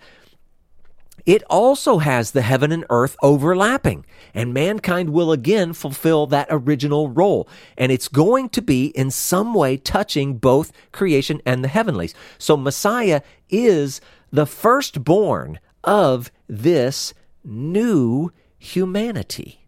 it 1.25 1.43
also 1.49 1.97
has 1.97 2.31
the 2.31 2.41
heaven 2.41 2.71
and 2.71 2.85
earth 2.89 3.15
overlapping, 3.21 4.05
and 4.33 4.53
mankind 4.53 5.09
will 5.09 5.31
again 5.31 5.73
fulfill 5.73 6.27
that 6.27 6.47
original 6.49 7.09
role. 7.09 7.47
And 7.77 7.91
it's 7.91 8.07
going 8.07 8.49
to 8.49 8.61
be 8.61 8.87
in 8.87 9.11
some 9.11 9.53
way 9.53 9.77
touching 9.77 10.37
both 10.37 10.71
creation 10.91 11.41
and 11.45 11.63
the 11.63 11.69
heavenlies. 11.69 12.13
So 12.37 12.55
Messiah 12.55 13.21
is 13.49 14.01
the 14.31 14.45
firstborn 14.45 15.59
of 15.83 16.31
this 16.47 17.13
new 17.43 18.31
humanity 18.57 19.65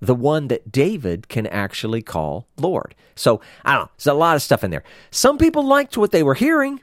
the 0.00 0.14
one 0.14 0.48
that 0.48 0.70
David 0.70 1.28
can 1.28 1.46
actually 1.46 2.02
call 2.02 2.46
Lord. 2.58 2.94
So, 3.14 3.40
I 3.64 3.72
don't 3.72 3.84
know, 3.84 3.90
there's 3.96 4.06
a 4.06 4.14
lot 4.14 4.36
of 4.36 4.42
stuff 4.42 4.62
in 4.62 4.70
there. 4.70 4.84
Some 5.10 5.38
people 5.38 5.62
liked 5.62 5.96
what 5.96 6.12
they 6.12 6.22
were 6.22 6.34
hearing, 6.34 6.82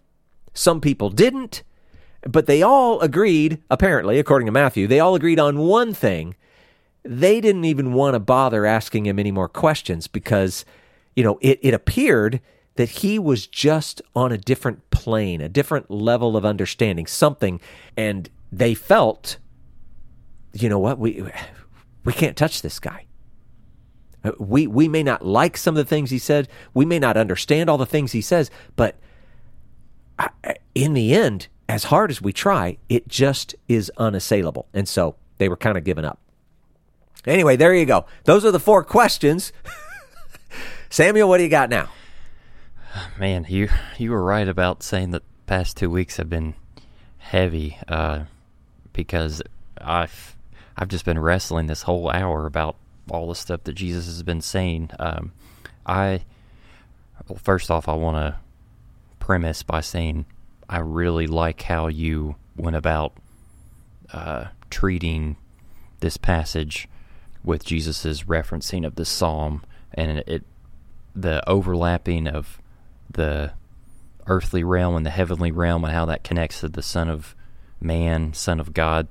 some 0.54 0.82
people 0.82 1.10
didn't. 1.10 1.64
But 2.26 2.46
they 2.46 2.62
all 2.62 3.02
agreed, 3.02 3.62
apparently, 3.70 4.18
according 4.18 4.46
to 4.46 4.52
Matthew, 4.52 4.88
they 4.88 5.00
all 5.00 5.16
agreed 5.16 5.40
on 5.40 5.58
one 5.60 5.94
thing. 5.94 6.36
They 7.04 7.42
didn't 7.42 7.66
even 7.66 7.94
want 7.94 8.14
to 8.14 8.20
bother 8.20 8.66
asking 8.66 9.06
him 9.06 9.20
any 9.20 9.32
more 9.32 9.50
questions 9.50 10.08
because, 10.08 10.64
you 11.16 11.24
know, 11.24 11.38
it, 11.42 11.60
it 11.62 11.74
appeared 11.74 12.40
that 12.76 12.90
he 12.90 13.20
was 13.20 13.46
just 13.46 14.02
on 14.16 14.32
a 14.32 14.38
different 14.38 14.90
plane, 14.90 15.42
a 15.42 15.50
different 15.50 15.92
level 15.92 16.38
of 16.38 16.46
understanding, 16.46 17.06
something. 17.06 17.60
And 17.98 18.30
they 18.52 18.74
felt, 18.74 19.38
you 20.54 20.70
know 20.70 20.80
what, 20.80 20.98
we, 20.98 21.30
we 22.06 22.14
can't 22.14 22.38
touch 22.38 22.62
this 22.62 22.80
guy. 22.80 23.06
We, 24.40 24.68
we 24.68 24.88
may 24.88 25.04
not 25.04 25.26
like 25.26 25.58
some 25.58 25.76
of 25.76 25.86
the 25.86 25.90
things 25.90 26.10
he 26.10 26.20
said. 26.20 26.48
We 26.74 26.86
may 26.86 27.00
not 27.00 27.18
understand 27.18 27.70
all 27.70 27.78
the 27.78 27.86
things 27.86 28.14
he 28.14 28.22
says, 28.22 28.50
but 28.78 28.96
uh, 30.18 30.30
in 30.74 30.94
the 30.94 31.14
end, 31.14 31.50
as 31.74 31.86
hard 31.86 32.12
as 32.12 32.22
we 32.22 32.32
try, 32.32 32.78
it 32.88 33.08
just 33.08 33.56
is 33.68 33.92
unassailable. 33.98 34.68
And 34.76 34.88
so 34.88 35.16
they 35.40 35.50
were 35.50 35.58
kind 35.58 35.76
of 35.76 35.84
giving 35.84 36.06
up. 36.06 36.20
Anyway, 37.26 37.56
there 37.56 37.74
you 37.74 37.88
go. 37.88 38.06
Those 38.26 38.46
are 38.46 38.52
the 38.52 38.60
four 38.60 38.84
questions. 38.84 39.52
Samuel, 40.92 41.28
what 41.28 41.38
do 41.40 41.44
you 41.44 41.50
got 41.50 41.72
now? 41.72 41.90
Man, 43.18 43.48
you 43.50 43.70
you 43.98 44.12
were 44.12 44.24
right 44.24 44.48
about 44.48 44.84
saying 44.84 45.12
that 45.12 45.24
past 45.48 45.76
two 45.76 45.90
weeks 45.90 46.18
have 46.18 46.30
been 46.30 46.54
heavy 47.18 47.80
uh, 47.88 48.26
because 48.92 49.42
I've 49.82 50.36
I've 50.78 50.90
just 50.90 51.06
been 51.06 51.18
wrestling 51.18 51.66
this 51.66 51.82
whole 51.82 52.12
hour 52.12 52.46
about 52.46 52.76
all 53.10 53.30
the 53.30 53.36
stuff 53.36 53.64
that 53.64 53.74
Jesus 53.74 54.06
has 54.06 54.22
been 54.22 54.42
saying. 54.42 54.92
Um, 55.00 55.32
I 55.88 56.22
well, 57.28 57.40
first 57.42 57.72
off, 57.72 57.90
I 57.90 57.96
want 57.96 58.18
to 58.18 58.36
premise 59.18 59.64
by 59.64 59.82
saying 59.82 60.28
I 60.74 60.80
really 60.80 61.28
like 61.28 61.62
how 61.62 61.86
you 61.86 62.36
went 62.58 62.76
about 62.76 63.14
uh, 64.12 64.46
treating 64.72 65.38
this 66.00 66.18
passage 66.18 66.88
with 67.44 67.64
Jesus's 67.64 68.24
referencing 68.24 68.84
of 68.84 68.96
the 68.96 69.06
psalm 69.06 69.64
and 69.94 70.24
it, 70.26 70.44
the 71.16 71.48
overlapping 71.48 72.28
of 72.28 72.60
the 73.08 73.54
earthly 74.26 74.64
realm 74.64 74.96
and 74.96 75.06
the 75.06 75.12
heavenly 75.12 75.52
realm 75.52 75.84
and 75.84 75.94
how 75.94 76.06
that 76.06 76.24
connects 76.24 76.62
to 76.62 76.70
the 76.70 76.82
Son 76.82 77.08
of 77.08 77.36
Man, 77.80 78.34
Son 78.34 78.60
of 78.60 78.74
God 78.74 79.08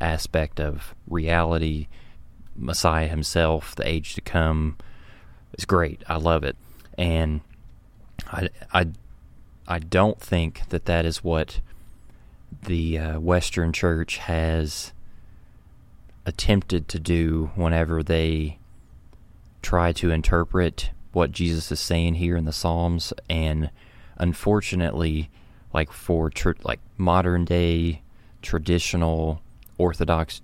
aspect 0.00 0.58
of 0.58 0.94
reality, 1.06 1.88
Messiah 2.56 3.08
himself, 3.08 3.76
the 3.76 3.86
age 3.86 4.14
to 4.14 4.22
come. 4.22 4.78
It's 5.52 5.66
great. 5.66 6.02
I 6.08 6.16
love 6.16 6.42
it. 6.42 6.56
And 6.96 7.42
I, 8.28 8.48
I, 8.72 8.86
I 9.72 9.78
don't 9.78 10.20
think 10.20 10.68
that 10.68 10.84
that 10.84 11.06
is 11.06 11.24
what 11.24 11.60
the 12.66 12.98
uh, 12.98 13.20
Western 13.20 13.72
Church 13.72 14.18
has 14.18 14.92
attempted 16.26 16.88
to 16.88 17.00
do 17.00 17.52
whenever 17.54 18.02
they 18.02 18.58
try 19.62 19.92
to 19.92 20.10
interpret 20.10 20.90
what 21.12 21.32
Jesus 21.32 21.72
is 21.72 21.80
saying 21.80 22.16
here 22.16 22.36
in 22.36 22.44
the 22.44 22.52
Psalms, 22.52 23.14
and 23.30 23.70
unfortunately, 24.18 25.30
like 25.72 25.90
for 25.90 26.28
tr- 26.28 26.50
like 26.64 26.80
modern 26.98 27.46
day 27.46 28.02
traditional 28.42 29.40
Orthodox 29.78 30.42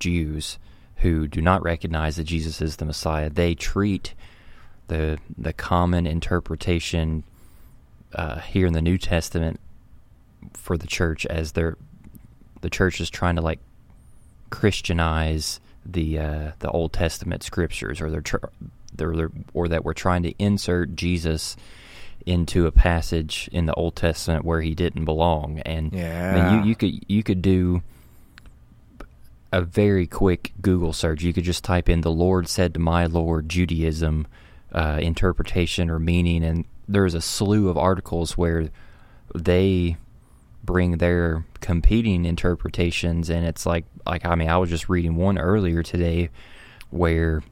Jews 0.00 0.58
who 0.96 1.28
do 1.28 1.40
not 1.40 1.62
recognize 1.62 2.16
that 2.16 2.24
Jesus 2.24 2.60
is 2.60 2.74
the 2.74 2.84
Messiah, 2.84 3.30
they 3.30 3.54
treat 3.54 4.14
the 4.88 5.18
the 5.38 5.52
common 5.52 6.08
interpretation 6.08 7.22
uh, 8.14 8.40
here 8.40 8.66
in 8.66 8.72
the 8.72 8.82
New 8.82 8.98
Testament 8.98 9.60
for 10.52 10.76
the 10.76 10.86
church 10.86 11.26
as 11.26 11.52
they're 11.52 11.76
the 12.60 12.70
church 12.70 13.00
is 13.00 13.10
trying 13.10 13.36
to 13.36 13.42
like 13.42 13.60
Christianize 14.50 15.60
the 15.84 16.18
uh, 16.18 16.52
the 16.60 16.70
Old 16.70 16.92
Testament 16.92 17.42
scriptures, 17.42 18.00
or 18.00 18.10
they're, 18.10 18.20
tr- 18.20 18.36
they're, 18.94 19.14
they're 19.14 19.32
or 19.52 19.68
that 19.68 19.84
we're 19.84 19.92
trying 19.92 20.22
to 20.22 20.32
insert 20.38 20.96
Jesus 20.96 21.56
into 22.26 22.66
a 22.66 22.72
passage 22.72 23.50
in 23.52 23.66
the 23.66 23.74
Old 23.74 23.96
Testament 23.96 24.44
where 24.44 24.62
he 24.62 24.74
didn't 24.74 25.04
belong. 25.04 25.60
And 25.60 25.92
yeah. 25.92 26.30
I 26.30 26.34
mean, 26.34 26.62
you 26.62 26.68
you 26.70 26.74
could 26.74 27.04
you 27.08 27.22
could 27.22 27.42
do 27.42 27.82
a 29.52 29.60
very 29.60 30.06
quick 30.06 30.52
Google 30.62 30.92
search. 30.92 31.22
You 31.22 31.32
could 31.32 31.44
just 31.44 31.64
type 31.64 31.88
in 31.88 32.00
"the 32.00 32.10
Lord 32.10 32.48
said 32.48 32.74
to 32.74 32.80
my 32.80 33.06
Lord" 33.06 33.48
Judaism 33.48 34.26
uh, 34.72 34.98
interpretation 35.02 35.90
or 35.90 35.98
meaning, 35.98 36.42
and 36.42 36.64
there's 36.88 37.14
a 37.14 37.20
slew 37.20 37.68
of 37.68 37.78
articles 37.78 38.36
where 38.36 38.68
they 39.34 39.96
bring 40.62 40.98
their 40.98 41.44
competing 41.60 42.24
interpretations 42.24 43.28
and 43.28 43.44
it's 43.46 43.66
like 43.66 43.84
like 44.06 44.24
I 44.24 44.34
mean 44.34 44.48
I 44.48 44.56
was 44.56 44.70
just 44.70 44.88
reading 44.88 45.16
one 45.16 45.38
earlier 45.38 45.82
today 45.82 46.30
where 46.90 47.42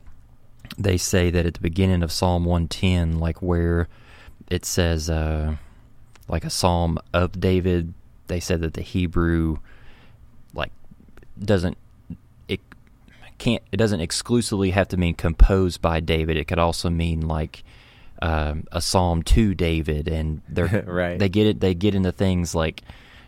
they 0.78 0.96
say 0.96 1.30
that 1.30 1.44
at 1.44 1.54
the 1.54 1.60
beginning 1.60 2.02
of 2.02 2.10
Psalm 2.10 2.44
110 2.44 3.18
like 3.18 3.42
where 3.42 3.88
it 4.48 4.64
says 4.64 5.10
uh 5.10 5.56
like 6.28 6.44
a 6.44 6.50
psalm 6.50 6.98
of 7.12 7.38
David 7.38 7.92
they 8.28 8.40
said 8.40 8.60
that 8.62 8.74
the 8.74 8.82
Hebrew 8.82 9.58
like 10.54 10.72
doesn't 11.38 11.76
it 12.48 12.60
can't 13.38 13.62
it 13.72 13.76
doesn't 13.76 14.00
exclusively 14.00 14.70
have 14.70 14.88
to 14.88 14.96
mean 14.96 15.14
composed 15.14 15.82
by 15.82 16.00
David. 16.00 16.36
It 16.36 16.46
could 16.46 16.58
also 16.58 16.88
mean 16.88 17.28
like 17.28 17.62
um, 18.22 18.64
a 18.70 18.80
psalm 18.80 19.24
to 19.24 19.52
David, 19.52 20.06
and 20.06 20.42
they're 20.48 20.84
right. 20.86 21.18
they 21.18 21.28
get 21.28 21.48
it. 21.48 21.60
They 21.60 21.74
get 21.74 21.94
into 21.94 22.12
things 22.12 22.54
like 22.54 22.82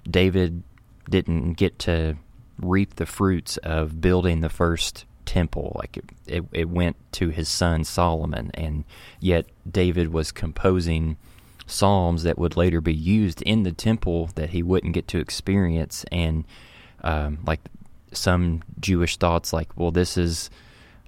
David 0.09 0.63
didn't 1.11 1.55
get 1.55 1.81
to 1.81 2.17
reap 2.63 2.95
the 2.95 3.05
fruits 3.05 3.57
of 3.59 4.01
building 4.01 4.41
the 4.41 4.49
first 4.49 5.05
temple. 5.27 5.73
Like 5.75 5.97
it, 5.97 6.05
it, 6.27 6.45
it 6.53 6.69
went 6.69 6.97
to 7.15 7.31
his 7.31 7.49
son 7.49 7.83
Solomon, 7.83 8.53
and 8.55 8.85
yet 9.19 9.47
David 9.69 10.13
was 10.13 10.31
composing 10.31 11.17
psalms 11.67 12.23
that 12.23 12.39
would 12.39 12.57
later 12.57 12.81
be 12.81 12.95
used 12.95 13.43
in 13.43 13.65
the 13.65 13.73
temple 13.73 14.31
that 14.37 14.51
he 14.51 14.63
wouldn't 14.63 14.95
get 14.95 15.09
to 15.09 15.19
experience. 15.19 16.05
And 16.13 16.45
um, 17.03 17.39
like 17.45 17.61
some 18.13 18.63
Jewish 18.79 19.17
thoughts, 19.17 19.53
like, 19.53 19.77
well, 19.77 19.91
this 19.91 20.17
is 20.17 20.51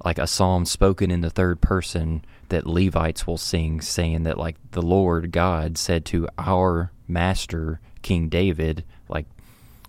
like 0.04 0.18
a 0.18 0.26
psalm 0.26 0.64
spoken 0.64 1.12
in 1.12 1.20
the 1.20 1.30
third 1.30 1.60
person 1.60 2.24
that 2.48 2.66
Levites 2.66 3.26
will 3.26 3.38
sing, 3.38 3.80
saying 3.80 4.24
that 4.24 4.38
like 4.38 4.56
the 4.72 4.82
Lord 4.82 5.32
God 5.32 5.78
said 5.78 6.04
to 6.06 6.28
our 6.38 6.92
master 7.08 7.80
King 8.02 8.28
David, 8.28 8.84
like, 9.08 9.26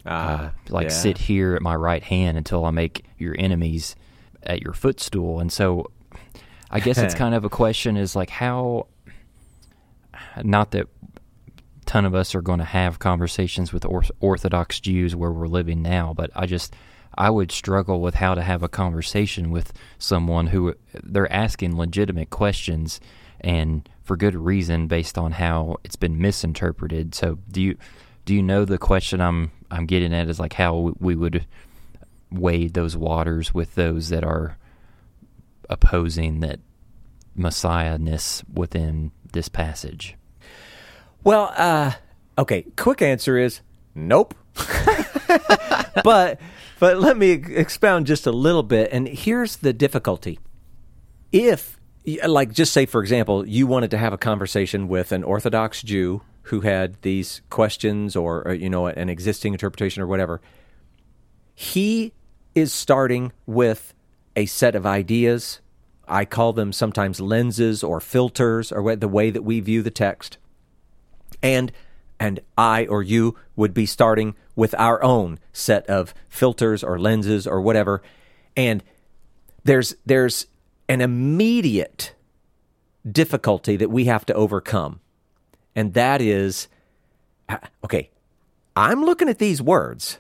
uh, 0.05 0.49
like 0.70 0.86
yeah. 0.86 0.93
sit 0.93 1.18
here 1.18 1.55
at 1.55 1.62
my 1.62 1.76
right 1.76 2.03
hand 2.03 2.38
until 2.38 2.66
I 2.66 2.72
make 2.72 3.05
your 3.18 3.36
enemies 3.38 3.95
at 4.43 4.62
your 4.62 4.74
footstool. 4.74 5.39
And 5.39 5.51
so, 5.51 5.91
I 6.72 6.80
guess 6.80 6.97
it's 6.97 7.14
kind 7.16 7.36
of 7.36 7.45
a 7.45 7.49
question: 7.49 7.97
is 7.97 8.16
like 8.16 8.30
how, 8.30 8.88
not 10.43 10.72
that 10.72 10.88
ton 11.86 12.05
of 12.05 12.14
us 12.14 12.36
are 12.36 12.41
going 12.41 12.60
to 12.60 12.66
have 12.66 12.99
conversations 12.99 13.74
with 13.74 13.86
or- 13.86 14.03
Orthodox 14.20 14.80
Jews 14.80 15.16
where 15.16 15.32
we're 15.32 15.47
living 15.47 15.82
now, 15.82 16.14
but 16.14 16.30
I 16.36 16.45
just 16.45 16.76
I 17.18 17.30
would 17.30 17.51
struggle 17.51 18.01
with 18.01 18.15
how 18.15 18.36
to 18.36 18.41
have 18.41 18.61
a 18.63 18.70
conversation 18.70 19.49
with 19.49 19.74
someone 19.97 20.47
who 20.47 20.76
they're 21.03 21.32
asking 21.32 21.78
legitimate 21.78 22.30
questions 22.30 22.99
and 23.41 23.88
for 24.03 24.15
good 24.15 24.36
reason 24.36 24.88
based 24.88 25.18
on 25.18 25.34
how 25.34 25.78
it's 25.84 25.95
been 25.95 26.20
misinterpreted. 26.20 27.15
So 27.15 27.39
do 27.51 27.61
you 27.61 27.78
do 28.26 28.34
you 28.36 28.43
know 28.43 28.65
the 28.65 28.78
question 28.78 29.22
I'm 29.22 29.51
I'm 29.72 29.86
getting 29.86 30.13
at 30.13 30.30
is 30.30 30.39
like 30.39 30.53
how 30.53 30.93
we 30.99 31.15
would 31.15 31.45
wade 32.32 32.74
those 32.74 32.95
waters 32.95 33.53
with 33.53 33.76
those 33.76 34.09
that 34.09 34.24
are 34.24 34.57
opposing 35.70 36.41
that 36.41 36.59
messiahness 37.38 38.43
within 38.53 39.11
this 39.34 39.49
passage? 39.49 40.15
Well, 41.24 41.53
uh, 41.57 41.91
okay. 42.38 42.63
Quick 42.76 43.01
answer 43.01 43.38
is 43.38 43.61
nope. 43.95 44.34
but 46.03 46.39
but 46.80 46.97
let 46.99 47.17
me 47.17 47.32
expound 47.32 48.07
just 48.07 48.25
a 48.25 48.32
little 48.32 48.63
bit. 48.63 48.89
And 48.91 49.07
here's 49.07 49.57
the 49.57 49.73
difficulty: 49.73 50.39
if, 51.32 51.80
like, 52.25 52.53
just 52.53 52.73
say 52.73 52.86
for 52.86 53.01
example, 53.01 53.47
you 53.47 53.67
wanted 53.67 53.91
to 53.91 53.97
have 53.97 54.13
a 54.13 54.17
conversation 54.17 54.88
with 54.88 55.11
an 55.11 55.23
Orthodox 55.23 55.82
Jew 55.82 56.21
who 56.43 56.61
had 56.61 57.01
these 57.01 57.41
questions, 57.49 58.15
or, 58.15 58.55
you 58.57 58.69
know, 58.69 58.88
an 58.88 59.09
existing 59.09 59.53
interpretation 59.53 60.01
or 60.01 60.07
whatever, 60.07 60.39
he 61.53 62.13
is 62.55 62.71
starting 62.71 63.34
with 63.45 63.93
a 64.36 64.45
set 64.45 64.73
of 64.73 64.86
ideas. 64.86 65.59
I 66.07 66.23
call 66.23 66.53
them 66.53 66.71
sometimes 66.71 67.19
lenses 67.19 67.84
or 67.84 67.99
filters, 67.99 68.71
or 68.71 68.95
the 68.95 69.09
way 69.09 69.30
that 69.30 69.41
we 69.41 69.59
view 69.59 69.82
the 69.82 69.91
text 69.91 70.38
and 71.41 71.71
and 72.19 72.39
I 72.57 72.86
or 72.88 73.03
you 73.03 73.36
would 73.55 73.73
be 73.73 73.86
starting 73.86 74.36
with 74.58 74.76
our 74.78 75.01
own 75.01 75.39
set 75.53 75.88
of 75.88 76.14
filters 76.28 76.84
or 76.84 76.99
lenses 76.99 77.47
or 77.47 77.62
whatever 77.62 78.01
and 78.58 78.84
there's 79.64 79.95
there's 80.05 80.47
an 80.89 80.99
immediate 80.99 82.14
difficulty 83.10 83.78
that 83.78 83.89
we 83.89 84.05
have 84.05 84.26
to 84.26 84.34
overcome 84.34 84.99
and 85.76 85.93
that 85.93 86.22
is 86.22 86.68
uh, 87.47 87.58
okay 87.86 88.10
I'm 88.76 89.05
looking 89.05 89.30
at 89.30 89.39
these 89.39 89.62
words 89.62 90.18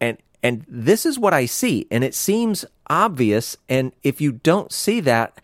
and 0.00 0.18
and 0.42 0.64
this 0.66 1.06
is 1.06 1.18
what 1.18 1.34
I 1.34 1.46
see 1.46 1.86
and 1.90 2.02
it 2.02 2.14
seems 2.14 2.64
obvious 2.88 3.56
and 3.68 3.92
if 4.02 4.20
you 4.20 4.32
don't 4.32 4.72
see 4.72 5.00
that 5.00 5.40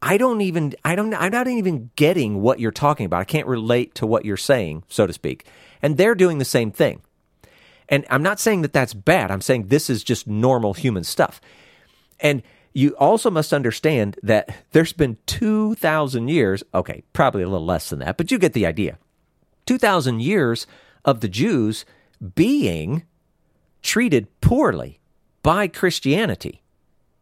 I 0.00 0.16
don't 0.16 0.40
even 0.42 0.74
I 0.84 0.94
don't 0.94 1.12
I'm 1.14 1.32
not 1.32 1.48
even 1.48 1.90
getting 1.96 2.40
what 2.40 2.60
you're 2.60 2.70
talking 2.70 3.06
about. 3.06 3.20
I 3.20 3.24
can't 3.24 3.46
relate 3.48 3.94
to 3.96 4.06
what 4.06 4.24
you're 4.24 4.36
saying, 4.36 4.84
so 4.88 5.06
to 5.06 5.12
speak. 5.12 5.46
And 5.82 5.96
they're 5.96 6.14
doing 6.14 6.38
the 6.38 6.44
same 6.44 6.70
thing. 6.70 7.02
And 7.88 8.04
I'm 8.10 8.22
not 8.22 8.40
saying 8.40 8.62
that 8.62 8.72
that's 8.72 8.94
bad. 8.94 9.30
I'm 9.30 9.40
saying 9.40 9.66
this 9.66 9.88
is 9.88 10.04
just 10.04 10.26
normal 10.26 10.74
human 10.74 11.04
stuff. 11.04 11.40
And 12.20 12.42
you 12.74 12.94
also 12.96 13.30
must 13.30 13.52
understand 13.52 14.18
that 14.22 14.54
there's 14.72 14.92
been 14.92 15.16
2000 15.26 16.28
years, 16.28 16.62
okay, 16.74 17.02
probably 17.12 17.42
a 17.42 17.48
little 17.48 17.66
less 17.66 17.88
than 17.88 18.00
that, 18.00 18.16
but 18.16 18.30
you 18.30 18.38
get 18.38 18.52
the 18.52 18.66
idea. 18.66 18.98
2000 19.66 20.20
years 20.20 20.66
of 21.04 21.20
the 21.20 21.28
Jews 21.28 21.84
being 22.34 23.04
treated 23.82 24.28
poorly 24.40 25.00
by 25.42 25.68
Christianity 25.68 26.62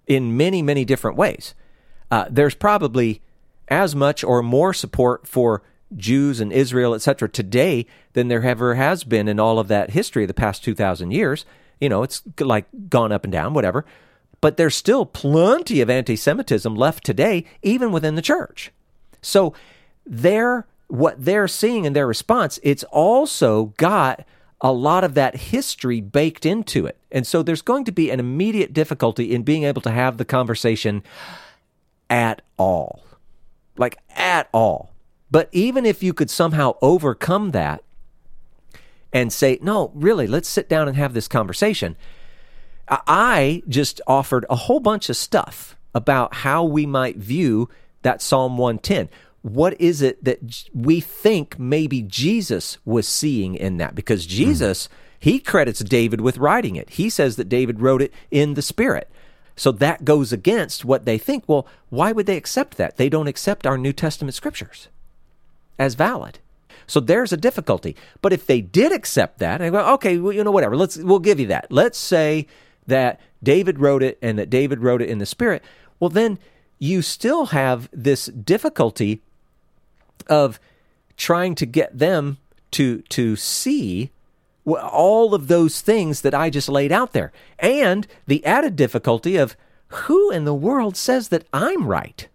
in 0.07 0.37
many 0.37 0.63
many 0.63 0.85
different 0.85 1.17
ways 1.17 1.55
uh, 2.11 2.27
there's 2.31 2.55
probably 2.55 3.23
as 3.69 3.95
much 3.95 4.23
or 4.23 4.43
more 4.43 4.73
support 4.73 5.27
for 5.27 5.63
Jews 5.95 6.41
and 6.41 6.53
Israel, 6.53 6.95
etc., 6.95 7.29
today 7.29 7.87
than 8.15 8.29
there 8.29 8.43
ever 8.45 8.75
has 8.75 9.05
been 9.05 9.29
in 9.29 9.39
all 9.39 9.59
of 9.59 9.69
that 9.69 9.91
history 9.91 10.25
of 10.25 10.29
the 10.29 10.35
past 10.35 10.65
2,000 10.65 11.11
years. 11.11 11.45
you 11.81 11.89
know, 11.89 12.03
it's 12.03 12.23
like 12.41 12.67
gone 12.89 13.13
up 13.13 13.25
and 13.25 13.33
down, 13.33 13.53
whatever. 13.53 13.85
But 14.41 14.57
there's 14.57 14.75
still 14.75 15.05
plenty 15.07 15.81
of 15.81 15.91
anti 15.91 16.17
Semitism 16.17 16.75
left 16.75 17.05
today, 17.05 17.45
even 17.63 17.93
within 17.93 18.15
the 18.15 18.23
church. 18.23 18.73
So 19.21 19.55
they're 20.05 20.67
what 20.89 21.25
they're 21.25 21.49
seeing 21.49 21.85
in 21.85 21.93
their 21.93 22.07
response, 22.07 22.59
it's 22.63 22.85
also 22.85 23.67
got 23.77 24.25
a 24.61 24.73
lot 24.73 25.05
of 25.05 25.15
that 25.15 25.37
history 25.37 26.01
baked 26.01 26.47
into 26.47 26.87
it. 26.87 26.97
And 27.11 27.27
so 27.27 27.43
there's 27.43 27.63
going 27.63 27.85
to 27.85 27.93
be 27.93 28.11
an 28.11 28.21
immediate 28.21 28.73
difficulty 28.73 29.35
in 29.35 29.43
being 29.43 29.65
able 29.65 29.83
to 29.83 29.91
have 29.91 30.17
the 30.17 30.25
conversation 30.25 31.03
at 32.09 32.43
all. 32.57 33.05
Like, 33.77 33.99
at 34.11 34.49
all. 34.53 34.93
But 35.31 35.49
even 35.53 35.85
if 35.85 36.03
you 36.03 36.13
could 36.13 36.31
somehow 36.31 36.77
overcome 36.81 37.51
that 37.51 37.83
and 39.13 39.33
say, 39.33 39.59
no, 39.61 39.91
really, 39.95 40.27
let's 40.27 40.49
sit 40.49 40.69
down 40.69 40.89
and 40.89 40.97
have 40.97 41.15
this 41.15 41.29
conversation, 41.29 41.97
I 42.89 43.63
just 43.69 44.01
offered 44.07 44.47
a 44.49 44.57
whole 44.57 44.81
bunch 44.81 45.09
of 45.09 45.17
stuff 45.17 45.77
about 45.95 46.35
how 46.35 46.63
we 46.65 46.87
might 46.87 47.17
view 47.17 47.69
that 48.03 48.23
Psalm 48.23 48.57
110 48.57 49.09
what 49.47 49.81
is 49.81 50.03
it 50.03 50.25
that 50.25 50.41
we 50.75 50.99
think 50.99 51.57
maybe 51.57 52.03
Jesus 52.03 52.79
was 52.85 53.07
seeing 53.07 53.55
in 53.55 53.77
that? 53.77 53.95
Because 53.95 54.27
Jesus, 54.27 54.89
mm. 54.89 54.91
he 55.21 55.39
credits 55.39 55.85
David 55.85 56.21
with 56.21 56.39
writing 56.39 56.75
it. 56.75 56.91
He 56.91 57.09
says 57.09 57.37
that 57.37 57.49
David 57.49 57.81
wrote 57.81 58.03
it 58.03 58.13
in 58.33 58.55
the 58.55 58.63
Spirit. 58.63 59.09
So 59.55 59.71
that 59.71 60.05
goes 60.05 60.33
against 60.33 60.85
what 60.85 61.05
they 61.05 61.17
think. 61.17 61.45
Well, 61.47 61.69
why 61.91 62.11
would 62.11 62.27
they 62.27 62.37
accept 62.37 62.77
that? 62.79 62.97
They 62.97 63.09
don't 63.09 63.29
accept 63.29 63.69
our 63.69 63.79
New 63.79 63.93
Testament 63.93 64.35
scriptures 64.35 64.89
as 65.79 65.95
valid. 65.95 66.39
So 66.87 67.01
there's 67.01 67.33
a 67.33 67.37
difficulty. 67.37 67.97
But 68.23 68.33
if 68.33 68.47
they 68.47 68.61
did 68.61 68.93
accept 68.93 69.39
that, 69.39 69.61
and 69.61 69.73
go, 69.73 69.95
okay, 69.95 70.19
well, 70.19 70.33
you 70.33 70.45
know, 70.45 70.51
whatever, 70.51 70.77
let's 70.77 70.97
we'll 70.97 71.19
give 71.19 71.41
you 71.41 71.47
that. 71.49 71.71
Let's 71.71 71.99
say 71.99 72.47
that 72.87 73.21
David 73.43 73.79
wrote 73.79 74.03
it 74.03 74.19
and 74.23 74.39
that 74.39 74.51
David 74.51 74.81
wrote 74.81 75.03
it 75.03 75.09
in 75.09 75.19
the 75.19 75.27
Spirit. 75.27 75.63
Well, 75.99 76.11
then 76.11 76.39
you 76.79 77.03
still 77.03 77.47
have 77.47 77.89
this 77.93 78.27
difficulty 78.27 79.21
of 80.29 80.61
trying 81.17 81.55
to 81.57 81.67
get 81.67 81.99
them 81.99 82.39
to 82.73 83.03
to 83.03 83.37
see 83.37 84.11
all 84.67 85.35
of 85.35 85.49
those 85.49 85.81
things 85.81 86.23
that 86.23 86.35
I 86.35 86.51
just 86.51 86.69
laid 86.69 86.93
out 86.93 87.13
there, 87.13 87.33
and 87.59 88.07
the 88.27 88.45
added 88.45 88.77
difficulty 88.77 89.37
of 89.37 89.57
who 89.89 90.31
in 90.31 90.45
the 90.45 90.55
world 90.55 90.97
says 90.97 91.29
that 91.29 91.47
I'm 91.53 91.87
right. 91.87 92.29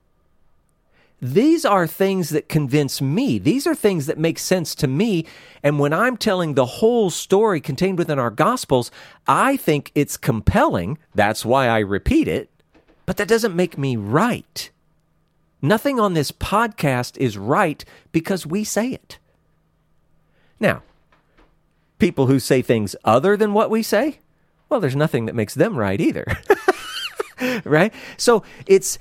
These 1.21 1.65
are 1.65 1.85
things 1.85 2.29
that 2.31 2.49
convince 2.49 2.99
me. 2.99 3.37
These 3.37 3.67
are 3.67 3.75
things 3.75 4.07
that 4.07 4.17
make 4.17 4.39
sense 4.39 4.73
to 4.75 4.87
me. 4.87 5.25
And 5.61 5.77
when 5.77 5.93
I'm 5.93 6.17
telling 6.17 6.55
the 6.55 6.65
whole 6.65 7.11
story 7.11 7.61
contained 7.61 7.99
within 7.99 8.17
our 8.17 8.31
Gospels, 8.31 8.89
I 9.27 9.55
think 9.55 9.91
it's 9.93 10.17
compelling. 10.17 10.97
That's 11.13 11.45
why 11.45 11.67
I 11.67 11.79
repeat 11.79 12.27
it. 12.27 12.49
But 13.05 13.17
that 13.17 13.27
doesn't 13.27 13.55
make 13.55 13.77
me 13.77 13.95
right. 13.95 14.71
Nothing 15.61 15.99
on 15.99 16.15
this 16.15 16.31
podcast 16.31 17.17
is 17.17 17.37
right 17.37 17.85
because 18.11 18.47
we 18.47 18.63
say 18.63 18.89
it. 18.89 19.19
Now, 20.59 20.81
people 21.99 22.25
who 22.25 22.39
say 22.39 22.63
things 22.63 22.95
other 23.03 23.37
than 23.37 23.53
what 23.53 23.69
we 23.69 23.83
say, 23.83 24.19
well, 24.69 24.79
there's 24.79 24.95
nothing 24.95 25.27
that 25.27 25.35
makes 25.35 25.53
them 25.53 25.77
right 25.77 26.01
either. 26.01 26.25
right? 27.63 27.93
So 28.17 28.43
it's 28.65 28.97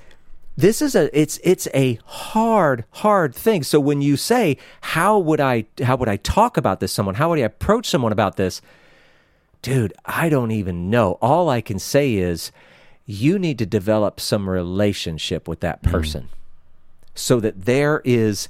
this 0.61 0.81
is 0.81 0.95
a 0.95 1.19
it's 1.19 1.39
it's 1.43 1.67
a 1.73 1.99
hard 2.05 2.85
hard 2.91 3.33
thing 3.35 3.63
so 3.63 3.79
when 3.79 4.01
you 4.01 4.15
say 4.15 4.57
how 4.81 5.17
would 5.17 5.39
i 5.39 5.65
how 5.83 5.95
would 5.95 6.09
i 6.09 6.17
talk 6.17 6.57
about 6.57 6.79
this 6.79 6.91
someone 6.91 7.15
how 7.15 7.29
would 7.29 7.39
i 7.39 7.43
approach 7.43 7.87
someone 7.87 8.11
about 8.11 8.37
this 8.37 8.61
dude 9.61 9.93
i 10.05 10.29
don't 10.29 10.51
even 10.51 10.89
know 10.89 11.17
all 11.21 11.49
i 11.49 11.61
can 11.61 11.79
say 11.79 12.15
is 12.15 12.51
you 13.05 13.37
need 13.37 13.57
to 13.57 13.65
develop 13.65 14.19
some 14.19 14.49
relationship 14.49 15.47
with 15.47 15.59
that 15.59 15.81
mm. 15.81 15.91
person 15.91 16.23
mm 16.23 16.37
so 17.13 17.39
that 17.39 17.65
there 17.65 18.01
is 18.05 18.47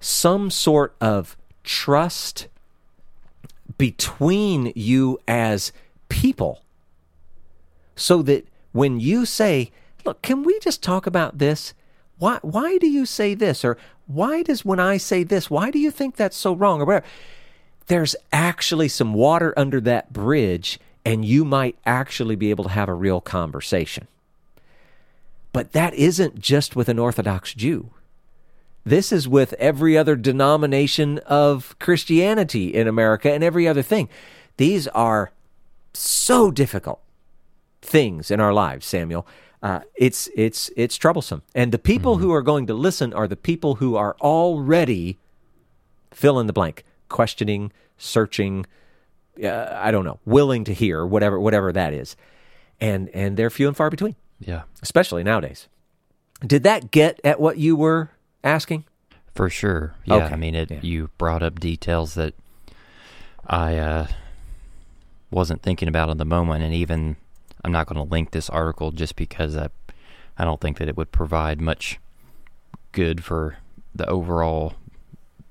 some 0.00 0.50
sort 0.50 0.94
of 1.00 1.36
trust 1.64 2.48
between 3.78 4.72
you 4.74 5.18
as 5.26 5.72
people. 6.08 6.62
So 7.96 8.22
that 8.22 8.46
when 8.72 9.00
you 9.00 9.24
say, 9.24 9.70
look, 10.04 10.22
can 10.22 10.42
we 10.42 10.58
just 10.60 10.82
talk 10.82 11.06
about 11.06 11.38
this? 11.38 11.74
Why, 12.18 12.38
why 12.42 12.78
do 12.78 12.86
you 12.86 13.06
say 13.06 13.34
this? 13.34 13.64
Or 13.64 13.76
why 14.06 14.42
does 14.42 14.64
when 14.64 14.80
I 14.80 14.96
say 14.96 15.24
this, 15.24 15.50
why 15.50 15.70
do 15.70 15.78
you 15.78 15.90
think 15.90 16.16
that's 16.16 16.36
so 16.36 16.54
wrong? 16.54 16.80
Or 16.80 16.84
whatever. 16.84 17.06
There's 17.86 18.14
actually 18.32 18.88
some 18.88 19.14
water 19.14 19.52
under 19.56 19.80
that 19.80 20.12
bridge, 20.12 20.78
and 21.04 21.24
you 21.24 21.44
might 21.44 21.76
actually 21.84 22.36
be 22.36 22.50
able 22.50 22.64
to 22.64 22.70
have 22.70 22.88
a 22.88 22.94
real 22.94 23.20
conversation. 23.20 24.06
But 25.52 25.72
that 25.72 25.94
isn't 25.94 26.38
just 26.40 26.76
with 26.76 26.88
an 26.88 26.98
Orthodox 26.98 27.54
Jew. 27.54 27.90
This 28.84 29.12
is 29.12 29.28
with 29.28 29.52
every 29.54 29.96
other 29.96 30.16
denomination 30.16 31.18
of 31.20 31.76
Christianity 31.78 32.74
in 32.74 32.88
America 32.88 33.32
and 33.32 33.44
every 33.44 33.68
other 33.68 33.82
thing. 33.82 34.08
These 34.56 34.88
are 34.88 35.32
so 35.94 36.50
difficult 36.50 37.00
things 37.80 38.30
in 38.30 38.40
our 38.40 38.52
lives, 38.52 38.86
Samuel. 38.86 39.26
Uh, 39.62 39.80
it's 39.94 40.28
it's 40.34 40.70
it's 40.76 40.96
troublesome, 40.96 41.42
and 41.54 41.70
the 41.70 41.78
people 41.78 42.16
mm-hmm. 42.16 42.24
who 42.24 42.32
are 42.32 42.42
going 42.42 42.66
to 42.66 42.74
listen 42.74 43.14
are 43.14 43.28
the 43.28 43.36
people 43.36 43.76
who 43.76 43.94
are 43.94 44.16
already 44.20 45.18
fill 46.10 46.40
in 46.40 46.48
the 46.48 46.52
blank, 46.52 46.84
questioning, 47.08 47.72
searching. 47.96 48.66
Uh, 49.42 49.68
I 49.72 49.92
don't 49.92 50.04
know, 50.04 50.18
willing 50.26 50.64
to 50.64 50.74
hear 50.74 51.06
whatever 51.06 51.38
whatever 51.38 51.72
that 51.72 51.94
is, 51.94 52.16
and 52.80 53.08
and 53.10 53.36
they're 53.36 53.50
few 53.50 53.68
and 53.68 53.76
far 53.76 53.88
between. 53.88 54.16
Yeah, 54.40 54.62
especially 54.82 55.22
nowadays. 55.22 55.68
Did 56.44 56.64
that 56.64 56.90
get 56.90 57.20
at 57.22 57.40
what 57.40 57.56
you 57.56 57.76
were 57.76 58.10
asking? 58.42 58.84
For 59.34 59.48
sure. 59.48 59.94
Yeah. 60.04 60.16
Okay. 60.16 60.34
I 60.34 60.36
mean, 60.36 60.56
it. 60.56 60.70
Yeah. 60.72 60.80
You 60.82 61.10
brought 61.18 61.42
up 61.42 61.60
details 61.60 62.14
that 62.14 62.34
I 63.46 63.76
uh, 63.76 64.06
wasn't 65.30 65.62
thinking 65.62 65.86
about 65.86 66.10
in 66.10 66.18
the 66.18 66.24
moment, 66.24 66.64
and 66.64 66.74
even 66.74 67.16
I'm 67.64 67.72
not 67.72 67.86
going 67.86 68.04
to 68.04 68.10
link 68.10 68.30
this 68.30 68.50
article 68.50 68.90
just 68.90 69.16
because 69.16 69.56
I, 69.56 69.68
I 70.36 70.44
don't 70.44 70.60
think 70.60 70.78
that 70.78 70.88
it 70.88 70.96
would 70.96 71.12
provide 71.12 71.60
much 71.60 71.98
good 72.92 73.24
for 73.24 73.58
the 73.94 74.06
overall 74.08 74.74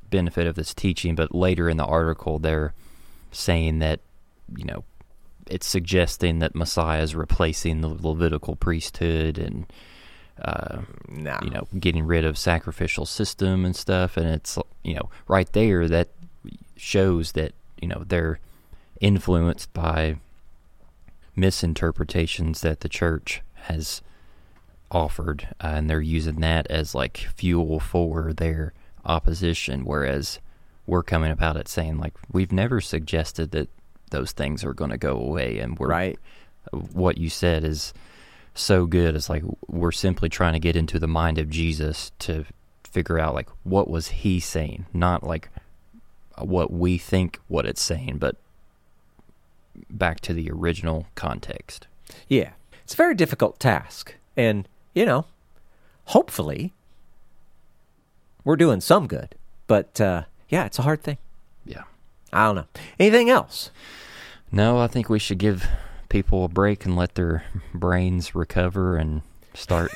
benefit 0.10 0.48
of 0.48 0.56
this 0.56 0.74
teaching. 0.74 1.16
But 1.16 1.34
later 1.34 1.70
in 1.70 1.78
the 1.78 1.86
article, 1.86 2.40
they're 2.40 2.74
saying 3.32 3.80
that 3.80 4.02
you 4.56 4.66
know 4.66 4.84
it's 5.48 5.68
suggesting 5.68 6.40
that 6.40 6.56
Messiah 6.56 7.02
is 7.02 7.16
replacing 7.16 7.82
the 7.82 7.88
Levitical 7.88 8.56
priesthood 8.56 9.38
and 9.38 9.66
uh, 10.42 10.82
no. 11.08 11.38
you 11.44 11.50
know, 11.50 11.68
getting 11.80 12.06
rid 12.06 12.26
of 12.26 12.38
sacrificial 12.38 13.06
system 13.06 13.66
and 13.66 13.76
stuff. 13.76 14.18
And 14.18 14.28
it's, 14.28 14.58
you 14.84 14.96
know, 14.96 15.10
right 15.28 15.52
there 15.54 15.88
that 15.88 16.10
shows 16.78 17.34
that, 17.34 17.54
you 17.80 17.88
know, 17.88 18.04
they're 18.08 18.40
influenced 19.00 19.72
by 19.74 20.18
misinterpretations 21.36 22.62
that 22.62 22.82
the 22.82 22.90
church 22.90 23.42
has 23.54 24.02
offered. 24.90 25.48
Uh, 25.64 25.74
and 25.76 25.90
they're 25.90 26.02
using 26.02 26.42
that 26.42 26.68
as 26.68 26.94
like 26.94 27.18
fuel 27.36 27.80
for 27.80 28.34
their 28.34 28.74
opposition. 29.06 29.86
Whereas 29.86 30.40
we're 30.86 31.04
coming 31.04 31.32
about 31.32 31.58
it 31.58 31.68
saying, 31.68 31.98
like, 31.98 32.14
we've 32.32 32.52
never 32.52 32.82
suggested 32.82 33.52
that 33.52 33.70
those 34.10 34.32
things 34.32 34.64
are 34.64 34.74
going 34.74 34.92
to 34.92 34.98
go 34.98 35.18
away. 35.18 35.60
And 35.60 35.80
we're, 35.80 35.88
right. 35.88 36.20
what 36.72 37.18
you 37.18 37.30
said 37.30 37.64
is, 37.64 37.94
so 38.54 38.86
good. 38.86 39.16
It's 39.16 39.30
like 39.30 39.44
we're 39.68 39.92
simply 39.92 40.30
trying 40.30 40.54
to 40.54 40.60
get 40.60 40.76
into 40.76 41.00
the 41.00 41.08
mind 41.08 41.38
of 41.38 41.50
Jesus 41.50 42.12
to 42.20 42.46
figure 42.84 43.20
out 43.20 43.34
like 43.34 43.50
what 43.64 43.90
was 43.90 44.10
he 44.10 44.40
saying, 44.40 44.86
not 44.94 45.24
like 45.24 45.50
what 46.38 46.72
we 46.72 46.98
think 46.98 47.40
what 47.48 47.66
it's 47.66 47.82
saying, 47.82 48.18
but 48.18 48.36
back 49.90 50.20
to 50.22 50.34
the 50.34 50.50
original 50.52 51.08
context. 51.16 51.88
Yeah. 52.28 52.52
It's 52.84 52.94
a 52.94 52.98
very 52.98 53.16
difficult 53.16 53.60
task. 53.60 54.16
And, 54.36 54.68
you 54.94 55.06
know, 55.06 55.26
hopefully 56.06 56.74
we're 58.44 58.56
doing 58.56 58.82
some 58.82 59.08
good. 59.08 59.36
But 59.68 60.02
uh, 60.02 60.24
yeah, 60.50 60.66
it's 60.66 60.80
a 60.80 60.84
hard 60.84 61.04
thing. 61.04 61.18
Yeah. 61.66 61.84
I 62.34 62.46
don't 62.46 62.56
know. 62.56 62.66
Anything 63.00 63.30
else? 63.30 63.72
No, 64.52 64.80
I 64.80 64.88
think 64.88 65.10
we 65.10 65.20
should 65.20 65.38
give 65.38 65.68
people 66.10 66.44
a 66.44 66.50
break 66.50 66.86
and 66.86 66.96
let 66.96 67.16
their 67.16 67.46
brains 67.74 68.36
recover 68.36 68.98
and 68.98 69.22
start 69.54 69.92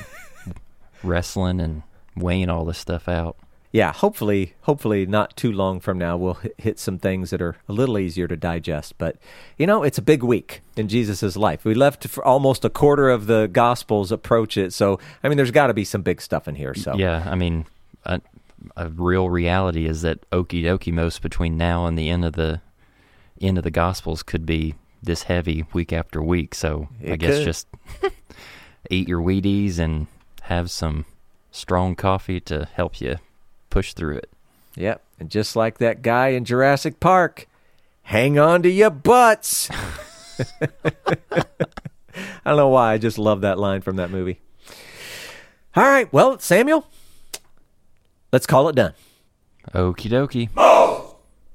wrestling 1.02 1.60
and 1.60 1.82
weighing 2.16 2.48
all 2.48 2.64
this 2.64 2.78
stuff 2.78 3.08
out. 3.08 3.36
Yeah, 3.76 3.92
hopefully, 3.92 4.54
hopefully 4.62 5.04
not 5.04 5.36
too 5.36 5.52
long 5.52 5.80
from 5.80 5.98
now 5.98 6.16
we'll 6.16 6.38
hit 6.56 6.78
some 6.78 6.98
things 6.98 7.28
that 7.28 7.42
are 7.42 7.56
a 7.68 7.74
little 7.74 7.98
easier 7.98 8.26
to 8.26 8.34
digest. 8.34 8.94
But 8.96 9.18
you 9.58 9.66
know, 9.66 9.82
it's 9.82 9.98
a 9.98 10.02
big 10.02 10.22
week 10.22 10.62
in 10.76 10.88
Jesus' 10.88 11.36
life. 11.36 11.62
We 11.62 11.74
left 11.74 12.08
for 12.08 12.24
almost 12.24 12.64
a 12.64 12.70
quarter 12.70 13.10
of 13.10 13.26
the 13.26 13.48
Gospels 13.48 14.10
approach 14.10 14.56
it, 14.56 14.72
so 14.72 14.98
I 15.22 15.28
mean, 15.28 15.36
there's 15.36 15.50
got 15.50 15.66
to 15.66 15.74
be 15.74 15.84
some 15.84 16.00
big 16.00 16.22
stuff 16.22 16.48
in 16.48 16.54
here. 16.54 16.72
So 16.72 16.94
yeah, 16.96 17.28
I 17.30 17.34
mean, 17.34 17.66
a, 18.06 18.22
a 18.78 18.88
real 18.88 19.28
reality 19.28 19.84
is 19.84 20.00
that 20.00 20.26
okie 20.30 20.64
dokie 20.64 20.90
most 20.90 21.20
between 21.20 21.58
now 21.58 21.84
and 21.84 21.98
the 21.98 22.08
end 22.08 22.24
of 22.24 22.32
the 22.32 22.62
end 23.42 23.58
of 23.58 23.64
the 23.64 23.70
Gospels 23.70 24.22
could 24.22 24.46
be 24.46 24.74
this 25.02 25.24
heavy 25.24 25.66
week 25.74 25.92
after 25.92 26.22
week. 26.22 26.54
So 26.54 26.88
I 27.06 27.16
guess 27.16 27.40
could. 27.40 27.44
just 27.44 27.68
eat 28.90 29.06
your 29.06 29.20
Wheaties 29.20 29.78
and 29.78 30.06
have 30.44 30.70
some 30.70 31.04
strong 31.50 31.94
coffee 31.94 32.40
to 32.40 32.66
help 32.72 33.02
you 33.02 33.16
push 33.76 33.92
through 33.92 34.16
it. 34.16 34.30
Yep. 34.76 35.02
And 35.20 35.28
just 35.28 35.54
like 35.54 35.76
that 35.78 36.00
guy 36.00 36.28
in 36.28 36.46
Jurassic 36.46 36.98
Park, 36.98 37.46
hang 38.04 38.38
on 38.38 38.62
to 38.62 38.70
your 38.70 38.88
butts. 38.88 39.68
I 40.40 41.44
don't 42.46 42.56
know 42.56 42.68
why. 42.68 42.94
I 42.94 42.98
just 42.98 43.18
love 43.18 43.42
that 43.42 43.58
line 43.58 43.82
from 43.82 43.96
that 43.96 44.10
movie. 44.10 44.40
All 45.74 45.84
right. 45.84 46.10
Well, 46.10 46.38
Samuel, 46.38 46.86
let's 48.32 48.46
call 48.46 48.70
it 48.70 48.76
done. 48.76 48.94
Okie 49.74 50.08
dokie. 50.08 50.48